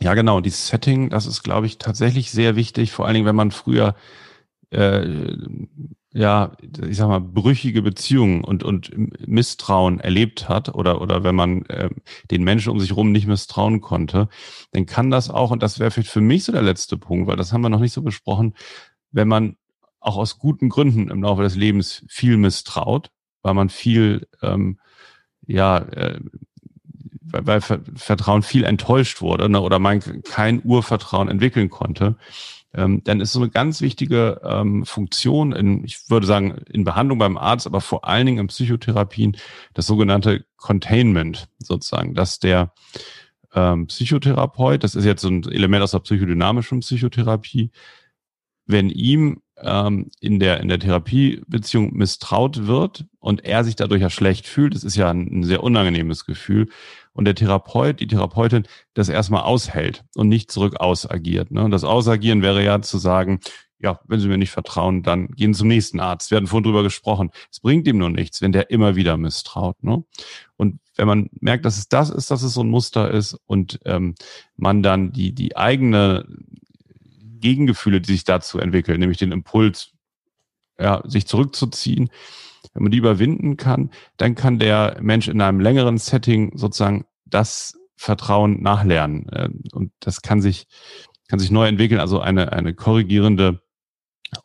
Ja, 0.03 0.15
genau. 0.15 0.41
Dieses 0.41 0.67
Setting, 0.67 1.09
das 1.09 1.25
ist, 1.25 1.43
glaube 1.43 1.65
ich, 1.65 1.77
tatsächlich 1.77 2.29
sehr 2.29 2.57
wichtig, 2.57 2.91
vor 2.91 3.05
allen 3.05 3.13
Dingen, 3.13 3.25
wenn 3.25 3.37
man 3.37 3.51
früher 3.51 3.95
äh, 4.71 5.07
ja, 6.13 6.51
ich 6.87 6.97
sag 6.97 7.07
mal, 7.07 7.21
brüchige 7.21 7.81
Beziehungen 7.81 8.43
und, 8.43 8.63
und 8.63 8.91
Misstrauen 9.27 9.99
erlebt 10.01 10.49
hat 10.49 10.75
oder, 10.75 11.01
oder 11.01 11.23
wenn 11.23 11.35
man 11.35 11.65
äh, 11.67 11.89
den 12.29 12.43
Menschen 12.43 12.69
um 12.69 12.79
sich 12.81 12.89
herum 12.89 13.13
nicht 13.13 13.27
misstrauen 13.27 13.79
konnte, 13.81 14.27
dann 14.73 14.85
kann 14.85 15.09
das 15.09 15.29
auch, 15.29 15.51
und 15.51 15.63
das 15.63 15.79
wäre 15.79 15.89
vielleicht 15.89 16.11
für 16.11 16.21
mich 16.21 16.43
so 16.43 16.51
der 16.51 16.61
letzte 16.61 16.97
Punkt, 16.97 17.27
weil 17.27 17.37
das 17.37 17.53
haben 17.53 17.61
wir 17.61 17.69
noch 17.69 17.79
nicht 17.79 17.93
so 17.93 18.01
besprochen, 18.03 18.55
wenn 19.11 19.27
man 19.29 19.55
auch 20.01 20.17
aus 20.17 20.37
guten 20.37 20.69
Gründen 20.69 21.09
im 21.09 21.23
Laufe 21.23 21.43
des 21.43 21.55
Lebens 21.55 22.05
viel 22.09 22.37
misstraut, 22.37 23.09
weil 23.41 23.53
man 23.53 23.69
viel, 23.69 24.27
ähm, 24.41 24.79
ja, 25.47 25.77
äh, 25.79 26.19
weil, 27.21 27.61
Vertrauen 27.61 28.43
viel 28.43 28.63
enttäuscht 28.63 29.21
wurde 29.21 29.49
ne, 29.49 29.61
oder 29.61 29.79
man 29.79 30.01
kein 30.23 30.61
Urvertrauen 30.63 31.29
entwickeln 31.29 31.69
konnte, 31.69 32.15
ähm, 32.73 33.03
dann 33.03 33.21
ist 33.21 33.33
so 33.33 33.39
eine 33.39 33.49
ganz 33.49 33.81
wichtige 33.81 34.41
ähm, 34.43 34.85
Funktion 34.85 35.51
in, 35.51 35.83
ich 35.83 36.09
würde 36.09 36.25
sagen, 36.25 36.63
in 36.69 36.83
Behandlung 36.83 37.19
beim 37.19 37.37
Arzt, 37.37 37.67
aber 37.67 37.81
vor 37.81 38.05
allen 38.05 38.25
Dingen 38.25 38.39
in 38.39 38.47
Psychotherapien, 38.47 39.37
das 39.73 39.85
sogenannte 39.85 40.45
Containment 40.57 41.49
sozusagen, 41.59 42.15
dass 42.15 42.39
der 42.39 42.73
ähm, 43.53 43.87
Psychotherapeut, 43.87 44.83
das 44.83 44.95
ist 44.95 45.05
jetzt 45.05 45.21
so 45.21 45.29
ein 45.29 45.43
Element 45.43 45.83
aus 45.83 45.91
der 45.91 45.99
psychodynamischen 45.99 46.79
Psychotherapie, 46.79 47.71
wenn 48.65 48.89
ihm 48.89 49.41
ähm, 49.63 50.09
in 50.19 50.39
der 50.39 50.59
in 50.59 50.67
der 50.67 50.79
Therapiebeziehung 50.79 51.93
misstraut 51.93 52.67
wird 52.67 53.05
und 53.19 53.45
er 53.45 53.63
sich 53.63 53.75
dadurch 53.75 54.01
ja 54.01 54.09
schlecht 54.09 54.47
fühlt, 54.47 54.75
das 54.75 54.83
ist 54.83 54.95
ja 54.95 55.09
ein, 55.09 55.39
ein 55.39 55.43
sehr 55.43 55.63
unangenehmes 55.63 56.25
Gefühl, 56.25 56.69
und 57.13 57.25
der 57.25 57.35
Therapeut, 57.35 57.99
die 57.99 58.07
Therapeutin 58.07 58.63
das 58.93 59.09
erstmal 59.09 59.43
aushält 59.43 60.03
und 60.15 60.29
nicht 60.29 60.51
zurück 60.51 60.79
ausagiert. 60.79 61.51
Ne? 61.51 61.63
Und 61.63 61.71
das 61.71 61.83
Ausagieren 61.83 62.41
wäre 62.41 62.63
ja 62.63 62.81
zu 62.81 62.97
sagen, 62.97 63.39
ja, 63.79 63.99
wenn 64.07 64.19
Sie 64.19 64.29
mir 64.29 64.37
nicht 64.37 64.51
vertrauen, 64.51 65.03
dann 65.03 65.27
gehen 65.27 65.53
Sie 65.53 65.59
zum 65.59 65.67
nächsten 65.67 65.99
Arzt. 65.99 66.31
Wir 66.31 66.37
hatten 66.37 66.47
vorhin 66.47 66.63
drüber 66.63 66.83
gesprochen. 66.83 67.31
Es 67.51 67.59
bringt 67.59 67.85
ihm 67.85 67.97
nur 67.97 68.09
nichts, 68.09 68.41
wenn 68.41 68.53
der 68.53 68.69
immer 68.71 68.95
wieder 68.95 69.17
misstraut. 69.17 69.83
Ne? 69.83 70.03
Und 70.55 70.79
wenn 70.95 71.07
man 71.07 71.29
merkt, 71.41 71.65
dass 71.65 71.77
es 71.77 71.89
das 71.89 72.09
ist, 72.09 72.31
dass 72.31 72.43
es 72.43 72.53
so 72.53 72.61
ein 72.61 72.69
Muster 72.69 73.11
ist 73.11 73.37
und 73.45 73.79
ähm, 73.85 74.15
man 74.55 74.83
dann 74.83 75.11
die, 75.11 75.33
die 75.33 75.57
eigene 75.57 76.25
Gegengefühle, 77.43 78.01
die 78.01 78.13
sich 78.13 78.23
dazu 78.23 78.57
entwickeln, 78.57 78.99
nämlich 78.99 79.19
den 79.19 79.31
Impuls, 79.31 79.91
ja, 80.79 81.03
sich 81.05 81.27
zurückzuziehen, 81.27 82.09
wenn 82.73 82.83
man 82.83 82.91
die 82.91 82.97
überwinden 82.97 83.57
kann, 83.57 83.91
dann 84.17 84.33
kann 84.33 84.57
der 84.57 84.97
Mensch 85.01 85.27
in 85.27 85.41
einem 85.41 85.59
längeren 85.59 85.97
Setting 85.97 86.57
sozusagen 86.57 87.05
das 87.25 87.77
Vertrauen 87.95 88.63
nachlernen. 88.63 89.29
Äh, 89.29 89.49
und 89.73 89.91
das 89.99 90.21
kann 90.21 90.41
sich, 90.41 90.67
kann 91.27 91.39
sich 91.39 91.51
neu 91.51 91.67
entwickeln, 91.67 91.99
also 91.99 92.19
eine, 92.19 92.53
eine 92.53 92.73
korrigierende 92.73 93.61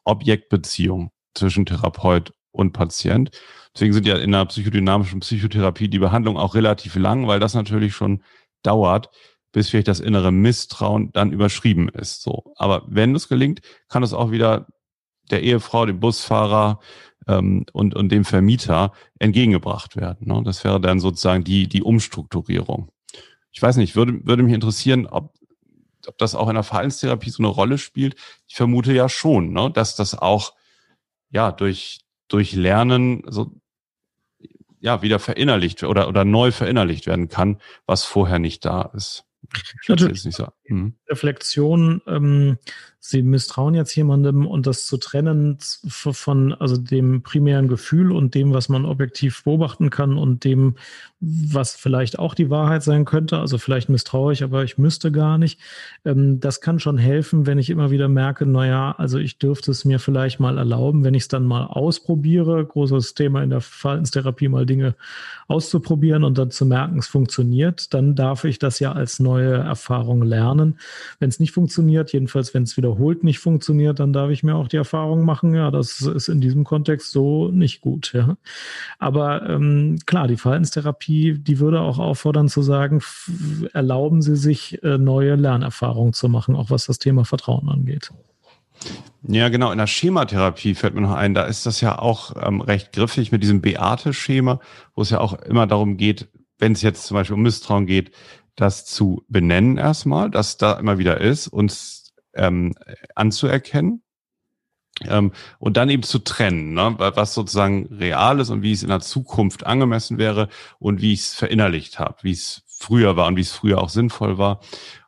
Objektbeziehung 0.04 1.10
zwischen 1.34 1.64
Therapeut 1.64 2.32
und 2.50 2.72
Patient. 2.72 3.30
Deswegen 3.74 3.92
sind 3.92 4.06
ja 4.06 4.16
in 4.16 4.32
der 4.32 4.44
psychodynamischen 4.46 5.20
Psychotherapie 5.20 5.88
die 5.88 6.00
Behandlung 6.00 6.36
auch 6.36 6.56
relativ 6.56 6.96
lang, 6.96 7.28
weil 7.28 7.38
das 7.38 7.54
natürlich 7.54 7.94
schon 7.94 8.22
dauert, 8.62 9.08
bis 9.58 9.70
vielleicht 9.70 9.88
das 9.88 9.98
innere 9.98 10.30
Misstrauen 10.30 11.10
dann 11.10 11.32
überschrieben 11.32 11.88
ist. 11.88 12.22
So. 12.22 12.52
Aber 12.54 12.84
wenn 12.86 13.12
es 13.16 13.28
gelingt, 13.28 13.60
kann 13.88 14.04
es 14.04 14.12
auch 14.12 14.30
wieder 14.30 14.68
der 15.32 15.42
Ehefrau, 15.42 15.84
dem 15.84 15.98
Busfahrer, 15.98 16.78
ähm, 17.26 17.66
und, 17.72 17.96
und 17.96 18.12
dem 18.12 18.24
Vermieter 18.24 18.92
entgegengebracht 19.18 19.96
werden. 19.96 20.28
Ne? 20.28 20.42
Das 20.44 20.62
wäre 20.62 20.80
dann 20.80 21.00
sozusagen 21.00 21.42
die, 21.42 21.68
die 21.68 21.82
Umstrukturierung. 21.82 22.92
Ich 23.50 23.60
weiß 23.60 23.78
nicht, 23.78 23.96
würde, 23.96 24.24
würde 24.24 24.44
mich 24.44 24.54
interessieren, 24.54 25.06
ob, 25.06 25.34
ob 26.06 26.16
das 26.18 26.36
auch 26.36 26.48
in 26.48 26.54
der 26.54 26.62
Verhaltenstherapie 26.62 27.30
so 27.30 27.42
eine 27.42 27.48
Rolle 27.48 27.78
spielt. 27.78 28.14
Ich 28.46 28.54
vermute 28.54 28.92
ja 28.92 29.08
schon, 29.08 29.52
ne? 29.52 29.72
dass 29.72 29.96
das 29.96 30.16
auch 30.16 30.54
ja 31.30 31.50
durch, 31.50 31.98
durch 32.28 32.52
Lernen 32.52 33.24
so 33.26 33.50
ja 34.78 35.02
wieder 35.02 35.18
verinnerlicht 35.18 35.82
oder, 35.82 36.06
oder 36.06 36.24
neu 36.24 36.52
verinnerlicht 36.52 37.08
werden 37.08 37.28
kann, 37.28 37.60
was 37.86 38.04
vorher 38.04 38.38
nicht 38.38 38.64
da 38.64 38.82
ist. 38.94 39.27
Ich 39.82 40.22
so. 40.34 40.48
mhm. 40.68 40.94
Reflexion, 41.08 42.02
ähm, 42.06 42.58
sie 43.08 43.22
misstrauen 43.22 43.74
jetzt 43.74 43.94
jemandem 43.96 44.46
und 44.46 44.66
das 44.66 44.84
zu 44.84 44.98
trennen 44.98 45.56
von 45.88 46.52
also 46.52 46.76
dem 46.76 47.22
primären 47.22 47.66
Gefühl 47.66 48.12
und 48.12 48.34
dem, 48.34 48.52
was 48.52 48.68
man 48.68 48.84
objektiv 48.84 49.44
beobachten 49.44 49.88
kann 49.88 50.18
und 50.18 50.44
dem, 50.44 50.74
was 51.20 51.74
vielleicht 51.74 52.18
auch 52.18 52.34
die 52.34 52.50
Wahrheit 52.50 52.82
sein 52.82 53.06
könnte. 53.06 53.38
Also 53.38 53.56
vielleicht 53.56 53.88
misstraue 53.88 54.34
ich, 54.34 54.44
aber 54.44 54.62
ich 54.62 54.76
müsste 54.76 55.10
gar 55.10 55.38
nicht. 55.38 55.58
Ähm, 56.04 56.38
das 56.38 56.60
kann 56.60 56.80
schon 56.80 56.98
helfen, 56.98 57.46
wenn 57.46 57.56
ich 57.56 57.70
immer 57.70 57.90
wieder 57.90 58.08
merke, 58.08 58.44
naja, 58.44 58.94
also 58.98 59.18
ich 59.18 59.38
dürfte 59.38 59.70
es 59.70 59.86
mir 59.86 60.00
vielleicht 60.00 60.38
mal 60.38 60.58
erlauben, 60.58 61.02
wenn 61.02 61.14
ich 61.14 61.22
es 61.22 61.28
dann 61.28 61.44
mal 61.44 61.64
ausprobiere. 61.64 62.64
Großes 62.64 63.14
Thema 63.14 63.42
in 63.42 63.48
der 63.48 63.62
Verhaltenstherapie, 63.62 64.48
mal 64.48 64.66
Dinge 64.66 64.96
auszuprobieren 65.46 66.24
und 66.24 66.36
dann 66.36 66.50
zu 66.50 66.66
merken, 66.66 66.98
es 66.98 67.06
funktioniert. 67.06 67.94
Dann 67.94 68.14
darf 68.14 68.44
ich 68.44 68.58
das 68.58 68.80
ja 68.80 68.92
als 68.92 69.18
neue 69.18 69.54
Erfahrung 69.54 70.22
lernen. 70.22 70.78
Wenn 71.18 71.30
es 71.30 71.40
nicht 71.40 71.52
funktioniert, 71.52 72.12
jedenfalls 72.12 72.52
wenn 72.52 72.64
es 72.64 72.76
wieder 72.76 72.97
wiederholt 72.98 73.24
nicht 73.24 73.38
funktioniert, 73.38 74.00
dann 74.00 74.12
darf 74.12 74.30
ich 74.30 74.42
mir 74.42 74.56
auch 74.56 74.68
die 74.68 74.76
Erfahrung 74.76 75.24
machen, 75.24 75.54
ja, 75.54 75.70
das 75.70 76.00
ist 76.00 76.28
in 76.28 76.40
diesem 76.40 76.64
Kontext 76.64 77.10
so 77.12 77.48
nicht 77.48 77.80
gut. 77.80 78.12
Ja. 78.12 78.36
Aber 78.98 79.48
ähm, 79.48 79.98
klar, 80.04 80.28
die 80.28 80.36
Verhaltenstherapie, 80.36 81.38
die 81.38 81.58
würde 81.60 81.80
auch 81.80 81.98
auffordern 81.98 82.48
zu 82.48 82.62
sagen, 82.62 83.02
erlauben 83.72 84.22
Sie 84.22 84.36
sich 84.36 84.82
äh, 84.82 84.98
neue 84.98 85.36
Lernerfahrungen 85.36 86.12
zu 86.12 86.28
machen, 86.28 86.56
auch 86.56 86.70
was 86.70 86.86
das 86.86 86.98
Thema 86.98 87.24
Vertrauen 87.24 87.68
angeht. 87.68 88.10
Ja, 89.26 89.48
genau. 89.48 89.72
In 89.72 89.78
der 89.78 89.88
Schematherapie 89.88 90.74
fällt 90.74 90.94
mir 90.94 91.00
noch 91.00 91.14
ein, 91.14 91.34
da 91.34 91.44
ist 91.44 91.66
das 91.66 91.80
ja 91.80 91.98
auch 91.98 92.34
ähm, 92.40 92.60
recht 92.60 92.92
griffig 92.92 93.32
mit 93.32 93.42
diesem 93.42 93.60
Beate-Schema, 93.60 94.60
wo 94.94 95.02
es 95.02 95.10
ja 95.10 95.20
auch 95.20 95.34
immer 95.42 95.66
darum 95.66 95.96
geht, 95.96 96.28
wenn 96.58 96.72
es 96.72 96.82
jetzt 96.82 97.06
zum 97.06 97.16
Beispiel 97.16 97.34
um 97.34 97.42
Misstrauen 97.42 97.86
geht, 97.86 98.12
das 98.54 98.84
zu 98.84 99.24
benennen 99.28 99.78
erstmal, 99.78 100.30
dass 100.30 100.56
da 100.56 100.72
immer 100.74 100.98
wieder 100.98 101.20
ist 101.20 101.46
und 101.46 101.70
ähm, 102.34 102.74
anzuerkennen 103.14 104.02
ähm, 105.04 105.32
und 105.58 105.76
dann 105.76 105.90
eben 105.90 106.02
zu 106.02 106.18
trennen, 106.18 106.74
ne? 106.74 106.94
was 106.98 107.34
sozusagen 107.34 107.86
real 107.86 108.40
ist 108.40 108.50
und 108.50 108.62
wie 108.62 108.72
es 108.72 108.82
in 108.82 108.88
der 108.88 109.00
Zukunft 109.00 109.66
angemessen 109.66 110.18
wäre 110.18 110.48
und 110.78 111.00
wie 111.00 111.12
ich 111.12 111.20
es 111.20 111.34
verinnerlicht 111.34 111.98
habe, 111.98 112.16
wie 112.22 112.32
es 112.32 112.62
früher 112.66 113.16
war 113.16 113.26
und 113.26 113.36
wie 113.36 113.42
es 113.42 113.52
früher 113.52 113.80
auch 113.80 113.88
sinnvoll 113.88 114.38
war. 114.38 114.60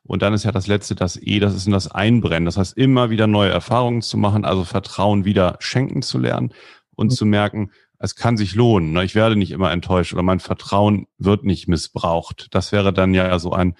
Und 0.02 0.22
dann 0.22 0.34
ist 0.34 0.44
ja 0.44 0.52
das 0.52 0.66
letzte, 0.66 0.94
das 0.94 1.16
E, 1.16 1.38
das 1.38 1.54
ist 1.54 1.66
in 1.66 1.72
das 1.72 1.88
Einbrennen. 1.88 2.46
Das 2.46 2.56
heißt, 2.56 2.76
immer 2.76 3.10
wieder 3.10 3.26
neue 3.26 3.50
Erfahrungen 3.50 4.02
zu 4.02 4.16
machen, 4.16 4.44
also 4.44 4.64
Vertrauen 4.64 5.24
wieder 5.24 5.56
schenken 5.60 6.02
zu 6.02 6.18
lernen 6.18 6.52
und 6.96 7.08
mhm. 7.08 7.14
zu 7.14 7.26
merken, 7.26 7.70
es 7.98 8.16
kann 8.16 8.36
sich 8.36 8.54
lohnen. 8.54 8.92
Ne? 8.92 9.04
Ich 9.04 9.14
werde 9.14 9.36
nicht 9.36 9.52
immer 9.52 9.70
enttäuscht 9.70 10.12
oder 10.12 10.22
mein 10.22 10.40
Vertrauen 10.40 11.06
wird 11.18 11.44
nicht 11.44 11.68
missbraucht. 11.68 12.48
Das 12.50 12.72
wäre 12.72 12.92
dann 12.92 13.14
ja 13.14 13.38
so 13.38 13.52
ein 13.52 13.76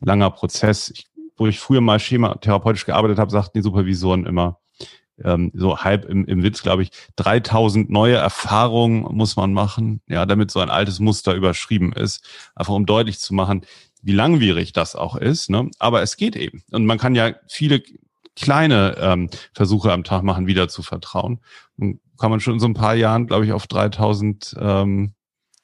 langer 0.00 0.30
Prozess. 0.30 0.90
Ich 0.90 1.06
wo 1.36 1.46
ich 1.46 1.58
früher 1.58 1.80
mal 1.80 2.00
schematherapeutisch 2.00 2.86
gearbeitet 2.86 3.18
habe, 3.18 3.30
sagten 3.30 3.58
die 3.58 3.62
Supervisoren 3.62 4.26
immer, 4.26 4.58
ähm, 5.22 5.50
so 5.54 5.78
halb 5.78 6.04
im, 6.04 6.26
im 6.26 6.42
Witz, 6.42 6.62
glaube 6.62 6.82
ich, 6.82 6.90
3000 7.16 7.90
neue 7.90 8.16
Erfahrungen 8.16 9.02
muss 9.16 9.36
man 9.36 9.52
machen, 9.52 10.00
ja, 10.08 10.26
damit 10.26 10.50
so 10.50 10.60
ein 10.60 10.70
altes 10.70 11.00
Muster 11.00 11.34
überschrieben 11.34 11.92
ist, 11.92 12.24
einfach 12.54 12.74
um 12.74 12.86
deutlich 12.86 13.18
zu 13.18 13.34
machen, 13.34 13.62
wie 14.02 14.12
langwierig 14.12 14.72
das 14.72 14.94
auch 14.94 15.16
ist. 15.16 15.50
Ne? 15.50 15.70
Aber 15.78 16.02
es 16.02 16.16
geht 16.16 16.36
eben. 16.36 16.62
Und 16.70 16.86
man 16.86 16.98
kann 16.98 17.14
ja 17.14 17.32
viele 17.48 17.82
kleine 18.36 18.96
ähm, 19.00 19.30
Versuche 19.54 19.92
am 19.92 20.04
Tag 20.04 20.22
machen, 20.22 20.46
wieder 20.46 20.68
zu 20.68 20.82
vertrauen. 20.82 21.40
Dann 21.76 22.00
kann 22.18 22.30
man 22.30 22.40
schon 22.40 22.54
in 22.54 22.60
so 22.60 22.66
ein 22.66 22.74
paar 22.74 22.94
Jahren, 22.94 23.26
glaube 23.26 23.46
ich, 23.46 23.52
auf 23.52 23.66
3000 23.66 24.56
ähm, 24.60 25.14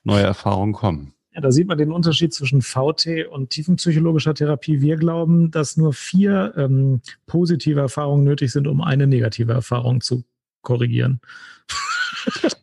neue 0.03 0.23
Erfahrungen 0.23 0.73
kommen. 0.73 1.15
Ja, 1.35 1.41
da 1.41 1.51
sieht 1.51 1.67
man 1.67 1.79
den 1.79 1.93
Unterschied 1.93 2.35
zwischen 2.35 2.61
VT 2.61 3.27
und 3.31 3.51
tiefenpsychologischer 3.51 4.35
Therapie. 4.35 4.83
Wir 4.83 4.97
glauben, 4.97 5.51
dass 5.51 5.79
nur 5.79 5.95
vier 5.95 6.53
ähm, 6.57 7.01
positive 7.27 7.81
Erfahrungen 7.81 8.25
nötig 8.25 8.53
sind, 8.53 8.67
um 8.67 8.83
eine 8.83 9.07
negative 9.07 9.53
Erfahrung 9.53 10.01
zu 10.01 10.25
korrigieren. 10.63 11.21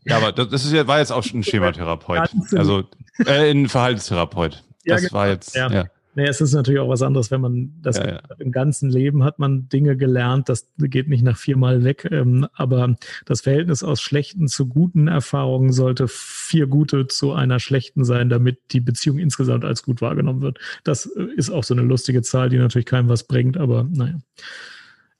Ja, 0.05 0.17
aber 0.17 0.32
das, 0.32 0.63
ist 0.63 0.72
ja, 0.72 0.88
war 0.88 0.99
jetzt 0.99 1.11
auch 1.11 1.24
schon 1.24 1.41
ein 1.41 1.43
Schematherapeut. 1.43 2.30
Also 2.55 2.86
äh, 3.26 3.51
ein 3.51 3.67
Verhaltenstherapeut. 3.67 4.63
Das 4.86 4.86
ja, 4.86 4.95
genau. 4.95 5.13
war 5.13 5.28
jetzt, 5.28 5.53
ja. 5.53 5.70
ja. 5.70 5.86
Naja, 6.20 6.32
es 6.32 6.41
ist 6.41 6.53
natürlich 6.53 6.82
auch 6.82 6.89
was 6.89 7.01
anderes, 7.01 7.32
wenn 7.32 7.39
man 7.39 7.72
das 7.82 7.97
Ja, 7.97 8.09
ja. 8.09 8.22
im 8.39 8.51
ganzen 8.51 8.89
Leben 8.89 9.24
hat 9.24 9.39
man 9.39 9.70
Dinge 9.70 9.95
gelernt, 9.95 10.49
das 10.49 10.67
geht 10.78 11.07
nicht 11.07 11.24
nach 11.24 11.38
viermal 11.38 11.86
weg. 11.86 12.09
Ähm, 12.11 12.45
aber 12.51 12.97
das 13.26 13.39
Verhältnis 13.39 13.84
aus 13.84 14.01
schlechten 14.01 14.49
zu 14.49 14.67
guten 14.67 15.07
Erfahrungen 15.07 15.72
sollte 15.72 16.09
vier 16.09 16.67
gute 16.67 17.07
zu 17.07 17.32
einer 17.32 17.61
schlechten 17.61 18.03
sein, 18.03 18.28
damit 18.28 18.59
die 18.72 18.82
Beziehung 18.82 19.17
insgesamt 19.17 19.63
als 19.63 19.82
gut 19.82 20.01
wahrgenommen 20.01 20.41
wird. 20.41 20.59
Das 20.84 21.05
äh, 21.05 21.24
ist 21.38 21.51
auch 21.51 21.63
so 21.63 21.74
eine 21.74 21.84
lustige 21.84 22.22
Zahl, 22.22 22.49
die 22.49 22.57
natürlich 22.57 22.86
keinem 22.86 23.07
was 23.07 23.24
bringt, 23.24 23.55
aber 23.55 23.88
naja. 23.89 24.17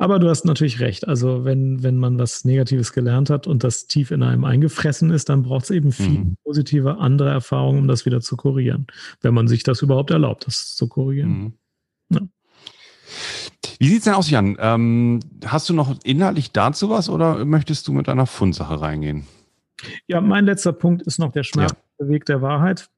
Aber 0.02 0.18
du 0.18 0.30
hast 0.30 0.46
natürlich 0.46 0.80
recht. 0.80 1.08
Also 1.08 1.44
wenn, 1.44 1.84
wenn 1.84 1.98
man 1.98 2.18
was 2.18 2.46
Negatives 2.46 2.94
gelernt 2.94 3.30
hat 3.30 3.48
und 3.48 3.64
das 3.66 3.86
tief 3.88 4.12
in 4.12 4.24
einem 4.24 4.46
eingefressen 4.46 5.12
ist, 5.12 5.28
dann 5.28 5.44
braucht 5.44 5.66
es 5.66 5.72
eben 5.72 5.92
viel 5.92 6.20
Mhm. 6.20 6.36
positive 6.46 6.98
andere 7.00 7.30
Erfahrungen, 7.30 7.80
um 7.80 7.88
das 7.90 8.06
wieder 8.06 8.22
zu 8.22 8.38
korrigieren. 8.38 8.88
Wenn 9.22 9.34
man 9.34 9.48
sich 9.50 9.64
das 9.64 9.82
überhaupt 9.82 10.10
erlaubt, 10.12 10.48
das 10.48 10.76
zu 10.76 10.88
korrigieren. 10.88 11.30
Mhm. 11.30 11.54
Ja. 12.12 12.22
Wie 13.80 13.90
sieht's 13.90 14.06
denn 14.06 14.14
aus, 14.14 14.30
Jan? 14.30 14.56
Ähm, 14.60 15.20
hast 15.46 15.68
du 15.70 15.74
noch 15.74 15.94
inhaltlich 16.04 16.52
dazu 16.54 16.90
was 16.90 17.10
oder 17.10 17.44
möchtest 17.44 17.88
du 17.88 17.92
mit 17.92 18.08
einer 18.08 18.26
Fundsache 18.26 18.80
reingehen? 18.80 19.26
Ja, 20.08 20.22
mein 20.22 20.46
letzter 20.46 20.72
Punkt 20.74 21.02
ist 21.04 21.20
noch 21.20 21.32
der 21.34 21.44
schmerzhafte 21.44 22.08
Weg 22.08 22.26
der 22.26 22.42
Wahrheit. 22.42 22.90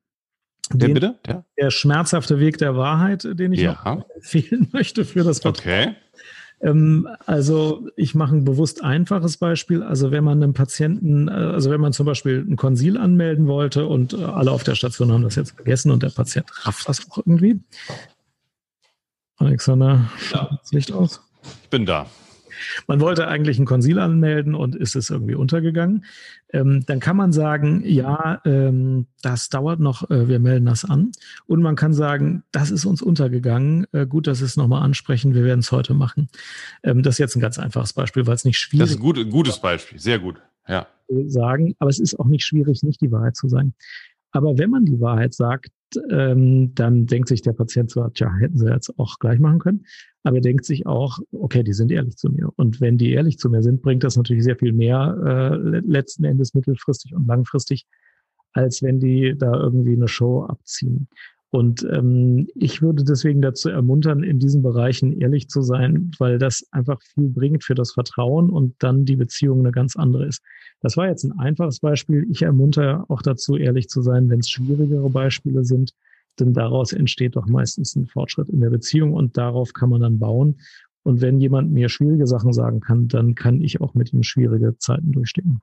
Der 0.71 0.87
Den, 0.87 0.93
bitte? 0.93 1.19
Der? 1.25 1.45
der 1.59 1.71
schmerzhafte 1.71 2.39
Weg 2.39 2.57
der 2.59 2.75
Wahrheit, 2.75 3.27
den 3.33 3.53
ich 3.53 3.59
Ja. 3.61 3.73
noch 3.83 4.05
empfehlen 4.15 4.67
möchte 4.71 5.03
für 5.03 5.23
das 5.23 5.39
Vertrauen. 5.39 5.89
Okay. 5.89 5.95
Ähm, 6.61 7.07
also 7.25 7.87
ich 7.95 8.13
mache 8.15 8.35
ein 8.35 8.45
bewusst 8.45 8.83
einfaches 8.83 9.37
Beispiel. 9.37 9.83
Also 9.83 10.11
wenn 10.11 10.23
man 10.23 10.41
einem 10.41 10.53
Patienten, 10.53 11.27
äh, 11.27 11.31
also 11.31 11.71
wenn 11.71 11.81
man 11.81 11.93
zum 11.93 12.05
Beispiel 12.05 12.45
ein 12.47 12.55
Konsil 12.55 12.97
anmelden 12.97 13.47
wollte 13.47 13.85
und 13.87 14.13
äh, 14.13 14.23
alle 14.23 14.51
auf 14.51 14.63
der 14.63 14.75
Station 14.75 15.11
haben 15.11 15.23
das 15.23 15.35
jetzt 15.35 15.51
vergessen 15.51 15.91
und 15.91 16.03
der 16.03 16.09
Patient 16.09 16.45
rafft 16.65 16.87
das 16.87 17.09
auch 17.09 17.17
irgendwie. 17.17 17.59
Alexander, 19.37 20.09
Ja. 20.31 20.49
das 20.61 20.71
Licht 20.71 20.91
aus. 20.91 21.21
Ich 21.63 21.69
bin 21.69 21.85
da. 21.85 22.05
Man 22.87 22.99
wollte 22.99 23.27
eigentlich 23.27 23.59
ein 23.59 23.65
Konsil 23.65 23.99
anmelden 23.99 24.55
und 24.55 24.75
ist 24.75 24.95
es 24.95 25.09
irgendwie 25.09 25.35
untergegangen. 25.35 26.05
Ähm, 26.53 26.83
dann 26.85 26.99
kann 26.99 27.15
man 27.15 27.31
sagen, 27.31 27.81
ja, 27.85 28.41
ähm, 28.45 29.07
das 29.21 29.49
dauert 29.49 29.79
noch, 29.79 30.09
äh, 30.09 30.27
wir 30.27 30.39
melden 30.39 30.65
das 30.65 30.85
an. 30.85 31.11
Und 31.47 31.61
man 31.61 31.75
kann 31.75 31.93
sagen, 31.93 32.43
das 32.51 32.71
ist 32.71 32.85
uns 32.85 33.01
untergegangen. 33.01 33.87
Äh, 33.93 34.05
gut, 34.05 34.27
dass 34.27 34.39
Sie 34.39 34.45
es 34.45 34.57
nochmal 34.57 34.83
ansprechen, 34.83 35.33
wir 35.33 35.43
werden 35.43 35.59
es 35.59 35.71
heute 35.71 35.93
machen. 35.93 36.27
Ähm, 36.83 37.03
das 37.03 37.15
ist 37.15 37.19
jetzt 37.19 37.35
ein 37.35 37.41
ganz 37.41 37.57
einfaches 37.59 37.93
Beispiel, 37.93 38.27
weil 38.27 38.35
es 38.35 38.45
nicht 38.45 38.57
Das 38.57 38.61
schwierig 38.61 38.89
ist 38.89 38.97
ein 38.97 39.01
gut, 39.01 39.29
gutes 39.29 39.59
Beispiel. 39.59 39.99
Sehr 39.99 40.19
gut. 40.19 40.41
Ja. 40.67 40.87
sagen, 41.25 41.75
aber 41.79 41.89
es 41.89 41.99
ist 41.99 42.19
auch 42.19 42.27
nicht 42.27 42.45
schwierig, 42.45 42.83
nicht 42.83 43.01
die 43.01 43.11
Wahrheit 43.11 43.35
zu 43.35 43.49
sagen. 43.49 43.73
Aber 44.31 44.57
wenn 44.57 44.69
man 44.69 44.85
die 44.85 45.01
Wahrheit 45.01 45.33
sagt, 45.33 45.71
ähm, 46.09 46.73
dann 46.75 47.05
denkt 47.05 47.27
sich 47.27 47.41
der 47.41 47.53
Patient 47.53 47.89
zwar, 47.89 48.13
tja, 48.13 48.33
hätten 48.39 48.57
sie 48.57 48.69
jetzt 48.69 48.97
auch 48.97 49.19
gleich 49.19 49.39
machen 49.39 49.59
können, 49.59 49.85
aber 50.23 50.37
er 50.37 50.41
denkt 50.41 50.65
sich 50.65 50.85
auch, 50.85 51.19
okay, 51.31 51.63
die 51.63 51.73
sind 51.73 51.91
ehrlich 51.91 52.17
zu 52.17 52.29
mir. 52.29 52.49
Und 52.55 52.79
wenn 52.81 52.97
die 52.97 53.11
ehrlich 53.11 53.37
zu 53.37 53.49
mir 53.49 53.63
sind, 53.63 53.81
bringt 53.81 54.03
das 54.03 54.17
natürlich 54.17 54.43
sehr 54.43 54.57
viel 54.57 54.73
mehr 54.73 55.17
äh, 55.25 55.55
le- 55.55 55.83
letzten 55.85 56.23
Endes 56.25 56.53
mittelfristig 56.53 57.15
und 57.15 57.27
langfristig, 57.27 57.85
als 58.53 58.83
wenn 58.83 58.99
die 58.99 59.35
da 59.37 59.53
irgendwie 59.53 59.93
eine 59.93 60.07
Show 60.07 60.43
abziehen. 60.43 61.07
Und 61.53 61.85
ähm, 61.91 62.47
ich 62.55 62.81
würde 62.81 63.03
deswegen 63.03 63.41
dazu 63.41 63.67
ermuntern, 63.67 64.23
in 64.23 64.39
diesen 64.39 64.61
Bereichen 64.61 65.19
ehrlich 65.19 65.49
zu 65.49 65.61
sein, 65.61 66.11
weil 66.17 66.37
das 66.37 66.65
einfach 66.71 67.01
viel 67.01 67.27
bringt 67.27 67.65
für 67.65 67.75
das 67.75 67.91
Vertrauen 67.91 68.49
und 68.49 68.75
dann 68.79 69.03
die 69.03 69.17
Beziehung 69.17 69.59
eine 69.59 69.71
ganz 69.71 69.97
andere 69.97 70.27
ist. 70.27 70.41
Das 70.79 70.95
war 70.95 71.09
jetzt 71.09 71.25
ein 71.25 71.37
einfaches 71.37 71.81
Beispiel. 71.81 72.25
Ich 72.31 72.43
ermuntere 72.43 73.03
auch 73.09 73.21
dazu, 73.21 73.57
ehrlich 73.57 73.89
zu 73.89 74.01
sein, 74.01 74.29
wenn 74.29 74.39
es 74.39 74.49
schwierigere 74.49 75.09
Beispiele 75.09 75.65
sind, 75.65 75.93
denn 76.39 76.53
daraus 76.53 76.93
entsteht 76.93 77.35
doch 77.35 77.47
meistens 77.47 77.95
ein 77.95 78.07
Fortschritt 78.07 78.49
in 78.49 78.61
der 78.61 78.69
Beziehung 78.69 79.13
und 79.13 79.37
darauf 79.37 79.73
kann 79.73 79.89
man 79.89 80.01
dann 80.01 80.19
bauen. 80.19 80.59
Und 81.03 81.21
wenn 81.21 81.39
jemand 81.39 81.71
mir 81.71 81.89
schwierige 81.89 82.27
Sachen 82.27 82.53
sagen 82.53 82.79
kann, 82.79 83.07
dann 83.07 83.35
kann 83.35 83.61
ich 83.61 83.81
auch 83.81 83.93
mit 83.93 84.13
ihm 84.13 84.23
schwierige 84.23 84.77
Zeiten 84.77 85.11
durchstehen. 85.11 85.61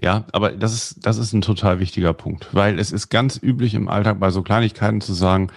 Ja, 0.00 0.26
aber 0.32 0.52
das 0.52 0.72
ist, 0.72 1.06
das 1.06 1.18
ist 1.18 1.32
ein 1.32 1.42
total 1.42 1.80
wichtiger 1.80 2.12
Punkt, 2.12 2.48
weil 2.54 2.78
es 2.78 2.92
ist 2.92 3.08
ganz 3.08 3.38
üblich 3.42 3.74
im 3.74 3.88
Alltag 3.88 4.20
bei 4.20 4.30
so 4.30 4.42
Kleinigkeiten 4.42 5.00
zu 5.00 5.12
sagen, 5.12 5.50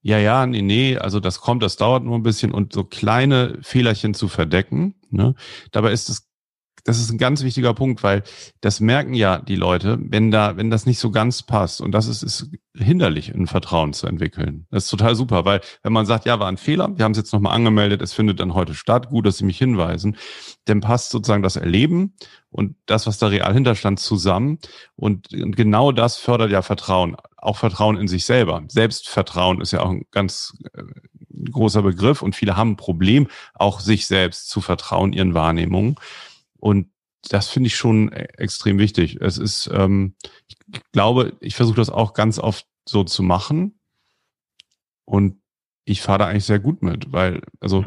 ja, 0.00 0.18
ja, 0.18 0.46
nee, 0.46 0.62
nee, 0.62 0.96
also 0.96 1.18
das 1.18 1.40
kommt, 1.40 1.62
das 1.62 1.76
dauert 1.76 2.04
nur 2.04 2.14
ein 2.14 2.22
bisschen 2.22 2.52
und 2.52 2.72
so 2.72 2.84
kleine 2.84 3.58
Fehlerchen 3.62 4.14
zu 4.14 4.28
verdecken. 4.28 4.94
Ne? 5.10 5.34
Dabei 5.72 5.92
ist 5.92 6.08
es, 6.08 6.27
das 6.84 6.98
ist 6.98 7.10
ein 7.10 7.18
ganz 7.18 7.42
wichtiger 7.42 7.74
Punkt, 7.74 8.02
weil 8.02 8.22
das 8.60 8.80
merken 8.80 9.14
ja 9.14 9.38
die 9.38 9.56
Leute, 9.56 9.98
wenn 10.00 10.30
da, 10.30 10.56
wenn 10.56 10.70
das 10.70 10.86
nicht 10.86 10.98
so 10.98 11.10
ganz 11.10 11.42
passt 11.42 11.80
und 11.80 11.92
das 11.92 12.06
ist, 12.06 12.22
ist 12.22 12.50
hinderlich, 12.76 13.34
ein 13.34 13.46
Vertrauen 13.46 13.92
zu 13.92 14.06
entwickeln. 14.06 14.66
Das 14.70 14.84
ist 14.84 14.90
total 14.90 15.14
super, 15.14 15.44
weil 15.44 15.60
wenn 15.82 15.92
man 15.92 16.06
sagt, 16.06 16.26
ja, 16.26 16.38
war 16.38 16.48
ein 16.48 16.56
Fehler, 16.56 16.96
wir 16.96 17.04
haben 17.04 17.12
es 17.12 17.18
jetzt 17.18 17.32
nochmal 17.32 17.54
angemeldet, 17.54 18.02
es 18.02 18.12
findet 18.12 18.40
dann 18.40 18.54
heute 18.54 18.74
statt, 18.74 19.08
gut, 19.08 19.26
dass 19.26 19.38
Sie 19.38 19.44
mich 19.44 19.58
hinweisen, 19.58 20.16
dann 20.66 20.80
passt 20.80 21.10
sozusagen 21.10 21.42
das 21.42 21.56
Erleben 21.56 22.14
und 22.50 22.76
das, 22.86 23.06
was 23.06 23.18
da 23.18 23.26
real 23.26 23.52
hinterstand, 23.52 24.00
zusammen. 24.00 24.58
Und 24.96 25.28
genau 25.30 25.92
das 25.92 26.16
fördert 26.16 26.50
ja 26.50 26.62
Vertrauen. 26.62 27.16
Auch 27.36 27.56
Vertrauen 27.56 27.96
in 27.96 28.08
sich 28.08 28.24
selber. 28.24 28.62
Selbstvertrauen 28.68 29.60
ist 29.60 29.72
ja 29.72 29.80
auch 29.80 29.90
ein 29.90 30.06
ganz 30.10 30.54
äh, 30.72 30.82
großer 31.50 31.82
Begriff 31.82 32.22
und 32.22 32.34
viele 32.34 32.56
haben 32.56 32.72
ein 32.72 32.76
Problem, 32.76 33.28
auch 33.54 33.80
sich 33.80 34.06
selbst 34.06 34.48
zu 34.48 34.60
vertrauen, 34.60 35.12
ihren 35.12 35.34
Wahrnehmungen. 35.34 35.96
Und 36.58 36.90
das 37.30 37.48
finde 37.48 37.68
ich 37.68 37.76
schon 37.76 38.12
e- 38.12 38.28
extrem 38.36 38.78
wichtig. 38.78 39.20
Es 39.20 39.38
ist, 39.38 39.68
ähm, 39.72 40.14
ich 40.48 40.56
glaube, 40.92 41.36
ich 41.40 41.54
versuche 41.54 41.76
das 41.76 41.90
auch 41.90 42.12
ganz 42.14 42.38
oft 42.38 42.66
so 42.88 43.04
zu 43.04 43.22
machen. 43.22 43.78
Und 45.04 45.40
ich 45.84 46.02
fahre 46.02 46.18
da 46.18 46.26
eigentlich 46.26 46.44
sehr 46.44 46.58
gut 46.58 46.82
mit, 46.82 47.12
weil, 47.12 47.40
also 47.60 47.84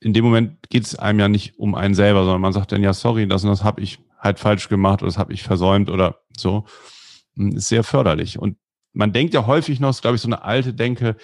in 0.00 0.12
dem 0.12 0.24
Moment 0.24 0.68
geht 0.68 0.84
es 0.84 0.96
einem 0.96 1.20
ja 1.20 1.28
nicht 1.28 1.58
um 1.58 1.74
einen 1.74 1.94
selber, 1.94 2.24
sondern 2.24 2.40
man 2.40 2.52
sagt 2.52 2.72
dann, 2.72 2.82
ja, 2.82 2.92
sorry, 2.92 3.28
das 3.28 3.44
und 3.44 3.50
das 3.50 3.62
habe 3.62 3.80
ich 3.80 4.00
halt 4.18 4.40
falsch 4.40 4.68
gemacht 4.68 5.02
oder 5.02 5.08
das 5.08 5.18
habe 5.18 5.32
ich 5.32 5.44
versäumt 5.44 5.88
oder 5.88 6.20
so. 6.36 6.64
Hm, 7.36 7.56
Ist 7.56 7.68
sehr 7.68 7.84
förderlich. 7.84 8.38
Und 8.38 8.56
man 8.92 9.12
denkt 9.12 9.32
ja 9.34 9.46
häufig 9.46 9.78
noch, 9.78 10.00
glaube 10.00 10.16
ich, 10.16 10.22
so 10.22 10.28
eine 10.28 10.42
alte 10.42 10.74
Denke, 10.74 11.16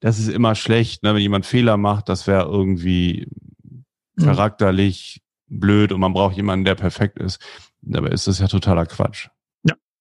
das 0.00 0.18
ist 0.18 0.28
immer 0.28 0.54
schlecht, 0.54 1.02
ne, 1.04 1.14
wenn 1.14 1.22
jemand 1.22 1.46
Fehler 1.46 1.76
macht, 1.76 2.08
das 2.08 2.26
wäre 2.26 2.44
irgendwie 2.44 3.28
Mhm. 4.14 4.24
charakterlich 4.24 5.22
blöd 5.60 5.92
und 5.92 6.00
man 6.00 6.12
braucht 6.12 6.36
jemanden, 6.36 6.64
der 6.64 6.74
perfekt 6.74 7.18
ist. 7.18 7.40
Dabei 7.82 8.08
ist 8.08 8.26
das 8.26 8.38
ja 8.38 8.48
totaler 8.48 8.86
Quatsch. 8.86 9.28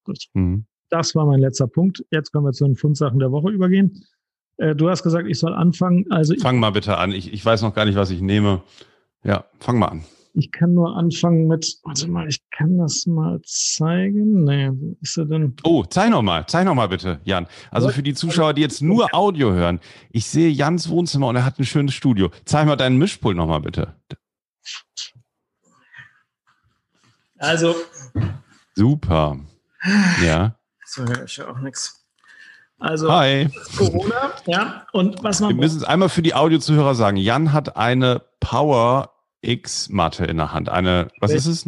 Gut. 0.04 0.26
Mhm. 0.34 0.66
Das 0.90 1.14
war 1.14 1.26
mein 1.26 1.40
letzter 1.40 1.68
Punkt. 1.68 2.04
Jetzt 2.12 2.32
können 2.32 2.44
wir 2.44 2.54
zu 2.54 2.66
den 2.66 2.76
Fundsachen 2.76 3.20
der 3.20 3.32
Woche 3.32 3.52
übergehen. 3.52 4.04
Äh, 4.58 4.76
du 4.76 4.90
hast 4.90 5.04
gesagt, 5.04 5.28
ich 5.28 5.38
soll 5.40 5.54
anfangen. 5.54 6.06
Also 6.10 6.34
ich, 6.34 6.42
Fang 6.42 6.60
mal 6.60 6.72
bitte 6.72 6.98
an. 6.98 7.12
Ich, 7.12 7.32
ich 7.32 7.46
weiß 7.46 7.62
noch 7.62 7.74
gar 7.74 7.86
nicht, 7.86 7.96
was 7.96 8.10
ich 8.10 8.22
nehme. 8.22 8.64
Ja, 9.24 9.46
fang 9.60 9.78
mal 9.78 9.88
an. 9.88 10.04
ich 10.34 10.52
kann 10.52 10.74
nur 10.74 10.96
anfangen 10.98 11.48
mit, 11.48 11.78
warte 11.84 12.08
mal, 12.10 12.28
ich 12.28 12.42
kann 12.50 12.78
das 12.78 13.06
mal 13.06 13.40
zeigen. 13.44 14.44
Nee, 14.44 14.72
ist 15.02 15.18
er 15.18 15.26
denn? 15.26 15.56
Oh, 15.64 15.84
zeig 15.84 16.10
noch 16.10 16.22
mal, 16.22 16.46
zeig 16.48 16.66
noch 16.66 16.76
mal 16.76 16.88
bitte, 16.88 17.20
Jan. 17.24 17.48
Also 17.70 17.90
für 17.90 18.04
die 18.04 18.14
Zuschauer, 18.14 18.54
die 18.54 18.62
jetzt 18.62 18.82
nur 18.82 19.14
Audio 19.14 19.52
hören, 19.54 19.80
ich 20.10 20.26
sehe 20.26 20.50
Jans 20.50 20.90
Wohnzimmer 20.90 21.28
und 21.28 21.36
er 21.36 21.46
hat 21.46 21.60
ein 21.60 21.66
schönes 21.66 21.94
Studio. 21.94 22.30
Zeig 22.46 22.66
mal 22.66 22.76
deinen 22.76 22.98
Mischpult 22.98 23.38
noch 23.38 23.48
mal 23.48 23.60
bitte. 23.60 23.96
Also, 27.42 27.76
Super. 28.76 29.40
Ja. 30.24 30.56
so 30.86 31.04
höre 31.04 31.24
ich 31.24 31.38
ja 31.38 31.48
auch 31.50 31.58
nichts. 31.58 32.06
Also, 32.78 33.12
Hi. 33.12 33.50
Corona, 33.78 34.34
ja. 34.46 34.86
Und 34.92 35.24
was 35.24 35.40
Wir 35.40 35.48
man 35.48 35.56
müssen 35.56 35.78
es 35.78 35.84
einmal 35.84 36.10
für 36.10 36.22
die 36.22 36.36
Audiozuhörer 36.36 36.94
sagen. 36.94 37.18
Jan 37.18 37.52
hat 37.52 37.78
eine 37.78 38.22
Power 38.40 39.16
X 39.42 39.90
Matte 39.90 40.26
in 40.26 40.38
der 40.38 40.54
Hand. 40.54 40.70
Eine, 40.70 41.08
was 41.20 41.32
ist 41.32 41.48
es? 41.48 41.68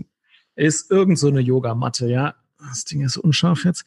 ist 0.55 0.91
irgend 0.91 1.17
so 1.17 1.27
eine 1.27 1.39
Yogamatte, 1.39 2.07
ja. 2.07 2.35
Das 2.59 2.85
Ding 2.85 3.01
ist 3.01 3.17
unscharf 3.17 3.65
jetzt. 3.65 3.83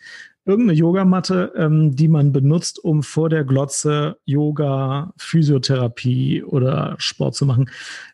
Irgendeine 0.46 0.78
Yogamatte, 0.78 1.52
ähm, 1.56 1.96
die 1.96 2.06
man 2.06 2.32
benutzt, 2.32 2.82
um 2.82 3.02
vor 3.02 3.28
der 3.28 3.42
Glotze 3.42 4.16
Yoga, 4.24 5.12
Physiotherapie 5.16 6.44
oder 6.44 6.94
Sport 6.98 7.34
zu 7.34 7.46
machen. 7.46 7.68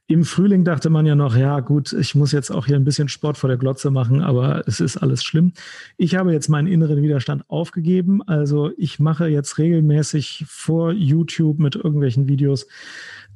Im 0.07 0.24
Frühling 0.24 0.64
dachte 0.64 0.89
man 0.89 1.05
ja 1.05 1.14
noch, 1.14 1.37
ja 1.37 1.61
gut, 1.61 1.93
ich 1.93 2.14
muss 2.14 2.33
jetzt 2.33 2.51
auch 2.51 2.66
hier 2.66 2.76
ein 2.76 2.85
bisschen 2.85 3.09
Sport 3.09 3.37
vor 3.37 3.49
der 3.49 3.59
Glotze 3.59 3.91
machen, 3.91 4.22
aber 4.22 4.66
es 4.66 4.80
ist 4.80 4.97
alles 4.97 5.22
schlimm. 5.22 5.53
Ich 5.99 6.14
habe 6.14 6.33
jetzt 6.33 6.49
meinen 6.49 6.68
inneren 6.68 7.03
Widerstand 7.03 7.45
aufgegeben. 7.49 8.22
Also 8.22 8.70
ich 8.78 8.99
mache 8.99 9.28
jetzt 9.28 9.59
regelmäßig 9.59 10.47
vor 10.49 10.91
YouTube 10.91 11.59
mit 11.59 11.76
irgendwelchen 11.76 12.28
Videos 12.28 12.66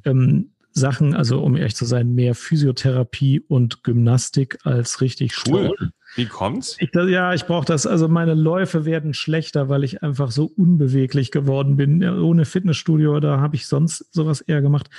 ähm, 0.05 0.49
Sachen, 0.71 1.15
also 1.15 1.41
um 1.41 1.55
ehrlich 1.55 1.75
zu 1.75 1.85
sein, 1.85 2.15
mehr 2.15 2.35
Physiotherapie 2.35 3.41
und 3.47 3.83
Gymnastik 3.83 4.57
als 4.63 5.01
richtig 5.01 5.33
Cool. 5.45 5.65
Sport. 5.75 5.91
Wie 6.15 6.25
kommt's? 6.25 6.77
Ich, 6.79 6.91
ja, 6.93 7.33
ich 7.33 7.45
brauche 7.45 7.65
das. 7.65 7.85
Also 7.85 8.07
meine 8.07 8.33
Läufe 8.33 8.85
werden 8.85 9.13
schlechter, 9.13 9.69
weil 9.69 9.83
ich 9.83 10.01
einfach 10.03 10.31
so 10.31 10.45
unbeweglich 10.45 11.31
geworden 11.31 11.75
bin. 11.75 12.03
Ohne 12.03 12.45
Fitnessstudio, 12.45 13.19
da 13.19 13.39
habe 13.39 13.55
ich 13.55 13.67
sonst 13.67 14.13
sowas 14.13 14.41
eher 14.41 14.61
gemacht. 14.61 14.89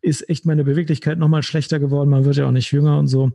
Ist 0.00 0.28
echt 0.28 0.46
meine 0.46 0.64
Beweglichkeit 0.64 1.18
nochmal 1.18 1.42
schlechter 1.42 1.78
geworden. 1.78 2.10
Man 2.10 2.24
wird 2.24 2.36
ja 2.36 2.46
auch 2.46 2.52
nicht 2.52 2.70
jünger 2.72 2.98
und 2.98 3.08
so. 3.08 3.32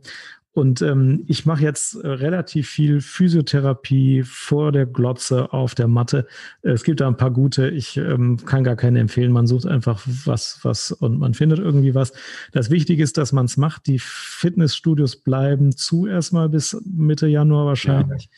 Und 0.52 0.82
ähm, 0.82 1.24
ich 1.28 1.46
mache 1.46 1.62
jetzt 1.62 1.94
äh, 1.94 2.08
relativ 2.08 2.68
viel 2.68 3.00
Physiotherapie 3.00 4.24
vor 4.24 4.72
der 4.72 4.84
Glotze 4.84 5.52
auf 5.52 5.76
der 5.76 5.86
Matte. 5.86 6.26
Es 6.62 6.82
gibt 6.82 7.00
da 7.00 7.06
ein 7.06 7.16
paar 7.16 7.30
gute. 7.30 7.68
Ich 7.68 7.96
ähm, 7.96 8.36
kann 8.36 8.64
gar 8.64 8.74
keine 8.74 8.98
empfehlen. 8.98 9.30
Man 9.30 9.46
sucht 9.46 9.66
einfach 9.66 10.02
was, 10.24 10.58
was 10.62 10.90
und 10.90 11.20
man 11.20 11.34
findet 11.34 11.60
irgendwie 11.60 11.94
was. 11.94 12.12
Das 12.50 12.68
Wichtige 12.68 13.02
ist, 13.02 13.16
dass 13.16 13.32
man 13.32 13.46
es 13.46 13.56
macht. 13.56 13.86
Die 13.86 14.00
Fitnessstudios 14.00 15.16
bleiben 15.16 15.70
zu 15.76 16.08
erstmal 16.08 16.48
bis 16.48 16.76
Mitte 16.84 17.28
Januar 17.28 17.66
wahrscheinlich. 17.66 18.24
Ja. 18.24 18.30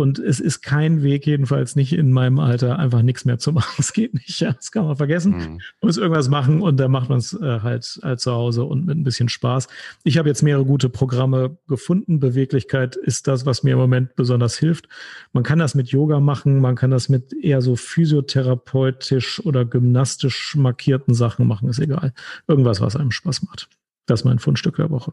Und 0.00 0.18
es 0.18 0.40
ist 0.40 0.62
kein 0.62 1.02
Weg, 1.02 1.26
jedenfalls 1.26 1.76
nicht 1.76 1.92
in 1.92 2.10
meinem 2.10 2.38
Alter, 2.38 2.78
einfach 2.78 3.02
nichts 3.02 3.26
mehr 3.26 3.38
zu 3.38 3.52
machen. 3.52 3.74
Es 3.78 3.92
geht 3.92 4.14
nicht, 4.14 4.40
ja, 4.40 4.52
das 4.52 4.72
kann 4.72 4.86
man 4.86 4.96
vergessen. 4.96 5.32
Mhm. 5.32 5.38
Man 5.40 5.60
muss 5.82 5.98
irgendwas 5.98 6.30
machen 6.30 6.62
und 6.62 6.78
dann 6.78 6.90
macht 6.90 7.10
man 7.10 7.18
es 7.18 7.34
äh, 7.34 7.60
halt, 7.60 8.00
halt 8.02 8.18
zu 8.18 8.32
Hause 8.32 8.64
und 8.64 8.86
mit 8.86 8.96
ein 8.96 9.02
bisschen 9.02 9.28
Spaß. 9.28 9.68
Ich 10.02 10.16
habe 10.16 10.28
jetzt 10.30 10.42
mehrere 10.42 10.64
gute 10.64 10.88
Programme 10.88 11.58
gefunden. 11.68 12.18
Beweglichkeit 12.18 12.96
ist 12.96 13.28
das, 13.28 13.44
was 13.44 13.62
mir 13.62 13.72
im 13.72 13.78
Moment 13.78 14.16
besonders 14.16 14.56
hilft. 14.56 14.88
Man 15.34 15.42
kann 15.42 15.58
das 15.58 15.74
mit 15.74 15.88
Yoga 15.88 16.18
machen, 16.18 16.60
man 16.60 16.76
kann 16.76 16.90
das 16.90 17.10
mit 17.10 17.34
eher 17.34 17.60
so 17.60 17.76
physiotherapeutisch 17.76 19.44
oder 19.44 19.66
gymnastisch 19.66 20.56
markierten 20.56 21.12
Sachen 21.12 21.46
machen, 21.46 21.68
ist 21.68 21.78
egal. 21.78 22.14
Irgendwas, 22.48 22.80
was 22.80 22.96
einem 22.96 23.10
Spaß 23.10 23.42
macht. 23.42 23.68
Das 24.06 24.20
ist 24.20 24.24
mein 24.24 24.38
Fundstück 24.38 24.76
der 24.76 24.88
Woche. 24.88 25.12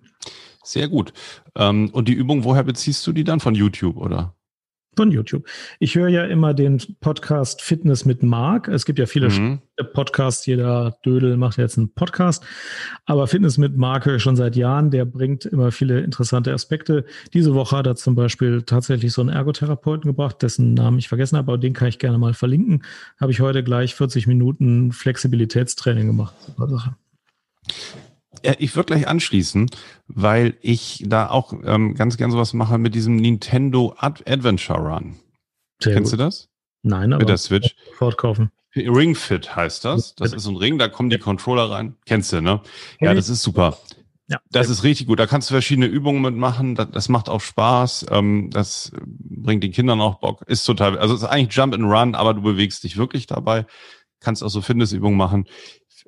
Sehr 0.63 0.87
gut. 0.87 1.11
Ähm, 1.55 1.89
und 1.91 2.07
die 2.07 2.13
Übung, 2.13 2.45
woher 2.45 2.63
beziehst 2.63 3.05
du 3.05 3.11
die 3.11 3.25
dann? 3.25 3.41
Von 3.41 3.53
YouTube, 3.53 3.97
oder? 3.97 4.36
Von 4.97 5.11
YouTube. 5.11 5.45
Ich 5.79 5.93
höre 5.93 6.07
ja 6.07 6.25
immer 6.25 6.55
den 6.55 6.81
Podcast 7.01 7.61
Fitness 7.61 8.03
mit 8.03 8.23
Marc. 8.23 8.67
Es 8.67 8.83
gibt 8.83 8.97
ja 8.97 9.05
viele 9.05 9.29
mhm. 9.29 9.59
Podcasts, 9.93 10.43
jeder 10.47 10.97
Dödel 11.05 11.37
macht 11.37 11.59
jetzt 11.59 11.77
einen 11.77 11.93
Podcast. 11.93 12.43
Aber 13.05 13.27
Fitness 13.27 13.59
mit 13.59 13.77
Marc 13.77 14.07
höre 14.07 14.15
ich 14.15 14.23
schon 14.23 14.35
seit 14.35 14.55
Jahren. 14.55 14.89
Der 14.89 15.05
bringt 15.05 15.45
immer 15.45 15.71
viele 15.71 15.99
interessante 15.99 16.51
Aspekte. 16.51 17.05
Diese 17.35 17.53
Woche 17.53 17.77
hat 17.77 17.85
er 17.85 17.95
zum 17.95 18.15
Beispiel 18.15 18.63
tatsächlich 18.63 19.13
so 19.13 19.21
einen 19.21 19.29
Ergotherapeuten 19.29 20.09
gebracht, 20.09 20.41
dessen 20.41 20.73
Namen 20.73 20.97
ich 20.97 21.09
vergessen 21.09 21.37
habe, 21.37 21.51
aber 21.51 21.59
den 21.59 21.73
kann 21.73 21.89
ich 21.89 21.99
gerne 21.99 22.17
mal 22.17 22.33
verlinken. 22.33 22.83
Habe 23.21 23.31
ich 23.31 23.39
heute 23.39 23.63
gleich 23.63 23.93
40 23.93 24.25
Minuten 24.25 24.91
Flexibilitätstraining 24.91 26.07
gemacht. 26.07 26.33
Super 26.39 26.67
Sache. 26.69 26.95
Ich 28.59 28.75
würde 28.75 28.87
gleich 28.87 29.07
anschließen, 29.07 29.69
weil 30.07 30.57
ich 30.61 31.03
da 31.05 31.29
auch 31.29 31.53
ähm, 31.63 31.95
ganz 31.95 32.17
gern 32.17 32.31
sowas 32.31 32.53
mache 32.53 32.77
mit 32.77 32.95
diesem 32.95 33.15
Nintendo 33.15 33.95
Ad 33.97 34.23
Adventure 34.31 34.79
Run. 34.79 35.15
Sehr 35.81 35.93
Kennst 35.93 36.11
gut. 36.11 36.19
du 36.19 36.23
das? 36.25 36.49
Nein, 36.83 37.13
aber 37.13 37.21
mit 37.21 37.29
der 37.29 37.37
Switch. 37.37 37.75
Fortkaufen. 37.97 38.51
Ring 38.75 39.15
Fit 39.15 39.55
heißt 39.55 39.85
das. 39.85 40.15
Das 40.15 40.33
ist 40.33 40.45
ein 40.45 40.55
Ring, 40.55 40.77
da 40.77 40.87
kommen 40.87 41.09
die 41.09 41.17
Controller 41.17 41.69
rein. 41.69 41.95
Kennst 42.05 42.31
du, 42.33 42.41
ne? 42.41 42.61
Ja, 42.99 43.13
das 43.13 43.29
ist 43.29 43.41
super. 43.41 43.77
Ja. 44.29 44.39
Das 44.51 44.69
ist 44.69 44.83
richtig 44.83 45.07
gut. 45.07 45.19
Da 45.19 45.25
kannst 45.25 45.49
du 45.49 45.53
verschiedene 45.53 45.85
Übungen 45.85 46.21
mitmachen. 46.21 46.75
Das, 46.75 46.91
das 46.91 47.09
macht 47.09 47.29
auch 47.29 47.39
Spaß. 47.39 48.07
Ähm, 48.11 48.49
das 48.51 48.91
bringt 49.05 49.63
den 49.63 49.71
Kindern 49.71 50.01
auch 50.01 50.19
Bock. 50.19 50.41
Ist 50.47 50.65
total, 50.65 50.97
also 50.97 51.15
es 51.15 51.21
ist 51.21 51.27
eigentlich 51.27 51.55
Jump 51.55 51.73
and 51.73 51.85
Run, 51.85 52.13
aber 52.13 52.33
du 52.33 52.41
bewegst 52.41 52.83
dich 52.83 52.97
wirklich 52.97 53.25
dabei. 53.25 53.65
Kannst 54.19 54.43
auch 54.43 54.49
so 54.49 54.61
Fitnessübungen 54.61 55.17
machen. 55.17 55.47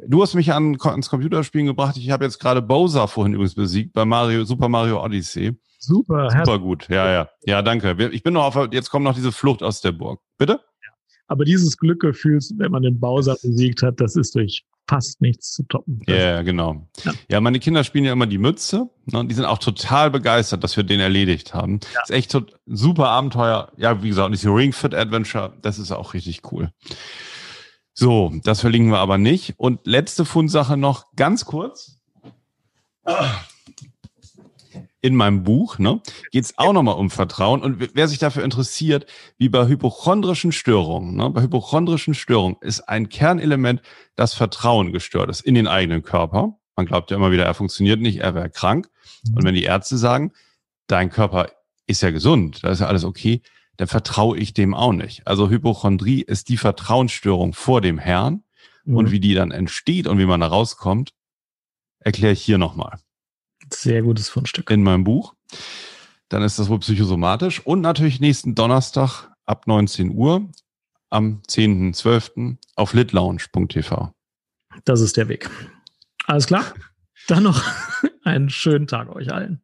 Du 0.07 0.21
hast 0.21 0.33
mich 0.33 0.53
an, 0.53 0.77
ans 0.79 1.09
Computerspielen 1.09 1.67
gebracht. 1.67 1.97
Ich 1.97 2.09
habe 2.09 2.23
jetzt 2.23 2.39
gerade 2.39 2.61
Bowser 2.61 3.07
vorhin 3.07 3.33
übrigens 3.33 3.55
besiegt 3.55 3.93
bei 3.93 4.05
Mario, 4.05 4.45
Super 4.45 4.69
Mario 4.69 5.03
Odyssey. 5.03 5.57
Super. 5.79 6.29
Super 6.29 6.59
gut. 6.59 6.87
Ja, 6.89 7.11
ja. 7.11 7.29
Ja, 7.45 7.61
danke. 7.61 8.09
Ich 8.11 8.23
bin 8.23 8.33
noch 8.33 8.55
auf, 8.55 8.69
jetzt 8.71 8.89
kommt 8.89 9.03
noch 9.03 9.15
diese 9.15 9.31
Flucht 9.31 9.63
aus 9.63 9.81
der 9.81 9.91
Burg. 9.91 10.21
Bitte? 10.37 10.61
Aber 11.27 11.45
dieses 11.45 11.77
Glückgefühl, 11.77 12.39
wenn 12.57 12.71
man 12.71 12.81
den 12.81 12.99
Bowser 12.99 13.35
besiegt 13.41 13.83
hat, 13.83 13.99
das 14.01 14.15
ist 14.15 14.35
durch 14.35 14.65
fast 14.89 15.21
nichts 15.21 15.53
zu 15.53 15.63
toppen. 15.63 16.01
Ja, 16.07 16.15
yeah, 16.15 16.41
genau. 16.41 16.87
Ja. 17.03 17.13
ja. 17.29 17.41
meine 17.41 17.59
Kinder 17.59 17.83
spielen 17.83 18.05
ja 18.05 18.13
immer 18.13 18.25
die 18.25 18.39
Mütze. 18.39 18.89
Ne, 19.05 19.25
die 19.27 19.35
sind 19.35 19.45
auch 19.45 19.59
total 19.59 20.09
begeistert, 20.09 20.63
dass 20.63 20.75
wir 20.75 20.83
den 20.83 20.99
erledigt 20.99 21.53
haben. 21.53 21.79
Ja. 21.93 22.01
Ist 22.01 22.11
echt 22.11 22.37
super 22.65 23.09
Abenteuer. 23.09 23.71
Ja, 23.77 24.01
wie 24.01 24.09
gesagt, 24.09 24.33
diese 24.33 24.49
Ring 24.49 24.73
Fit 24.73 24.95
Adventure, 24.95 25.53
das 25.61 25.77
ist 25.77 25.91
auch 25.91 26.15
richtig 26.15 26.41
cool. 26.51 26.71
So, 27.93 28.31
das 28.43 28.61
verlinken 28.61 28.91
wir 28.91 28.99
aber 28.99 29.17
nicht. 29.17 29.55
Und 29.57 29.85
letzte 29.85 30.25
Fundsache 30.25 30.77
noch 30.77 31.05
ganz 31.15 31.45
kurz. 31.45 31.99
In 35.01 35.15
meinem 35.15 35.43
Buch 35.43 35.79
ne, 35.79 36.01
geht 36.31 36.43
es 36.43 36.57
auch 36.57 36.73
nochmal 36.73 36.95
um 36.95 37.09
Vertrauen. 37.09 37.61
Und 37.61 37.95
wer 37.95 38.07
sich 38.07 38.19
dafür 38.19 38.43
interessiert, 38.43 39.05
wie 39.37 39.49
bei 39.49 39.67
hypochondrischen 39.67 40.51
Störungen, 40.51 41.15
ne, 41.15 41.29
bei 41.29 41.41
hypochondrischen 41.41 42.13
Störungen 42.13 42.57
ist 42.61 42.81
ein 42.81 43.09
Kernelement, 43.09 43.81
das 44.15 44.33
Vertrauen 44.33 44.91
gestört 44.91 45.29
ist 45.29 45.41
in 45.41 45.55
den 45.55 45.67
eigenen 45.67 46.03
Körper. 46.03 46.57
Man 46.75 46.85
glaubt 46.85 47.11
ja 47.11 47.17
immer 47.17 47.31
wieder, 47.31 47.45
er 47.45 47.53
funktioniert 47.53 47.99
nicht, 47.99 48.19
er 48.19 48.35
wäre 48.35 48.49
krank. 48.49 48.89
Und 49.35 49.43
wenn 49.43 49.55
die 49.55 49.63
Ärzte 49.63 49.97
sagen, 49.97 50.31
dein 50.87 51.09
Körper 51.09 51.49
ist 51.87 52.01
ja 52.01 52.11
gesund, 52.11 52.63
da 52.63 52.69
ist 52.69 52.79
ja 52.79 52.87
alles 52.87 53.03
okay, 53.03 53.41
dann 53.79 53.87
vertraue 53.87 54.37
ich 54.37 54.53
dem 54.53 54.73
auch 54.73 54.91
nicht. 54.91 55.25
Also 55.25 55.49
Hypochondrie 55.49 56.21
ist 56.21 56.49
die 56.49 56.57
Vertrauensstörung 56.57 57.53
vor 57.53 57.79
dem 57.79 57.97
Herrn. 57.97 58.43
Mhm. 58.83 58.97
Und 58.97 59.11
wie 59.11 59.21
die 59.21 59.33
dann 59.33 59.51
entsteht 59.51 60.05
und 60.05 60.17
wie 60.17 60.25
man 60.25 60.41
da 60.41 60.47
rauskommt, 60.47 61.13
erkläre 61.99 62.33
ich 62.33 62.41
hier 62.41 62.57
nochmal. 62.57 62.99
Sehr 63.73 64.01
gutes 64.01 64.27
Fundstück. 64.27 64.69
In 64.69 64.83
meinem 64.83 65.05
Buch. 65.05 65.33
Dann 66.27 66.43
ist 66.43 66.59
das 66.59 66.67
wohl 66.67 66.79
psychosomatisch. 66.79 67.65
Und 67.65 67.79
natürlich 67.79 68.19
nächsten 68.19 68.53
Donnerstag 68.53 69.31
ab 69.45 69.65
19 69.65 70.11
Uhr 70.11 70.49
am 71.09 71.41
10.12. 71.47 72.57
auf 72.75 72.93
litlounge.tv. 72.93 74.11
Das 74.83 74.99
ist 74.99 75.15
der 75.15 75.29
Weg. 75.29 75.49
Alles 76.25 76.47
klar. 76.47 76.65
Dann 77.27 77.43
noch 77.43 77.63
einen 78.23 78.49
schönen 78.49 78.87
Tag 78.87 79.07
euch 79.15 79.31
allen. 79.31 79.61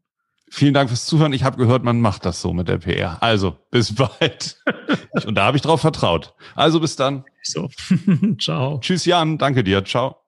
Vielen 0.50 0.74
Dank 0.74 0.90
fürs 0.90 1.06
Zuhören. 1.06 1.34
Ich 1.34 1.44
habe 1.44 1.58
gehört, 1.58 1.84
man 1.84 2.00
macht 2.00 2.26
das 2.26 2.42
so 2.42 2.54
mit 2.54 2.68
der 2.68 2.78
PR. 2.78 3.22
Also, 3.22 3.58
bis 3.72 3.94
bald. 4.20 4.62
Und 5.26 5.36
da 5.36 5.46
habe 5.46 5.58
ich 5.58 5.64
drauf 5.64 5.82
vertraut. 5.82 6.34
Also, 6.56 6.80
bis 6.80 6.96
dann. 6.96 7.26
So. 7.44 7.70
Ciao. 8.40 8.80
Tschüss, 8.80 9.06
Jan. 9.06 9.38
Danke 9.38 9.64
dir. 9.64 9.84
Ciao. 9.84 10.25